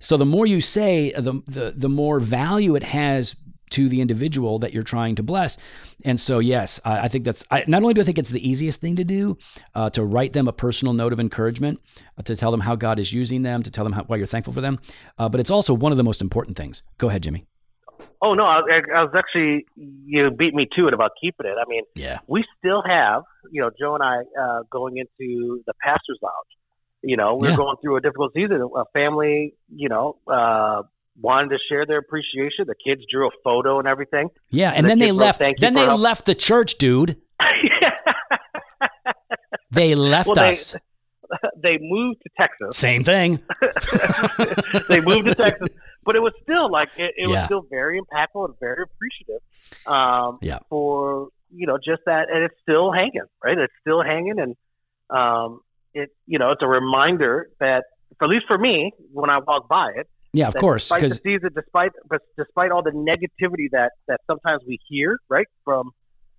so 0.00 0.16
the 0.16 0.26
more 0.26 0.46
you 0.46 0.60
say, 0.60 1.12
the 1.12 1.42
the 1.46 1.74
the 1.76 1.88
more 1.88 2.18
value 2.18 2.74
it 2.74 2.84
has 2.84 3.34
to 3.72 3.88
the 3.88 4.00
individual 4.00 4.58
that 4.60 4.72
you're 4.72 4.82
trying 4.82 5.14
to 5.16 5.22
bless. 5.22 5.56
And 6.04 6.20
so, 6.20 6.38
yes, 6.38 6.80
I, 6.84 7.00
I 7.00 7.08
think 7.08 7.24
that's 7.24 7.44
I, 7.50 7.64
not 7.66 7.82
only 7.82 7.94
do 7.94 8.00
I 8.00 8.04
think 8.04 8.18
it's 8.18 8.30
the 8.30 8.46
easiest 8.46 8.80
thing 8.80 8.96
to 8.96 9.04
do 9.04 9.38
uh, 9.74 9.90
to 9.90 10.04
write 10.04 10.32
them 10.32 10.46
a 10.46 10.52
personal 10.52 10.94
note 10.94 11.12
of 11.12 11.20
encouragement, 11.20 11.80
uh, 12.18 12.22
to 12.22 12.36
tell 12.36 12.50
them 12.50 12.60
how 12.60 12.76
God 12.76 12.98
is 12.98 13.12
using 13.12 13.42
them, 13.42 13.62
to 13.62 13.70
tell 13.70 13.84
them 13.84 13.92
how, 13.92 14.04
why 14.04 14.16
you're 14.16 14.26
thankful 14.26 14.52
for 14.52 14.60
them, 14.60 14.78
uh, 15.18 15.28
but 15.28 15.40
it's 15.40 15.50
also 15.50 15.74
one 15.74 15.92
of 15.92 15.98
the 15.98 16.04
most 16.04 16.20
important 16.20 16.56
things. 16.56 16.82
Go 16.98 17.08
ahead, 17.08 17.22
Jimmy. 17.22 17.46
Oh 18.24 18.34
no, 18.34 18.44
I, 18.44 18.60
I 18.94 19.02
was 19.02 19.12
actually 19.16 19.66
you 19.76 20.30
beat 20.30 20.54
me 20.54 20.68
to 20.76 20.86
it 20.86 20.94
about 20.94 21.10
keeping 21.20 21.44
it. 21.46 21.56
I 21.60 21.64
mean, 21.68 21.82
Yeah. 21.96 22.18
we 22.28 22.44
still 22.58 22.82
have, 22.86 23.22
you 23.50 23.60
know, 23.60 23.70
Joe 23.78 23.94
and 23.94 24.02
I 24.02 24.18
uh, 24.40 24.62
going 24.70 24.96
into 24.98 25.62
the 25.66 25.72
pastors' 25.82 26.20
lounge. 26.22 26.52
You 27.02 27.16
know, 27.16 27.34
we're 27.34 27.50
Yeah. 27.50 27.56
going 27.56 27.76
through 27.82 27.96
a 27.96 28.00
difficult 28.00 28.32
season. 28.32 28.62
A 28.76 28.84
family, 28.92 29.54
you 29.74 29.88
know, 29.88 30.18
uh, 30.28 30.82
wanted 31.20 31.48
to 31.50 31.58
share 31.68 31.84
their 31.84 31.98
appreciation. 31.98 32.66
The 32.68 32.76
kids 32.76 33.02
drew 33.10 33.26
a 33.26 33.30
photo 33.42 33.80
and 33.80 33.88
everything. 33.88 34.28
Yeah, 34.50 34.70
and 34.70 34.84
the 34.84 34.90
then 34.90 34.98
they 35.00 35.10
wrote, 35.10 35.16
left. 35.18 35.38
"Thank 35.40 35.58
Then 35.58 35.74
they 35.74 35.80
help." 35.84 36.00
left 36.00 36.24
the 36.26 36.34
church, 36.36 36.78
dude. 36.78 37.16
They 39.70 39.94
left 39.94 40.26
Well, 40.28 40.34
they- 40.36 40.50
us. 40.50 40.76
they 41.62 41.78
moved 41.80 42.20
to 42.24 42.28
Texas. 42.38 42.76
Same 42.76 43.04
thing. 43.04 43.40
they 44.90 45.00
moved 45.00 45.28
to 45.28 45.34
Texas, 45.34 45.68
but 46.04 46.16
it 46.16 46.20
was 46.20 46.32
still 46.42 46.70
like 46.70 46.90
it, 46.96 47.14
it 47.16 47.28
was 47.28 47.44
still 47.46 47.64
very 47.70 48.00
impactful 48.00 48.44
and 48.44 48.54
very 48.60 48.82
appreciative 48.82 49.40
um, 49.86 50.38
Yeah. 50.42 50.58
for 50.68 51.28
you 51.54 51.66
know 51.66 51.78
just 51.78 52.02
that, 52.06 52.28
and 52.32 52.44
it's 52.44 52.54
still 52.62 52.92
hanging, 52.92 53.28
right? 53.44 53.58
It's 53.58 53.72
still 53.80 54.02
hanging, 54.02 54.38
and 54.38 54.56
um, 55.10 55.60
it 55.94 56.10
you 56.26 56.38
know 56.38 56.50
it's 56.52 56.62
a 56.62 56.68
reminder 56.68 57.48
that, 57.60 57.84
at 58.20 58.28
least 58.28 58.46
for 58.46 58.58
me, 58.58 58.92
when 59.12 59.30
I 59.30 59.38
walk 59.38 59.68
by 59.68 59.92
it, 59.96 60.08
Yeah, 60.32 60.48
of 60.48 60.54
course. 60.54 60.84
despite 60.84 61.08
the 61.08 61.14
season, 61.16 61.50
despite 61.54 61.92
but 62.08 62.22
despite 62.36 62.70
all 62.70 62.82
the 62.82 62.90
negativity 62.92 63.68
that 63.72 63.92
that 64.08 64.20
sometimes 64.26 64.62
we 64.66 64.78
hear, 64.88 65.18
right 65.28 65.46
from 65.64 65.90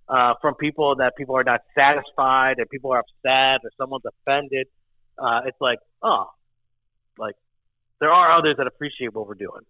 uh, 0.08 0.34
from 0.42 0.54
people 0.56 0.96
that 0.96 1.16
people 1.16 1.36
are 1.36 1.44
not 1.44 1.60
satisfied 1.74 2.58
and 2.58 2.68
people 2.68 2.92
are 2.92 2.98
upset 3.00 3.60
or 3.64 3.70
someone's 3.78 4.04
offended, 4.04 4.66
uh, 5.18 5.40
it's 5.46 5.60
like 5.60 5.78
oh, 6.02 6.26
there 8.04 8.12
are 8.12 8.30
others 8.38 8.56
that 8.58 8.66
appreciate 8.66 9.14
what 9.14 9.26
we're 9.26 9.34
doing. 9.34 9.62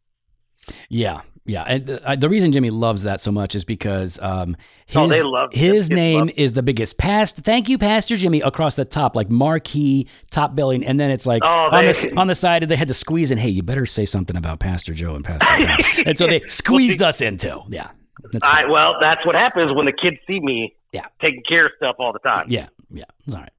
yeah, 0.89 1.21
yeah. 1.45 1.63
And 1.63 1.91
uh, 1.91 2.17
the 2.17 2.29
reason 2.29 2.53
Jimmy 2.53 2.71
loves 2.71 3.03
that 3.03 3.21
so 3.21 3.31
much 3.31 3.55
is 3.55 3.65
because 3.65 4.19
um, 4.23 4.57
his 4.87 4.97
Oh, 4.97 5.07
they 5.09 5.23
love- 5.23 5.51
his 5.53 5.91
name 5.91 6.21
love- 6.27 6.31
is 6.37 6.55
the 6.55 6.63
biggest. 6.63 6.97
Past, 6.99 7.37
thank 7.37 7.69
you, 7.69 7.77
Pastor 7.79 8.17
Jimmy, 8.17 8.41
across 8.41 8.75
the 8.75 8.85
top, 8.87 9.15
like 9.15 9.29
marquee 9.31 10.09
top 10.31 10.55
billing, 10.55 10.85
and 10.85 10.99
then 10.99 11.11
it's 11.11 11.27
like 11.27 11.43
Oh, 11.45 11.69
on 11.71 11.85
they- 11.85 11.93
the 11.93 12.15
on 12.17 12.27
the 12.29 12.35
side, 12.35 12.63
they 12.69 12.77
had 12.77 12.89
to 12.89 12.95
squeeze 12.95 13.31
in. 13.31 13.37
Hey, 13.39 13.51
you 13.51 13.63
better 13.63 13.85
say 13.87 14.07
something 14.07 14.37
about 14.37 14.59
Pastor 14.59 14.95
Joe 14.95 15.15
and 15.15 15.25
Pastor 15.25 15.45
Pat. 15.47 15.81
and 16.07 16.19
so 16.19 16.27
they 16.27 16.41
squeezed 16.49 17.03
us 17.03 17.21
into. 17.21 17.61
Yeah, 17.69 17.91
that's 18.33 18.45
I, 18.47 18.65
well, 18.65 18.97
that's 19.01 19.25
what 19.27 19.35
happens 19.35 19.71
when 19.73 19.85
the 19.87 19.93
kids 19.93 20.17
see 20.27 20.41
me 20.41 20.75
Yeah. 20.93 21.05
taking 21.21 21.43
care 21.47 21.67
of 21.67 21.73
stuff 21.77 21.97
all 21.99 22.13
the 22.15 22.21
time. 22.21 22.47
Yeah, 22.49 22.69
yeah. 22.91 23.05
All 23.31 23.39
right. 23.39 23.51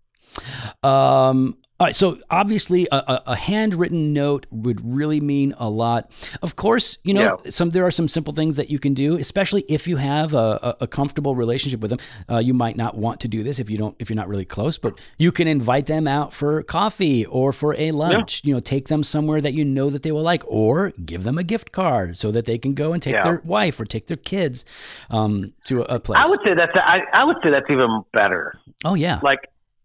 Um, 0.83 1.57
all 1.77 1.87
right. 1.87 1.95
So 1.95 2.17
obviously, 2.29 2.87
a, 2.91 2.95
a, 2.95 3.23
a 3.27 3.35
handwritten 3.35 4.13
note 4.13 4.45
would 4.49 4.79
really 4.83 5.19
mean 5.19 5.53
a 5.57 5.69
lot. 5.69 6.09
Of 6.41 6.55
course, 6.55 6.97
you 7.03 7.13
know 7.13 7.41
some 7.49 7.71
there 7.71 7.85
are 7.85 7.91
some 7.91 8.07
simple 8.07 8.33
things 8.33 8.55
that 8.55 8.69
you 8.69 8.79
can 8.79 8.93
do, 8.93 9.17
especially 9.17 9.65
if 9.67 9.87
you 9.87 9.97
have 9.97 10.33
a, 10.33 10.37
a, 10.37 10.77
a 10.81 10.87
comfortable 10.87 11.35
relationship 11.35 11.81
with 11.81 11.89
them. 11.89 11.99
Uh, 12.29 12.37
you 12.37 12.53
might 12.53 12.77
not 12.77 12.97
want 12.97 13.19
to 13.21 13.27
do 13.27 13.43
this 13.43 13.59
if 13.59 13.69
you 13.69 13.77
don't 13.77 13.95
if 13.99 14.09
you're 14.09 14.15
not 14.15 14.29
really 14.29 14.45
close, 14.45 14.77
but 14.77 14.97
you 15.17 15.31
can 15.31 15.47
invite 15.47 15.87
them 15.87 16.07
out 16.07 16.31
for 16.33 16.63
coffee 16.63 17.25
or 17.25 17.51
for 17.51 17.75
a 17.75 17.91
lunch. 17.91 18.41
You 18.45 18.53
know, 18.53 18.59
take 18.61 18.87
them 18.87 19.03
somewhere 19.03 19.41
that 19.41 19.53
you 19.53 19.65
know 19.65 19.89
that 19.89 20.03
they 20.03 20.11
will 20.13 20.23
like, 20.23 20.43
or 20.47 20.91
give 21.05 21.23
them 21.23 21.37
a 21.37 21.43
gift 21.43 21.71
card 21.73 22.17
so 22.17 22.31
that 22.31 22.45
they 22.45 22.57
can 22.57 22.73
go 22.73 22.93
and 22.93 23.03
take 23.03 23.15
Yeah. 23.15 23.23
their 23.23 23.41
wife 23.43 23.79
or 23.79 23.85
take 23.85 24.07
their 24.07 24.17
kids 24.17 24.63
um, 25.09 25.53
to 25.65 25.81
a, 25.81 25.95
a 25.95 25.99
place. 25.99 26.19
I 26.25 26.29
would 26.29 26.39
say 26.45 26.53
that's 26.55 26.71
I, 26.75 26.99
I 27.13 27.23
would 27.25 27.37
say 27.43 27.49
that's 27.51 27.69
even 27.69 28.03
better. 28.13 28.57
oh 28.85 28.93
yeah. 28.93 29.19
Like 29.21 29.39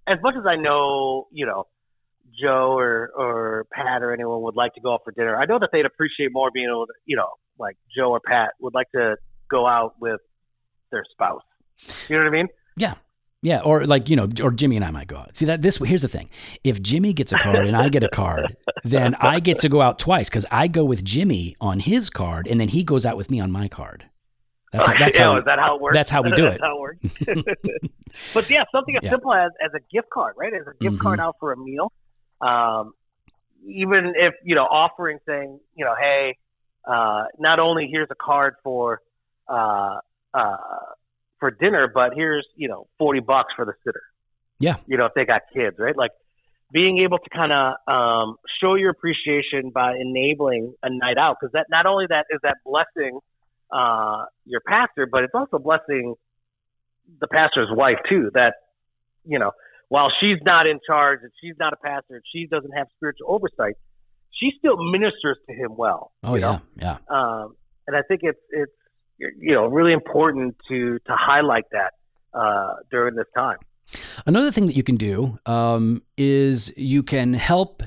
as 0.06 0.18
much 0.22 0.34
as 0.38 0.44
I 0.46 0.56
know, 0.56 1.26
you 1.32 1.46
know, 1.46 1.66
Joe 2.40 2.72
or 2.78 3.10
or 3.16 3.66
Pat 3.72 4.02
or 4.02 4.12
anyone 4.12 4.42
would 4.42 4.56
like 4.56 4.74
to 4.74 4.80
go 4.80 4.94
out 4.94 5.00
for 5.04 5.12
dinner, 5.12 5.36
I 5.36 5.44
know 5.46 5.58
that 5.58 5.70
they'd 5.72 5.86
appreciate 5.86 6.30
more 6.32 6.50
being 6.52 6.68
able 6.70 6.86
to, 6.86 6.92
you 7.04 7.16
know, 7.16 7.28
like 7.58 7.76
Joe 7.96 8.10
or 8.12 8.20
Pat 8.20 8.50
would 8.60 8.74
like 8.74 8.90
to 8.94 9.16
go 9.50 9.66
out 9.66 9.94
with 10.00 10.20
their 10.90 11.04
spouse. 11.12 11.42
You 12.08 12.16
know 12.16 12.24
what 12.24 12.28
I 12.28 12.32
mean? 12.32 12.48
Yeah. 12.76 12.94
Yeah, 13.42 13.60
or 13.60 13.86
like 13.86 14.10
you 14.10 14.16
know, 14.16 14.28
or 14.42 14.50
Jimmy 14.50 14.76
and 14.76 14.84
I 14.84 14.90
might 14.90 15.06
go 15.06 15.16
out. 15.16 15.34
See 15.34 15.46
that 15.46 15.62
this 15.62 15.78
here's 15.78 16.02
the 16.02 16.08
thing: 16.08 16.28
if 16.62 16.82
Jimmy 16.82 17.14
gets 17.14 17.32
a 17.32 17.38
card 17.38 17.64
and 17.66 17.74
I 17.74 17.88
get 17.88 18.04
a 18.04 18.08
card, 18.10 18.54
then 18.84 19.14
I 19.14 19.40
get 19.40 19.58
to 19.60 19.70
go 19.70 19.80
out 19.80 19.98
twice 19.98 20.28
because 20.28 20.44
I 20.50 20.68
go 20.68 20.84
with 20.84 21.02
Jimmy 21.02 21.56
on 21.58 21.80
his 21.80 22.10
card, 22.10 22.46
and 22.46 22.60
then 22.60 22.68
he 22.68 22.84
goes 22.84 23.06
out 23.06 23.16
with 23.16 23.30
me 23.30 23.40
on 23.40 23.50
my 23.50 23.66
card. 23.66 24.04
That's 24.74 24.86
how, 24.86 24.92
that's 24.98 25.16
Yeah, 25.18 25.24
how 25.24 25.36
is 25.38 25.44
that 25.46 25.58
how 25.58 25.76
it 25.76 25.80
works? 25.80 25.94
that's 25.94 26.10
how 26.10 26.20
we 26.20 26.32
do 26.32 26.42
That's 26.50 26.56
it. 26.56 26.60
how 26.62 26.76
it 26.76 26.80
works. 26.80 27.00
but 28.34 28.50
yeah, 28.50 28.64
something 28.72 28.94
as 28.96 29.02
Yeah. 29.04 29.10
simple 29.10 29.32
as 29.32 29.50
as 29.64 29.70
a 29.74 29.80
gift 29.90 30.10
card, 30.12 30.34
right? 30.36 30.52
As 30.52 30.66
a 30.66 30.74
gift 30.82 30.96
Mhm. 30.96 31.00
card 31.00 31.18
out 31.20 31.36
for 31.40 31.52
a 31.52 31.56
meal. 31.56 31.92
Um, 32.40 32.94
even 33.66 34.14
if 34.16 34.34
you 34.44 34.54
know, 34.54 34.64
offering 34.64 35.18
saying, 35.26 35.60
you 35.74 35.84
know, 35.84 35.94
hey, 35.98 36.36
uh, 36.86 37.24
not 37.38 37.58
only 37.58 37.88
here's 37.90 38.08
a 38.10 38.14
card 38.14 38.54
for 38.62 39.02
uh, 39.48 39.98
uh, 40.32 40.56
for 41.38 41.50
dinner, 41.50 41.90
but 41.92 42.12
here's 42.14 42.46
you 42.56 42.68
know 42.68 42.86
forty 42.98 43.20
bucks 43.20 43.52
for 43.54 43.64
the 43.64 43.72
sitter. 43.84 44.02
Yeah. 44.58 44.76
You 44.86 44.96
know, 44.98 45.06
if 45.06 45.14
they 45.14 45.24
got 45.24 45.42
kids, 45.54 45.76
right? 45.78 45.96
Like 45.96 46.12
being 46.72 46.98
able 46.98 47.18
to 47.18 47.30
kind 47.30 47.52
of 47.52 47.74
um, 47.92 48.36
show 48.60 48.74
your 48.74 48.90
appreciation 48.90 49.70
by 49.70 49.96
enabling 49.96 50.74
a 50.82 50.90
night 50.90 51.18
out, 51.18 51.38
because 51.40 51.52
that 51.52 51.66
not 51.70 51.86
only 51.86 52.06
that 52.08 52.26
is 52.30 52.40
that 52.42 52.58
blessing 52.64 53.18
uh, 53.72 54.26
your 54.44 54.60
pastor, 54.60 55.06
but 55.06 55.24
it's 55.24 55.34
also 55.34 55.58
blessing 55.58 56.14
the 57.20 57.26
pastor's 57.26 57.68
wife 57.70 57.98
too. 58.08 58.30
That 58.34 58.54
you 59.26 59.38
know, 59.38 59.52
while 59.90 60.10
she's 60.20 60.38
not 60.42 60.66
in 60.66 60.78
charge 60.86 61.18
and 61.22 61.32
she's 61.42 61.56
not 61.58 61.72
a 61.72 61.76
pastor 61.76 62.14
and 62.14 62.22
she 62.32 62.46
doesn't 62.46 62.70
have 62.70 62.86
spiritual 62.96 63.26
oversight, 63.28 63.74
she 64.30 64.50
still 64.56 64.76
ministers 64.76 65.36
to 65.48 65.54
him 65.54 65.76
well. 65.76 66.12
Oh 66.22 66.36
yeah, 66.36 66.40
know? 66.40 66.60
yeah. 66.76 66.96
Um, 67.10 67.56
and 67.86 67.96
I 67.96 68.02
think 68.02 68.20
it's 68.22 68.38
it's 68.50 68.72
you 69.18 69.52
know 69.52 69.66
really 69.66 69.92
important 69.92 70.56
to 70.68 70.98
to 70.98 71.12
highlight 71.12 71.64
that 71.72 71.92
uh, 72.32 72.74
during 72.90 73.16
this 73.16 73.26
time. 73.36 73.58
Another 74.24 74.52
thing 74.52 74.66
that 74.66 74.76
you 74.76 74.84
can 74.84 74.96
do 74.96 75.36
um, 75.44 76.02
is 76.16 76.72
you 76.76 77.02
can 77.02 77.34
help. 77.34 77.82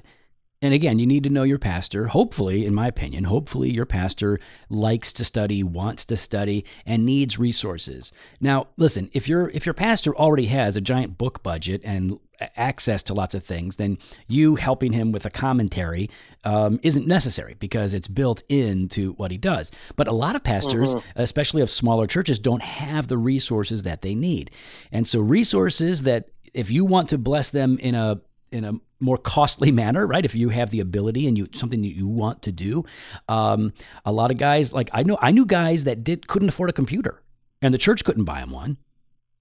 And 0.63 0.73
again, 0.73 0.97
you 0.97 1.05
need 1.05 1.25
to 1.25 1.29
know 1.29 1.43
your 1.43 1.59
pastor. 1.59 2.07
Hopefully, 2.07 2.65
in 2.65 2.73
my 2.73 2.87
opinion, 2.87 3.25
hopefully 3.25 3.69
your 3.69 3.85
pastor 3.85 4.39
likes 4.69 5.11
to 5.11 5.25
study, 5.25 5.61
wants 5.61 6.05
to 6.05 6.15
study, 6.15 6.63
and 6.85 7.05
needs 7.05 7.37
resources. 7.37 8.13
Now, 8.39 8.67
listen, 8.77 9.09
if 9.11 9.27
your 9.27 9.49
if 9.49 9.65
your 9.65 9.73
pastor 9.73 10.15
already 10.15 10.45
has 10.45 10.77
a 10.77 10.81
giant 10.81 11.17
book 11.17 11.43
budget 11.43 11.81
and 11.83 12.17
access 12.55 13.03
to 13.03 13.13
lots 13.13 13.35
of 13.35 13.43
things, 13.43 13.75
then 13.75 13.97
you 14.29 14.55
helping 14.55 14.93
him 14.93 15.11
with 15.11 15.25
a 15.25 15.29
commentary 15.29 16.09
um, 16.45 16.79
isn't 16.81 17.07
necessary 17.07 17.55
because 17.59 17.93
it's 17.93 18.07
built 18.07 18.41
into 18.47 19.11
what 19.15 19.31
he 19.31 19.37
does. 19.37 19.69
But 19.97 20.07
a 20.07 20.13
lot 20.13 20.37
of 20.37 20.45
pastors, 20.45 20.95
especially 21.17 21.61
of 21.61 21.69
smaller 21.69 22.07
churches, 22.07 22.39
don't 22.39 22.63
have 22.63 23.09
the 23.09 23.17
resources 23.17 23.83
that 23.83 24.01
they 24.01 24.15
need, 24.15 24.49
and 24.93 25.05
so 25.05 25.19
resources 25.19 26.03
that 26.03 26.29
if 26.53 26.71
you 26.71 26.85
want 26.85 27.09
to 27.09 27.17
bless 27.17 27.49
them 27.49 27.77
in 27.79 27.95
a 27.95 28.21
in 28.53 28.63
a 28.63 28.73
more 28.99 29.17
costly 29.17 29.71
manner, 29.71 30.07
right? 30.07 30.23
If 30.23 30.35
you 30.35 30.49
have 30.49 30.69
the 30.69 30.79
ability 30.79 31.27
and 31.27 31.37
you 31.37 31.47
something 31.53 31.81
that 31.81 31.95
you 31.95 32.07
want 32.07 32.43
to 32.43 32.51
do, 32.51 32.85
um, 33.27 33.73
a 34.05 34.11
lot 34.11 34.31
of 34.31 34.37
guys 34.37 34.71
like 34.71 34.89
I 34.93 35.03
know 35.03 35.17
I 35.21 35.31
knew 35.31 35.45
guys 35.45 35.83
that 35.83 36.03
did 36.03 36.27
couldn't 36.27 36.49
afford 36.49 36.69
a 36.69 36.73
computer, 36.73 37.21
and 37.61 37.73
the 37.73 37.77
church 37.77 38.05
couldn't 38.05 38.25
buy 38.25 38.39
them 38.39 38.51
one. 38.51 38.77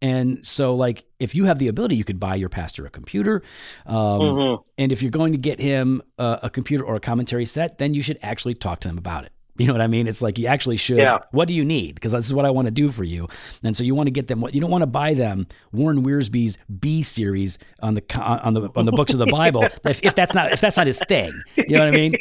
And 0.01 0.45
so, 0.45 0.75
like, 0.75 1.05
if 1.21 1.33
you 1.33 1.45
have 1.45 1.61
the 1.61 1.69
ability, 1.69 1.95
you 1.95 2.03
could 2.03 2.19
buy 2.19 2.35
your 2.35 2.49
pastor 2.49 2.85
a 2.85 2.91
computer. 2.91 3.41
Um, 3.87 4.21
Mhm. 4.21 4.63
And 4.77 4.91
if 4.91 5.01
you're 5.01 5.13
going 5.13 5.31
to 5.31 5.39
get 5.39 5.61
him 5.61 6.03
a, 6.19 6.41
a 6.43 6.51
computer 6.51 6.83
or 6.83 6.97
a 6.97 7.01
commentary 7.01 7.47
set, 7.47 7.79
then 7.79 7.95
you 7.95 8.03
should 8.03 8.19
actually 8.21 8.55
talk 8.55 8.81
to 8.81 8.89
them 8.89 8.99
about 8.99 9.25
it. 9.25 9.33
You 9.59 9.67
know 9.67 9.75
what 9.75 9.83
I 9.83 9.87
mean? 9.87 10.07
It's 10.07 10.23
like 10.23 10.39
you 10.39 10.47
actually 10.47 10.79
should. 10.79 10.97
Yeah. 10.99 11.19
What 11.33 11.47
do 11.47 11.53
you 11.53 11.63
need? 11.65 11.95
Because 11.95 12.13
this 12.13 12.25
is 12.27 12.33
what 12.33 12.47
I 12.47 12.51
want 12.51 12.67
to 12.67 12.71
do 12.71 12.91
for 12.91 13.05
you. 13.05 13.29
And 13.63 13.77
so 13.77 13.85
you 13.85 13.95
want 13.95 14.07
to 14.07 14.11
get 14.11 14.27
them. 14.29 14.41
What 14.41 14.55
you 14.55 14.61
don't 14.63 14.71
want 14.71 14.81
to 14.83 14.87
buy 14.87 15.13
them 15.13 15.47
Warren 15.73 16.03
Wiersbe's 16.03 16.57
Be 16.81 17.03
series 17.03 17.59
on 17.81 17.93
the 17.95 18.03
on 18.19 18.55
the 18.55 18.71
on 18.75 18.87
the 18.87 18.93
books 18.93 19.13
of 19.13 19.19
the 19.19 19.27
Bible. 19.31 19.65
if, 19.85 20.03
if 20.03 20.15
that's 20.15 20.33
not 20.33 20.53
if 20.53 20.61
that's 20.63 20.77
not 20.79 20.87
his 20.87 21.01
thing, 21.07 21.33
you 21.57 21.77
know 21.77 21.81
what 21.81 21.89
I 21.89 21.91
mean? 21.91 22.15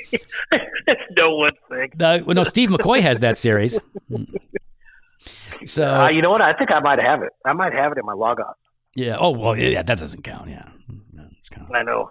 no 1.15 1.35
one's 1.35 1.55
thing. 1.69 1.91
Well, 2.25 2.35
no, 2.35 2.43
Steve 2.43 2.69
McCoy 2.69 2.99
has 3.01 3.21
that 3.21 3.37
series. 3.37 3.79
So 5.65 5.83
Uh, 6.05 6.09
you 6.09 6.21
know 6.21 6.31
what? 6.31 6.41
I 6.41 6.53
think 6.53 6.71
I 6.71 6.79
might 6.79 6.99
have 6.99 7.21
it. 7.21 7.29
I 7.45 7.53
might 7.53 7.73
have 7.73 7.91
it 7.91 7.97
in 7.97 8.05
my 8.05 8.13
Logos. 8.13 8.45
yeah. 8.95 9.15
Oh 9.19 9.29
well, 9.31 9.55
yeah. 9.57 9.83
That 9.83 9.97
doesn't 9.99 10.23
count. 10.23 10.49
Yeah. 10.49 10.65
Kind 11.49 11.67
of- 11.67 11.75
I 11.75 11.83
know. 11.83 12.09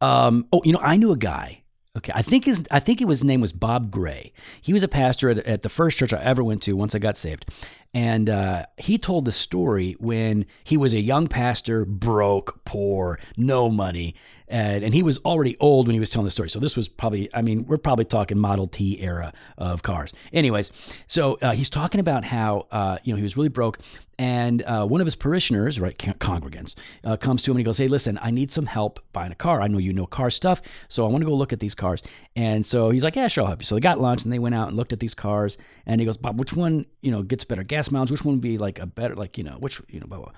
Um, 0.00 0.46
oh, 0.52 0.60
you 0.64 0.72
know, 0.72 0.80
I 0.80 0.96
knew 0.96 1.12
a 1.12 1.16
guy. 1.16 1.62
Okay, 1.96 2.12
I 2.12 2.22
think 2.22 2.44
his 2.44 2.64
I 2.72 2.80
think 2.80 2.98
his 2.98 3.22
name 3.22 3.40
was 3.40 3.52
Bob 3.52 3.90
Gray. 3.92 4.32
He 4.60 4.72
was 4.72 4.82
a 4.82 4.88
pastor 4.88 5.30
at, 5.30 5.38
at 5.38 5.62
the 5.62 5.68
first 5.68 5.96
church 5.96 6.12
I 6.12 6.20
ever 6.20 6.42
went 6.42 6.60
to 6.62 6.72
once 6.74 6.92
I 6.92 6.98
got 6.98 7.16
saved, 7.16 7.46
and 7.92 8.28
uh, 8.28 8.66
he 8.76 8.98
told 8.98 9.24
the 9.24 9.32
story 9.32 9.96
when 10.00 10.46
he 10.64 10.76
was 10.76 10.92
a 10.92 11.00
young 11.00 11.28
pastor, 11.28 11.84
broke, 11.84 12.64
poor, 12.64 13.20
no 13.36 13.70
money, 13.70 14.16
and 14.48 14.84
and 14.84 14.94
he 14.94 15.02
was 15.02 15.18
already 15.18 15.56
old 15.58 15.86
when 15.86 15.94
he 15.94 16.00
was 16.00 16.10
telling 16.10 16.24
the 16.24 16.30
story. 16.30 16.50
So 16.50 16.58
this 16.58 16.76
was 16.76 16.88
probably, 16.88 17.28
I 17.34 17.42
mean, 17.42 17.64
we're 17.66 17.78
probably 17.78 18.04
talking 18.04 18.38
Model 18.38 18.66
T 18.66 19.00
era 19.00 19.32
of 19.56 19.82
cars. 19.82 20.12
Anyways, 20.32 20.70
so 21.06 21.38
uh, 21.40 21.52
he's 21.52 21.70
talking 21.70 22.00
about 22.00 22.24
how 22.24 22.66
uh, 22.70 22.98
you 23.04 23.12
know 23.12 23.16
he 23.16 23.22
was 23.22 23.36
really 23.36 23.48
broke, 23.48 23.78
and 24.18 24.62
uh, 24.62 24.86
one 24.86 25.00
of 25.00 25.06
his 25.06 25.16
parishioners, 25.16 25.80
right, 25.80 25.96
congregants, 25.96 26.74
uh, 27.04 27.16
comes 27.16 27.42
to 27.44 27.50
him 27.50 27.56
and 27.56 27.60
he 27.60 27.64
goes, 27.64 27.78
"Hey, 27.78 27.88
listen, 27.88 28.18
I 28.22 28.30
need 28.30 28.52
some 28.52 28.66
help 28.66 29.00
buying 29.12 29.32
a 29.32 29.36
car. 29.36 29.60
I 29.60 29.66
know 29.66 29.78
you 29.78 29.92
know 29.92 30.06
car 30.06 30.30
stuff, 30.30 30.60
so 30.88 31.06
I 31.06 31.08
want 31.08 31.22
to 31.22 31.26
go 31.26 31.34
look 31.34 31.52
at 31.52 31.60
these 31.60 31.74
cars." 31.74 32.02
And 32.36 32.64
so 32.66 32.90
he's 32.90 33.04
like, 33.04 33.16
"Yeah, 33.16 33.28
sure, 33.28 33.44
I'll 33.44 33.48
help 33.48 33.62
you." 33.62 33.66
So 33.66 33.74
they 33.74 33.80
got 33.80 34.00
lunch 34.00 34.24
and 34.24 34.32
they 34.32 34.38
went 34.38 34.54
out 34.54 34.68
and 34.68 34.76
looked 34.76 34.92
at 34.92 35.00
these 35.00 35.14
cars, 35.14 35.56
and 35.86 36.00
he 36.00 36.04
goes, 36.04 36.16
"Bob, 36.16 36.38
which 36.38 36.52
one, 36.52 36.86
you 37.00 37.10
know, 37.10 37.22
gets 37.22 37.44
better 37.44 37.62
gas 37.62 37.90
mileage? 37.90 38.10
Which 38.10 38.24
one 38.24 38.34
would 38.36 38.42
be 38.42 38.58
like 38.58 38.78
a 38.78 38.86
better, 38.86 39.16
like 39.16 39.38
you 39.38 39.44
know, 39.44 39.56
which, 39.58 39.80
you 39.88 40.00
know, 40.00 40.06
blah 40.06 40.18
blah." 40.18 40.32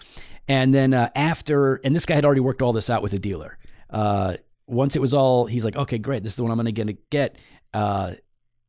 And 0.48 0.72
then 0.72 0.94
uh, 0.94 1.10
after, 1.16 1.80
and 1.82 1.94
this 1.94 2.06
guy 2.06 2.14
had 2.14 2.24
already 2.24 2.40
worked 2.40 2.62
all 2.62 2.72
this 2.72 2.88
out 2.88 3.02
with 3.02 3.12
a 3.12 3.18
dealer. 3.18 3.58
Uh, 3.90 4.36
once 4.66 4.96
it 4.96 5.00
was 5.00 5.14
all, 5.14 5.46
he's 5.46 5.64
like, 5.64 5.76
"Okay, 5.76 5.98
great, 5.98 6.22
this 6.22 6.32
is 6.32 6.36
the 6.36 6.42
one 6.42 6.52
I'm 6.52 6.64
going 6.64 6.86
to 6.86 6.96
get." 7.10 7.36
Uh, 7.72 8.12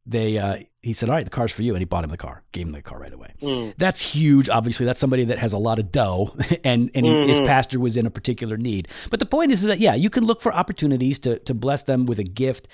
they 0.06 0.38
uh, 0.38 0.58
he 0.82 0.94
said, 0.94 1.10
"All 1.10 1.16
right, 1.16 1.24
the 1.24 1.30
car's 1.30 1.52
for 1.52 1.64
you," 1.64 1.74
and 1.74 1.82
he 1.82 1.86
bought 1.86 2.04
him 2.04 2.10
the 2.10 2.18
car, 2.18 2.44
gave 2.52 2.68
him 2.68 2.72
the 2.72 2.82
car 2.82 3.00
right 3.00 3.12
away. 3.12 3.34
Mm. 3.42 3.74
That's 3.78 4.02
huge. 4.02 4.48
Obviously, 4.48 4.86
that's 4.86 5.00
somebody 5.00 5.26
that 5.26 5.38
has 5.38 5.54
a 5.54 5.58
lot 5.58 5.80
of 5.80 5.92
dough, 5.92 6.36
and 6.64 6.90
and 6.94 7.06
he, 7.06 7.28
his 7.28 7.40
pastor 7.42 7.80
was 7.80 7.98
in 7.98 8.06
a 8.06 8.12
particular 8.12 8.58
need. 8.58 8.88
But 9.10 9.20
the 9.20 9.26
point 9.26 9.52
is 9.52 9.64
that 9.64 9.80
yeah, 9.80 9.96
you 9.96 10.10
can 10.10 10.24
look 10.24 10.42
for 10.42 10.54
opportunities 10.54 11.20
to 11.20 11.40
to 11.40 11.54
bless 11.54 11.84
them 11.84 12.06
with 12.06 12.20
a 12.20 12.24
gift, 12.24 12.68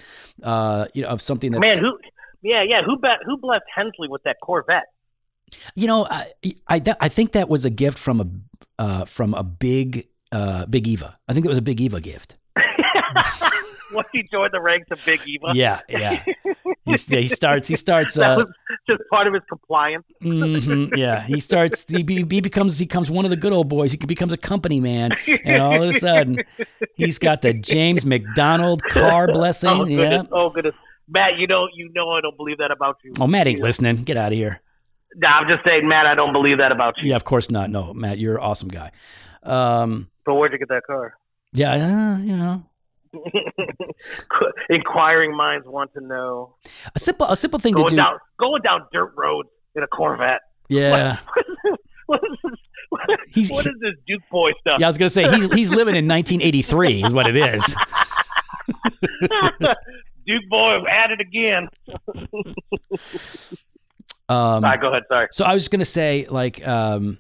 uh, 0.44 0.86
you 0.94 1.02
know, 1.02 1.10
of 1.10 1.22
something 1.22 1.52
that's 1.52 1.62
Man, 1.62 1.80
who? 1.80 1.98
Yeah, 2.42 2.64
yeah. 2.68 2.82
Who 2.86 2.98
bet? 2.98 3.20
Who 3.26 3.38
blessed 3.38 3.66
Hensley 3.74 4.08
with 4.08 4.24
that 4.24 4.38
Corvette? 4.44 4.84
you 5.76 5.88
know, 5.88 6.06
I 6.10 6.32
I, 6.68 6.82
I 7.00 7.10
think 7.10 7.34
that 7.34 7.50
was 7.50 7.66
a 7.66 7.70
gift 7.70 7.98
from 7.98 8.22
a 8.22 8.28
uh, 8.82 9.06
from 9.06 9.34
a 9.34 9.44
big 9.44 10.08
uh, 10.34 10.66
big 10.66 10.88
Eva. 10.88 11.18
I 11.28 11.34
think 11.34 11.46
it 11.46 11.50
was 11.50 11.58
a 11.58 11.62
big 11.62 11.80
Eva 11.80 12.02
gift. 12.02 12.36
Once 13.94 14.08
he 14.12 14.24
joined 14.32 14.52
the 14.54 14.60
ranks 14.60 14.88
of 14.90 15.00
Big 15.06 15.22
Eva, 15.28 15.52
Yeah, 15.54 15.82
yeah. 15.88 16.24
He's, 16.86 17.08
yeah 17.12 17.20
he 17.20 17.28
starts. 17.28 17.68
He 17.68 17.76
starts. 17.76 18.16
that 18.16 18.32
Uh, 18.32 18.38
was 18.38 18.48
just 18.90 19.02
part 19.12 19.28
of 19.28 19.34
his 19.36 19.44
compliance. 19.48 20.04
mhm, 20.24 20.98
yeah, 20.98 21.22
he 21.22 21.40
starts. 21.40 21.86
He, 21.88 22.02
be- 22.02 22.26
he 22.28 22.42
becomes. 22.42 22.80
He 22.80 22.86
becomes 22.86 23.12
one 23.12 23.24
of 23.26 23.30
the 23.30 23.38
good 23.38 23.54
old 23.54 23.70
boys. 23.70 23.92
He 23.92 23.98
becomes 23.98 24.34
a 24.34 24.38
company 24.38 24.80
man, 24.80 25.12
and 25.46 25.62
all 25.62 25.82
of 25.84 25.88
a 25.90 25.94
sudden, 26.00 26.40
he's 26.96 27.20
got 27.20 27.42
the 27.44 27.54
James 27.54 28.04
MacDonald 28.04 28.82
car 28.84 29.28
blessing. 29.28 29.70
oh 29.70 29.86
yeah. 29.86 29.98
goodness! 29.98 30.28
Oh 30.32 30.50
goodness, 30.50 30.76
Matt, 31.08 31.38
you 31.38 31.46
don't, 31.46 31.70
you 31.76 31.92
know, 31.94 32.10
I 32.10 32.22
don't 32.22 32.36
believe 32.36 32.58
that 32.58 32.72
about 32.72 32.98
you. 33.04 33.14
Oh, 33.20 33.28
Matt 33.28 33.46
ain't 33.48 33.62
listening. 33.62 33.98
Get 34.04 34.18
out 34.18 34.32
of 34.32 34.38
here. 34.38 34.60
Nah, 35.16 35.30
I'm 35.38 35.48
just 35.48 35.64
saying, 35.64 35.88
Matt, 35.88 36.08
I 36.08 36.16
don't 36.16 36.34
believe 36.34 36.58
that 36.58 36.72
about 36.72 36.96
you. 37.00 37.10
Yeah, 37.12 37.16
of 37.16 37.24
course 37.26 37.52
not. 37.52 37.70
No, 37.70 37.94
Matt, 37.94 38.18
you're 38.18 38.38
an 38.38 38.42
awesome 38.44 38.70
guy. 38.70 38.92
Um, 39.46 40.10
But 40.26 40.36
where'd 40.36 40.52
you 40.54 40.60
get 40.60 40.70
that 40.70 40.84
car? 40.86 41.14
yeah, 41.54 41.74
uh, 41.74 42.18
you 42.20 42.36
know, 42.38 42.64
Inquiring 44.70 45.36
minds 45.36 45.68
want 45.68 45.94
to 45.94 46.02
know. 46.02 46.56
a 46.96 47.00
simple 47.00 47.28
a 47.28 47.36
simple 47.38 47.60
thing 47.60 47.76
to 47.76 47.84
do. 47.88 47.96
down, 47.96 48.18
going 48.40 48.62
down 48.64 48.88
dirt 48.92 49.14
roads 49.16 49.50
in 49.76 49.84
a 49.84 49.88
Corvette. 49.88 50.42
Yeah, 50.70 51.18
What 52.08 52.22
is 52.24 52.38
this? 52.44 52.60
What 52.90 53.02
He's- 53.30 53.52
what 53.52 53.66
is 53.68 53.74
this 53.82 53.94
Duke 54.08 54.22
boy 54.32 54.52
stuff? 54.62 54.80
yeah. 54.80 54.88
I 54.88 54.90
was 54.90 54.98
gonna 54.98 55.10
say 55.10 55.30
he's 55.30 55.48
he's 55.54 55.72
living 55.72 55.96
in 55.96 56.08
1983 56.08 57.04
is 57.04 57.14
what 57.14 57.28
it 57.28 57.36
is. 57.36 57.64
Duke 60.26 60.44
boy 60.50 60.78
at 60.90 61.12
it 61.12 61.20
again. 61.20 61.68
Um, 64.30 64.38
All 64.38 64.62
right, 64.62 64.80
go 64.80 64.88
ahead. 64.90 65.04
Sorry. 65.12 65.28
So 65.32 65.44
I 65.46 65.54
was 65.54 65.68
going 65.68 65.80
to 65.82 65.86
say, 65.86 66.26
like, 66.30 66.66
um, 66.66 67.18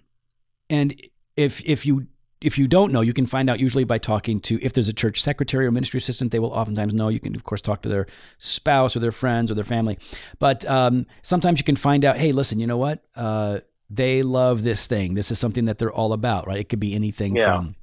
and 0.70 0.95
if 1.36 1.62
if 1.66 1.86
you 1.86 2.08
if 2.44 2.58
you 2.58 2.68
don't 2.68 2.91
know, 2.91 3.02
you 3.02 3.14
can 3.14 3.26
find 3.26 3.50
out 3.50 3.60
usually 3.60 3.84
by 3.84 3.98
talking 3.98 4.39
to 4.41 4.60
if 4.62 4.74
there's 4.74 4.88
a 4.89 4.94
church 4.94 5.22
secretary 5.22 5.66
or 5.66 5.72
ministry 5.72 5.98
assistant. 5.98 6.32
They 6.32 6.39
will 6.39 6.52
oftentimes 6.52 6.94
know. 6.94 7.08
You 7.10 7.20
can 7.20 7.36
of 7.36 7.44
course 7.44 7.62
talk 7.62 7.82
to 7.84 7.89
their 7.89 8.08
spouse 8.38 8.96
or 8.96 9.00
their 9.00 9.12
friends 9.12 9.50
or 9.50 9.56
their 9.56 9.64
family, 9.64 9.98
but 10.39 10.66
um, 10.66 11.06
sometimes 11.22 11.60
you 11.60 11.64
can 11.64 11.76
find 11.76 12.04
out. 12.06 12.18
Hey, 12.18 12.32
listen, 12.32 12.60
you 12.60 12.68
know 12.68 12.78
what? 12.78 13.04
Uh, 13.16 13.60
they 13.89 14.24
love 14.24 14.64
this 14.64 14.88
thing. 14.88 15.14
This 15.14 15.30
is 15.32 15.39
something 15.39 15.66
that 15.66 15.78
they're 15.78 15.91
all 15.94 16.14
about, 16.14 16.48
right? 16.48 16.58
It 16.60 16.70
could 16.70 16.80
be 16.80 16.94
anything 16.96 17.36
Yeah. 17.36 17.46
from 17.46 17.76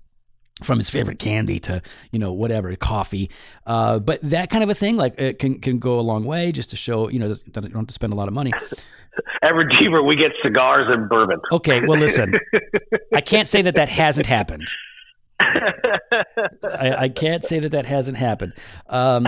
from 0.63 0.79
his 0.79 0.91
favorite 0.91 1.19
candy 1.19 1.61
to 1.61 1.83
you 2.11 2.19
know 2.19 2.33
whatever 2.33 2.75
coffee. 2.77 3.31
Uh, 3.67 3.99
but 3.99 4.21
that 4.23 4.51
kind 4.51 4.63
of 4.65 4.71
a 4.71 4.75
thing 4.75 4.97
like 4.97 5.19
it 5.19 5.39
can 5.39 5.61
can 5.61 5.79
go 5.79 5.99
a 5.99 6.03
long 6.03 6.25
way 6.25 6.53
just 6.53 6.71
to 6.71 6.77
show 6.77 7.09
you 7.09 7.19
know 7.19 7.29
that 7.29 7.45
you 7.47 7.53
don't 7.53 7.73
have 7.75 7.87
to 7.87 7.95
spend 7.95 8.13
a 8.13 8.17
lot 8.17 8.29
of 8.29 8.35
money. 8.35 8.53
At 9.43 9.55
Redeemer, 9.55 10.03
we 10.03 10.17
get 10.17 10.31
cigars 10.43 10.87
and 10.89 11.09
bourbon. 11.09 11.41
okay 11.53 11.81
well 11.87 11.99
listen 11.99 12.39
i 13.15 13.21
can't 13.21 13.49
say 13.49 13.61
that 13.63 13.75
that 13.75 13.89
hasn't 13.89 14.27
happened. 14.27 14.69
I, 16.63 16.95
I 16.99 17.09
can't 17.09 17.45
say 17.45 17.59
that 17.61 17.71
that 17.73 17.87
hasn't 17.87 18.19
happened. 18.19 18.53
Um, 18.89 19.27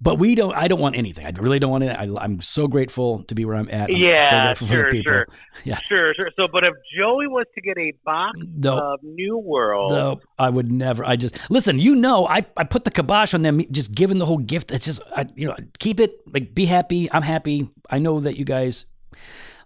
but 0.00 0.18
we 0.18 0.34
don't 0.34 0.54
i 0.54 0.66
don't 0.68 0.80
want 0.80 0.96
anything 0.96 1.26
i 1.26 1.30
really 1.40 1.58
don't 1.58 1.70
want 1.70 1.84
it 1.84 1.90
I, 1.98 2.08
i'm 2.20 2.40
so 2.40 2.66
grateful 2.66 3.22
to 3.24 3.34
be 3.34 3.44
where 3.44 3.56
i'm 3.56 3.68
at 3.70 3.90
I'm 3.90 3.96
so 3.96 3.96
Yeah, 3.96 4.54
for 4.54 4.66
sure, 4.66 4.84
the 4.84 4.90
people 4.90 5.12
sure. 5.12 5.26
Yeah. 5.64 5.78
Sure, 5.88 6.14
sure. 6.14 6.30
So, 6.36 6.46
but 6.50 6.64
if 6.64 6.72
Joey 6.96 7.26
was 7.26 7.44
to 7.54 7.60
get 7.60 7.76
a 7.76 7.92
box 8.04 8.38
no 8.56 8.78
of 8.78 9.02
New 9.02 9.36
World, 9.38 9.92
No, 9.92 10.20
I 10.38 10.48
would 10.48 10.70
never. 10.72 11.04
I 11.04 11.16
just 11.16 11.36
listen. 11.50 11.78
You 11.78 11.94
know, 11.96 12.26
I, 12.26 12.46
I 12.56 12.64
put 12.64 12.84
the 12.84 12.90
kibosh 12.90 13.34
on 13.34 13.42
them. 13.42 13.60
Just 13.70 13.92
giving 13.92 14.18
the 14.18 14.24
whole 14.26 14.38
gift. 14.38 14.70
It's 14.70 14.86
just 14.86 15.02
I, 15.14 15.26
you 15.34 15.48
know, 15.48 15.56
keep 15.78 16.00
it 16.00 16.12
like 16.32 16.54
be 16.54 16.64
happy. 16.64 17.10
I'm 17.12 17.22
happy. 17.22 17.68
I 17.90 17.98
know 17.98 18.20
that 18.20 18.36
you 18.38 18.44
guys 18.46 18.86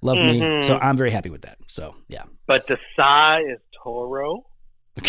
love 0.03 0.17
me, 0.19 0.41
Mhm. 0.41 0.65
so 0.65 0.79
I'm 0.79 0.97
very 0.97 1.11
happy 1.13 1.31
with 1.31 1.43
that. 1.43 1.59
So 1.69 1.95
yeah. 2.09 2.25
but 2.47 2.67
the 2.67 2.77
Sa 2.97 3.37
is 3.39 3.61
Toro. 3.83 4.45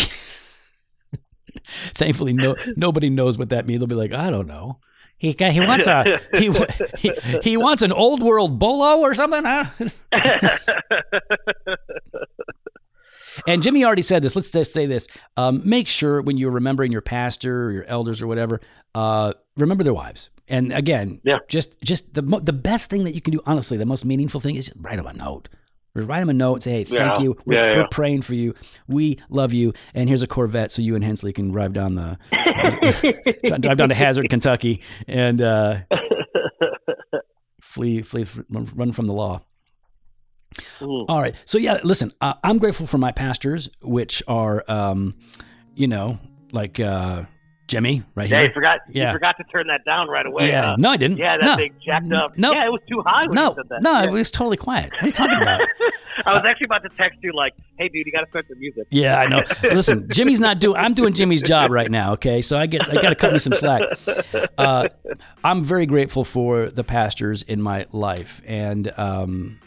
Thankfully, 1.66 2.32
no 2.32 2.54
nobody 2.76 3.10
knows 3.10 3.38
what 3.38 3.48
that 3.48 3.66
means. 3.66 3.80
They'll 3.80 3.88
be 3.88 3.94
like, 3.96 4.12
I 4.12 4.30
don't 4.30 4.46
know. 4.46 4.78
He 5.18 5.34
he 5.38 5.60
wants 5.60 5.86
a 5.86 6.20
he, 6.34 6.52
he 6.98 7.12
he 7.42 7.56
wants 7.56 7.82
an 7.82 7.90
old 7.92 8.22
world 8.22 8.58
bolo 8.58 9.00
or 9.00 9.14
something. 9.14 9.44
Huh? 9.44 9.64
And 13.46 13.62
Jimmy 13.62 13.84
already 13.84 14.00
said 14.02 14.22
this. 14.22 14.34
Let's 14.34 14.50
just 14.50 14.72
say 14.72 14.86
this. 14.86 15.08
Um, 15.36 15.60
make 15.62 15.88
sure 15.88 16.22
when 16.22 16.38
you're 16.38 16.50
remembering 16.50 16.90
your 16.90 17.02
pastor 17.02 17.66
or 17.66 17.72
your 17.72 17.84
elders 17.84 18.22
or 18.22 18.26
whatever, 18.26 18.62
uh, 18.94 19.34
remember 19.58 19.84
their 19.84 19.92
wives. 19.92 20.30
And 20.48 20.72
again, 20.72 21.20
Yeah. 21.22 21.38
just 21.46 21.78
just 21.82 22.14
the 22.14 22.22
the 22.22 22.54
best 22.54 22.88
thing 22.88 23.04
that 23.04 23.14
you 23.14 23.20
can 23.20 23.32
do, 23.32 23.42
honestly, 23.44 23.76
the 23.76 23.84
most 23.84 24.06
meaningful 24.06 24.40
thing 24.40 24.56
is 24.56 24.66
just 24.68 24.78
write 24.80 24.96
them 24.96 25.06
a 25.06 25.12
note. 25.12 25.48
Write 26.04 26.20
them 26.20 26.28
a 26.30 26.32
note 26.34 26.54
and 26.54 26.62
say, 26.62 26.70
hey, 26.72 26.84
thank 26.84 27.16
Yeah. 27.16 27.22
you. 27.22 27.36
We're, 27.44 27.54
Yeah, 27.54 27.70
yeah. 27.72 27.76
we're 27.82 27.88
praying 27.88 28.22
for 28.22 28.34
you. 28.34 28.54
We 28.86 29.18
love 29.28 29.52
you. 29.52 29.72
And 29.94 30.08
here's 30.08 30.22
a 30.22 30.26
Corvette 30.26 30.72
so 30.72 30.82
you 30.82 30.94
and 30.94 31.04
Hensley 31.04 31.32
can 31.32 31.50
drive 31.50 31.72
down 31.72 31.94
the 31.94 32.18
drive 33.60 33.76
down 33.78 33.88
to 33.88 33.94
Hazard, 33.94 34.28
Kentucky, 34.30 34.82
and 35.08 35.40
uh, 35.40 35.78
flee 37.60 38.02
flee 38.02 38.26
run 38.50 38.92
from 38.92 39.06
the 39.06 39.12
law. 39.12 39.40
Mm. 40.80 41.04
All 41.08 41.20
right. 41.20 41.34
So 41.44 41.58
yeah, 41.58 41.78
listen, 41.82 42.12
uh, 42.20 42.34
I'm 42.42 42.58
grateful 42.58 42.86
for 42.86 42.98
my 42.98 43.12
pastors, 43.12 43.68
which 43.82 44.22
are, 44.26 44.64
um, 44.68 45.14
you 45.74 45.86
know, 45.86 46.18
like 46.52 46.80
uh, 46.80 47.24
Jimmy 47.66 48.04
right 48.14 48.30
yeah, 48.30 48.36
you 48.38 48.44
here. 48.44 48.52
forgot. 48.54 48.80
Yeah. 48.88 49.08
You 49.08 49.12
forgot 49.14 49.36
to 49.38 49.44
turn 49.44 49.66
that 49.66 49.84
down 49.84 50.08
right 50.08 50.24
away. 50.24 50.48
yeah. 50.48 50.62
huh? 50.70 50.76
No, 50.78 50.90
I 50.90 50.96
didn't. 50.96 51.16
Yeah, 51.16 51.36
that 51.36 51.44
no. 51.44 51.56
thing 51.56 51.74
jacked 51.84 52.12
up. 52.12 52.38
No. 52.38 52.52
Yeah, 52.52 52.66
it 52.66 52.70
was 52.70 52.80
too 52.88 53.02
high 53.04 53.26
when 53.26 53.34
No, 53.34 53.48
you 53.50 53.54
said 53.56 53.68
that. 53.70 53.82
no, 53.82 53.92
yeah. 54.02 54.04
it 54.04 54.10
was 54.12 54.30
totally 54.30 54.56
quiet. 54.56 54.92
What 54.92 55.02
are 55.02 55.06
you 55.06 55.12
talking 55.12 55.42
about? 55.42 55.60
I 56.24 56.32
was 56.32 56.44
actually 56.48 56.66
about 56.66 56.82
to 56.84 56.88
text 56.90 57.18
you 57.22 57.32
like, 57.34 57.54
"Hey, 57.78 57.88
dude, 57.88 58.06
you 58.06 58.12
got 58.12 58.22
to 58.22 58.28
start 58.30 58.46
the 58.48 58.54
music." 58.56 58.86
yeah, 58.90 59.18
I 59.18 59.26
know. 59.26 59.42
Listen, 59.64 60.08
Jimmy's 60.10 60.40
not 60.40 60.60
doing. 60.60 60.76
I'm 60.76 60.94
doing 60.94 61.12
Jimmy's 61.12 61.42
job 61.42 61.70
right 61.70 61.90
now. 61.90 62.12
Okay, 62.14 62.40
so 62.40 62.56
I 62.58 62.66
get. 62.66 62.88
I 62.88 63.00
got 63.00 63.10
to 63.10 63.14
cut 63.14 63.32
me 63.32 63.38
some 63.38 63.52
slack. 63.52 63.82
Uh, 64.56 64.88
I'm 65.44 65.62
very 65.62 65.86
grateful 65.86 66.24
for 66.24 66.66
the 66.70 66.82
pastors 66.84 67.42
in 67.42 67.60
my 67.60 67.86
life, 67.92 68.40
and 68.46 68.92
um, 68.96 69.60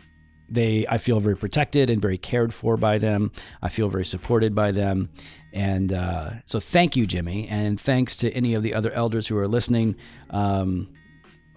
they. 0.50 0.86
I 0.88 0.97
feel 0.97 1.20
very 1.20 1.38
protected 1.38 1.89
and 1.89 2.02
very 2.02 2.18
cared 2.18 2.54
for 2.54 2.78
by 2.78 2.97
them. 2.97 3.32
I 3.62 3.70
feel 3.70 3.89
very 3.89 4.06
supported 4.06 4.56
by 4.56 4.72
them, 4.72 5.10
and 5.54 5.93
uh, 5.93 6.32
so 6.45 6.60
thank 6.60 6.95
you, 6.95 7.06
Jimmy, 7.06 7.47
and 7.47 7.80
thanks 7.80 8.16
to 8.18 8.32
any 8.32 8.54
of 8.54 8.64
the 8.64 8.74
other 8.74 8.91
elders 8.91 9.28
who 9.28 9.38
are 9.38 9.47
listening. 9.47 9.95
Um, 10.30 10.89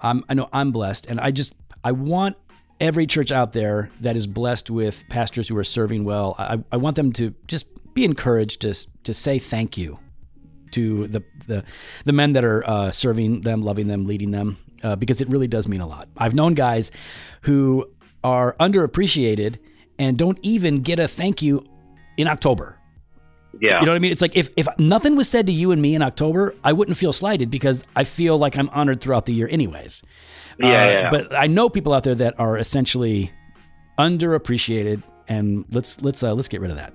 I'm. 0.01 0.25
I 0.29 0.35
know 0.35 0.49
I'm 0.53 0.73
blessed, 0.73 1.07
and 1.07 1.21
I 1.21 1.31
just. 1.31 1.55
I 1.85 1.91
want 1.91 2.37
every 2.83 3.07
church 3.07 3.31
out 3.31 3.53
there 3.53 3.91
that 4.01 4.17
is 4.17 4.27
blessed 4.27 4.69
with 4.69 5.05
pastors 5.09 5.49
who 5.49 5.57
are 5.57 5.65
serving 5.65 6.05
well, 6.05 6.35
I, 6.39 6.63
I 6.73 6.77
want 6.77 6.97
them 6.97 7.13
to 7.13 7.33
just 7.47 7.67
be 7.95 8.05
encouraged 8.05 8.61
to 8.63 8.75
to 9.05 9.15
say 9.15 9.39
thank 9.39 9.79
you 9.79 9.99
to 10.73 11.07
the 11.07 11.23
the, 11.47 11.65
the 12.05 12.13
men 12.13 12.33
that 12.33 12.45
are 12.45 12.69
uh, 12.69 12.91
serving 12.91 13.43
them, 13.43 13.63
loving 13.63 13.87
them, 13.87 14.07
leading 14.07 14.31
them, 14.31 14.59
uh, 14.83 14.97
because 14.97 15.21
it 15.21 15.29
really 15.29 15.49
does 15.49 15.69
mean 15.69 15.81
a 15.81 15.87
lot. 15.87 16.09
I've 16.17 16.35
known 16.35 16.55
guys 16.55 16.91
who 17.43 17.89
are 18.25 18.55
underappreciated 18.61 19.59
and 19.99 20.17
don't 20.17 20.39
even 20.43 20.83
get 20.83 20.99
a 20.99 21.09
thank 21.09 21.43
you 21.43 21.65
in 22.17 22.29
October. 22.29 22.79
Yeah. 23.61 23.81
You 23.81 23.87
know 23.87 23.93
what 23.93 23.97
I 23.97 23.99
mean? 24.01 24.13
It's 24.13 24.23
like 24.23 24.37
if, 24.37 24.51
if 24.57 24.67
nothing 24.79 25.15
was 25.15 25.29
said 25.29 25.47
to 25.47 25.53
you 25.53 25.73
and 25.73 25.83
me 25.83 25.95
in 25.95 26.03
October, 26.03 26.55
I 26.65 26.73
wouldn't 26.73 26.97
feel 26.97 27.13
slighted 27.13 27.51
because 27.51 27.85
I 27.95 28.05
feel 28.05 28.39
like 28.39 28.57
I'm 28.57 28.69
honored 28.71 29.01
throughout 29.01 29.27
the 29.27 29.35
year, 29.35 29.49
anyways. 29.51 30.03
Yeah, 30.59 30.67
Uh, 30.67 30.71
yeah. 30.71 31.11
But 31.11 31.35
I 31.35 31.47
know 31.47 31.69
people 31.69 31.93
out 31.93 32.05
there 32.05 32.15
that 32.15 32.39
are 32.41 32.57
essentially 32.57 33.31
underappreciated, 33.99 35.03
and 35.29 35.65
let's 35.71 36.01
let's 36.03 36.23
uh, 36.23 36.35
let's 36.35 36.49
get 36.49 36.61
rid 36.61 36.71
of 36.71 36.77
that. 36.77 36.95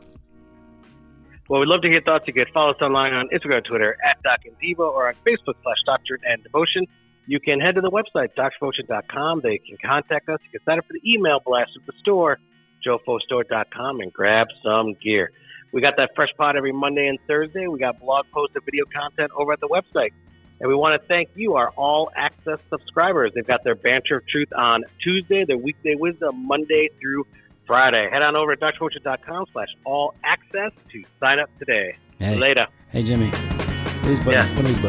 Well, 1.50 1.62
we'd 1.62 1.68
love 1.68 1.82
to 1.84 1.88
hear 1.88 2.02
thoughts. 2.02 2.26
You 2.28 2.34
can 2.34 2.46
follow 2.54 2.72
us 2.72 2.82
online 2.82 3.14
on 3.14 3.30
Instagram, 3.30 3.64
Twitter 3.64 3.98
at 4.04 4.22
Doc 4.24 4.42
and 4.46 4.54
Dev, 4.60 4.80
or 4.80 5.08
on 5.08 5.14
Facebook 5.26 5.56
slash 5.64 5.78
Doctrine 5.86 6.20
and 6.28 6.44
Devotion. 6.44 6.86
You 7.28 7.40
can 7.42 7.60
head 7.60 7.76
to 7.76 7.82
the 7.82 7.92
website, 7.92 8.30
docdevotion.com. 8.38 9.42
They 9.44 9.58
can 9.58 9.78
contact 9.84 10.30
us. 10.30 10.40
You 10.46 10.60
can 10.60 10.66
sign 10.66 10.80
up 10.80 10.86
for 10.88 10.94
the 10.94 11.02
email 11.06 11.40
blast 11.46 11.72
at 11.80 11.86
the 11.86 11.94
store, 12.00 12.40
jofostore.com, 12.86 14.00
and 14.00 14.12
grab 14.14 14.48
some 14.64 14.96
gear. 15.04 15.32
We 15.74 15.82
got 15.82 15.96
that 15.98 16.12
fresh 16.16 16.30
pod 16.38 16.56
every 16.56 16.72
Monday 16.72 17.08
and 17.08 17.20
Thursday. 17.28 17.68
We 17.68 17.80
got 17.80 18.00
blog 18.00 18.26
posts 18.34 18.56
and 18.56 18.64
video 18.64 18.86
content 18.86 19.32
over 19.38 19.52
at 19.52 19.60
the 19.60 19.68
website. 19.68 20.12
And 20.60 20.68
we 20.70 20.74
want 20.76 21.00
to 21.00 21.08
thank 21.08 21.30
you, 21.36 21.56
our 21.56 21.70
all 21.72 22.10
access 22.16 22.60
subscribers. 22.70 23.32
They've 23.36 23.46
got 23.46 23.64
their 23.64 23.76
Banter 23.76 24.18
of 24.18 24.28
Truth 24.28 24.54
on 24.58 24.86
Tuesday, 25.04 25.46
their 25.46 25.58
weekday 25.58 25.96
wisdom 25.96 26.48
Monday 26.48 26.90
through 27.00 27.26
Friday. 27.68 28.10
Head 28.10 28.22
on 28.22 28.36
over 28.36 28.56
to 28.56 28.66
docdevotion.com 28.66 29.46
slash 29.52 29.68
all 29.86 30.16
access 30.24 30.72
to 30.94 31.04
sign 31.20 31.40
up 31.40 31.50
today. 31.60 31.98
Hey, 32.18 32.36
Later. 32.38 32.68
hey, 32.90 33.04
Jimmy, 33.04 33.28
what 33.28 34.08
these 34.08 34.20
buttons? 34.22 34.50
Yeah. 34.50 34.56
What 34.56 34.66
these 34.66 34.80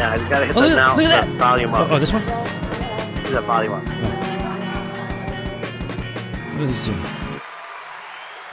buttons 0.00 0.22
do? 0.22 0.24
Yeah, 0.24 0.24
you 0.24 0.28
gotta 0.28 0.46
hit 0.46 0.56
Oh, 0.56 0.60
that 0.60 0.68
look- 0.68 0.76
now. 0.76 0.96
look 0.96 1.04
at 1.10 1.24
Turn 1.24 1.38
Volume 1.38 1.74
Oh, 1.74 1.78
up. 1.78 1.90
oh, 1.90 1.98
this 1.98 2.12
one. 2.12 2.26
Turn 2.26 3.34
that 3.34 3.44
volume 3.44 3.72
up. 3.74 3.84
What 6.54 6.62
are 6.62 6.66
these 6.66 6.84
two? 6.86 6.92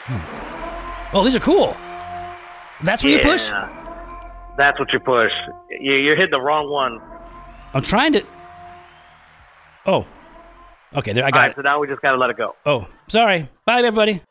Hmm. 0.07 1.15
Oh, 1.15 1.23
these 1.23 1.35
are 1.35 1.39
cool. 1.39 1.75
That's 2.83 3.03
what 3.03 3.11
you 3.11 3.19
push. 3.19 3.49
Yeah. 3.49 3.69
That's 4.57 4.79
what 4.79 4.91
you 4.93 4.99
push. 4.99 5.31
You, 5.79 5.93
you're 5.93 6.15
hitting 6.15 6.31
the 6.31 6.41
wrong 6.41 6.69
one. 6.69 6.99
I'm 7.73 7.81
trying 7.81 8.13
to. 8.13 8.23
Oh, 9.85 10.05
okay. 10.95 11.13
There, 11.13 11.25
I 11.25 11.31
got 11.31 11.39
right, 11.39 11.51
it. 11.51 11.55
so 11.55 11.61
now 11.61 11.79
we 11.79 11.87
just 11.87 12.01
gotta 12.01 12.17
let 12.17 12.29
it 12.29 12.37
go. 12.37 12.55
Oh, 12.65 12.87
sorry. 13.07 13.49
Bye, 13.65 13.79
everybody. 13.79 14.21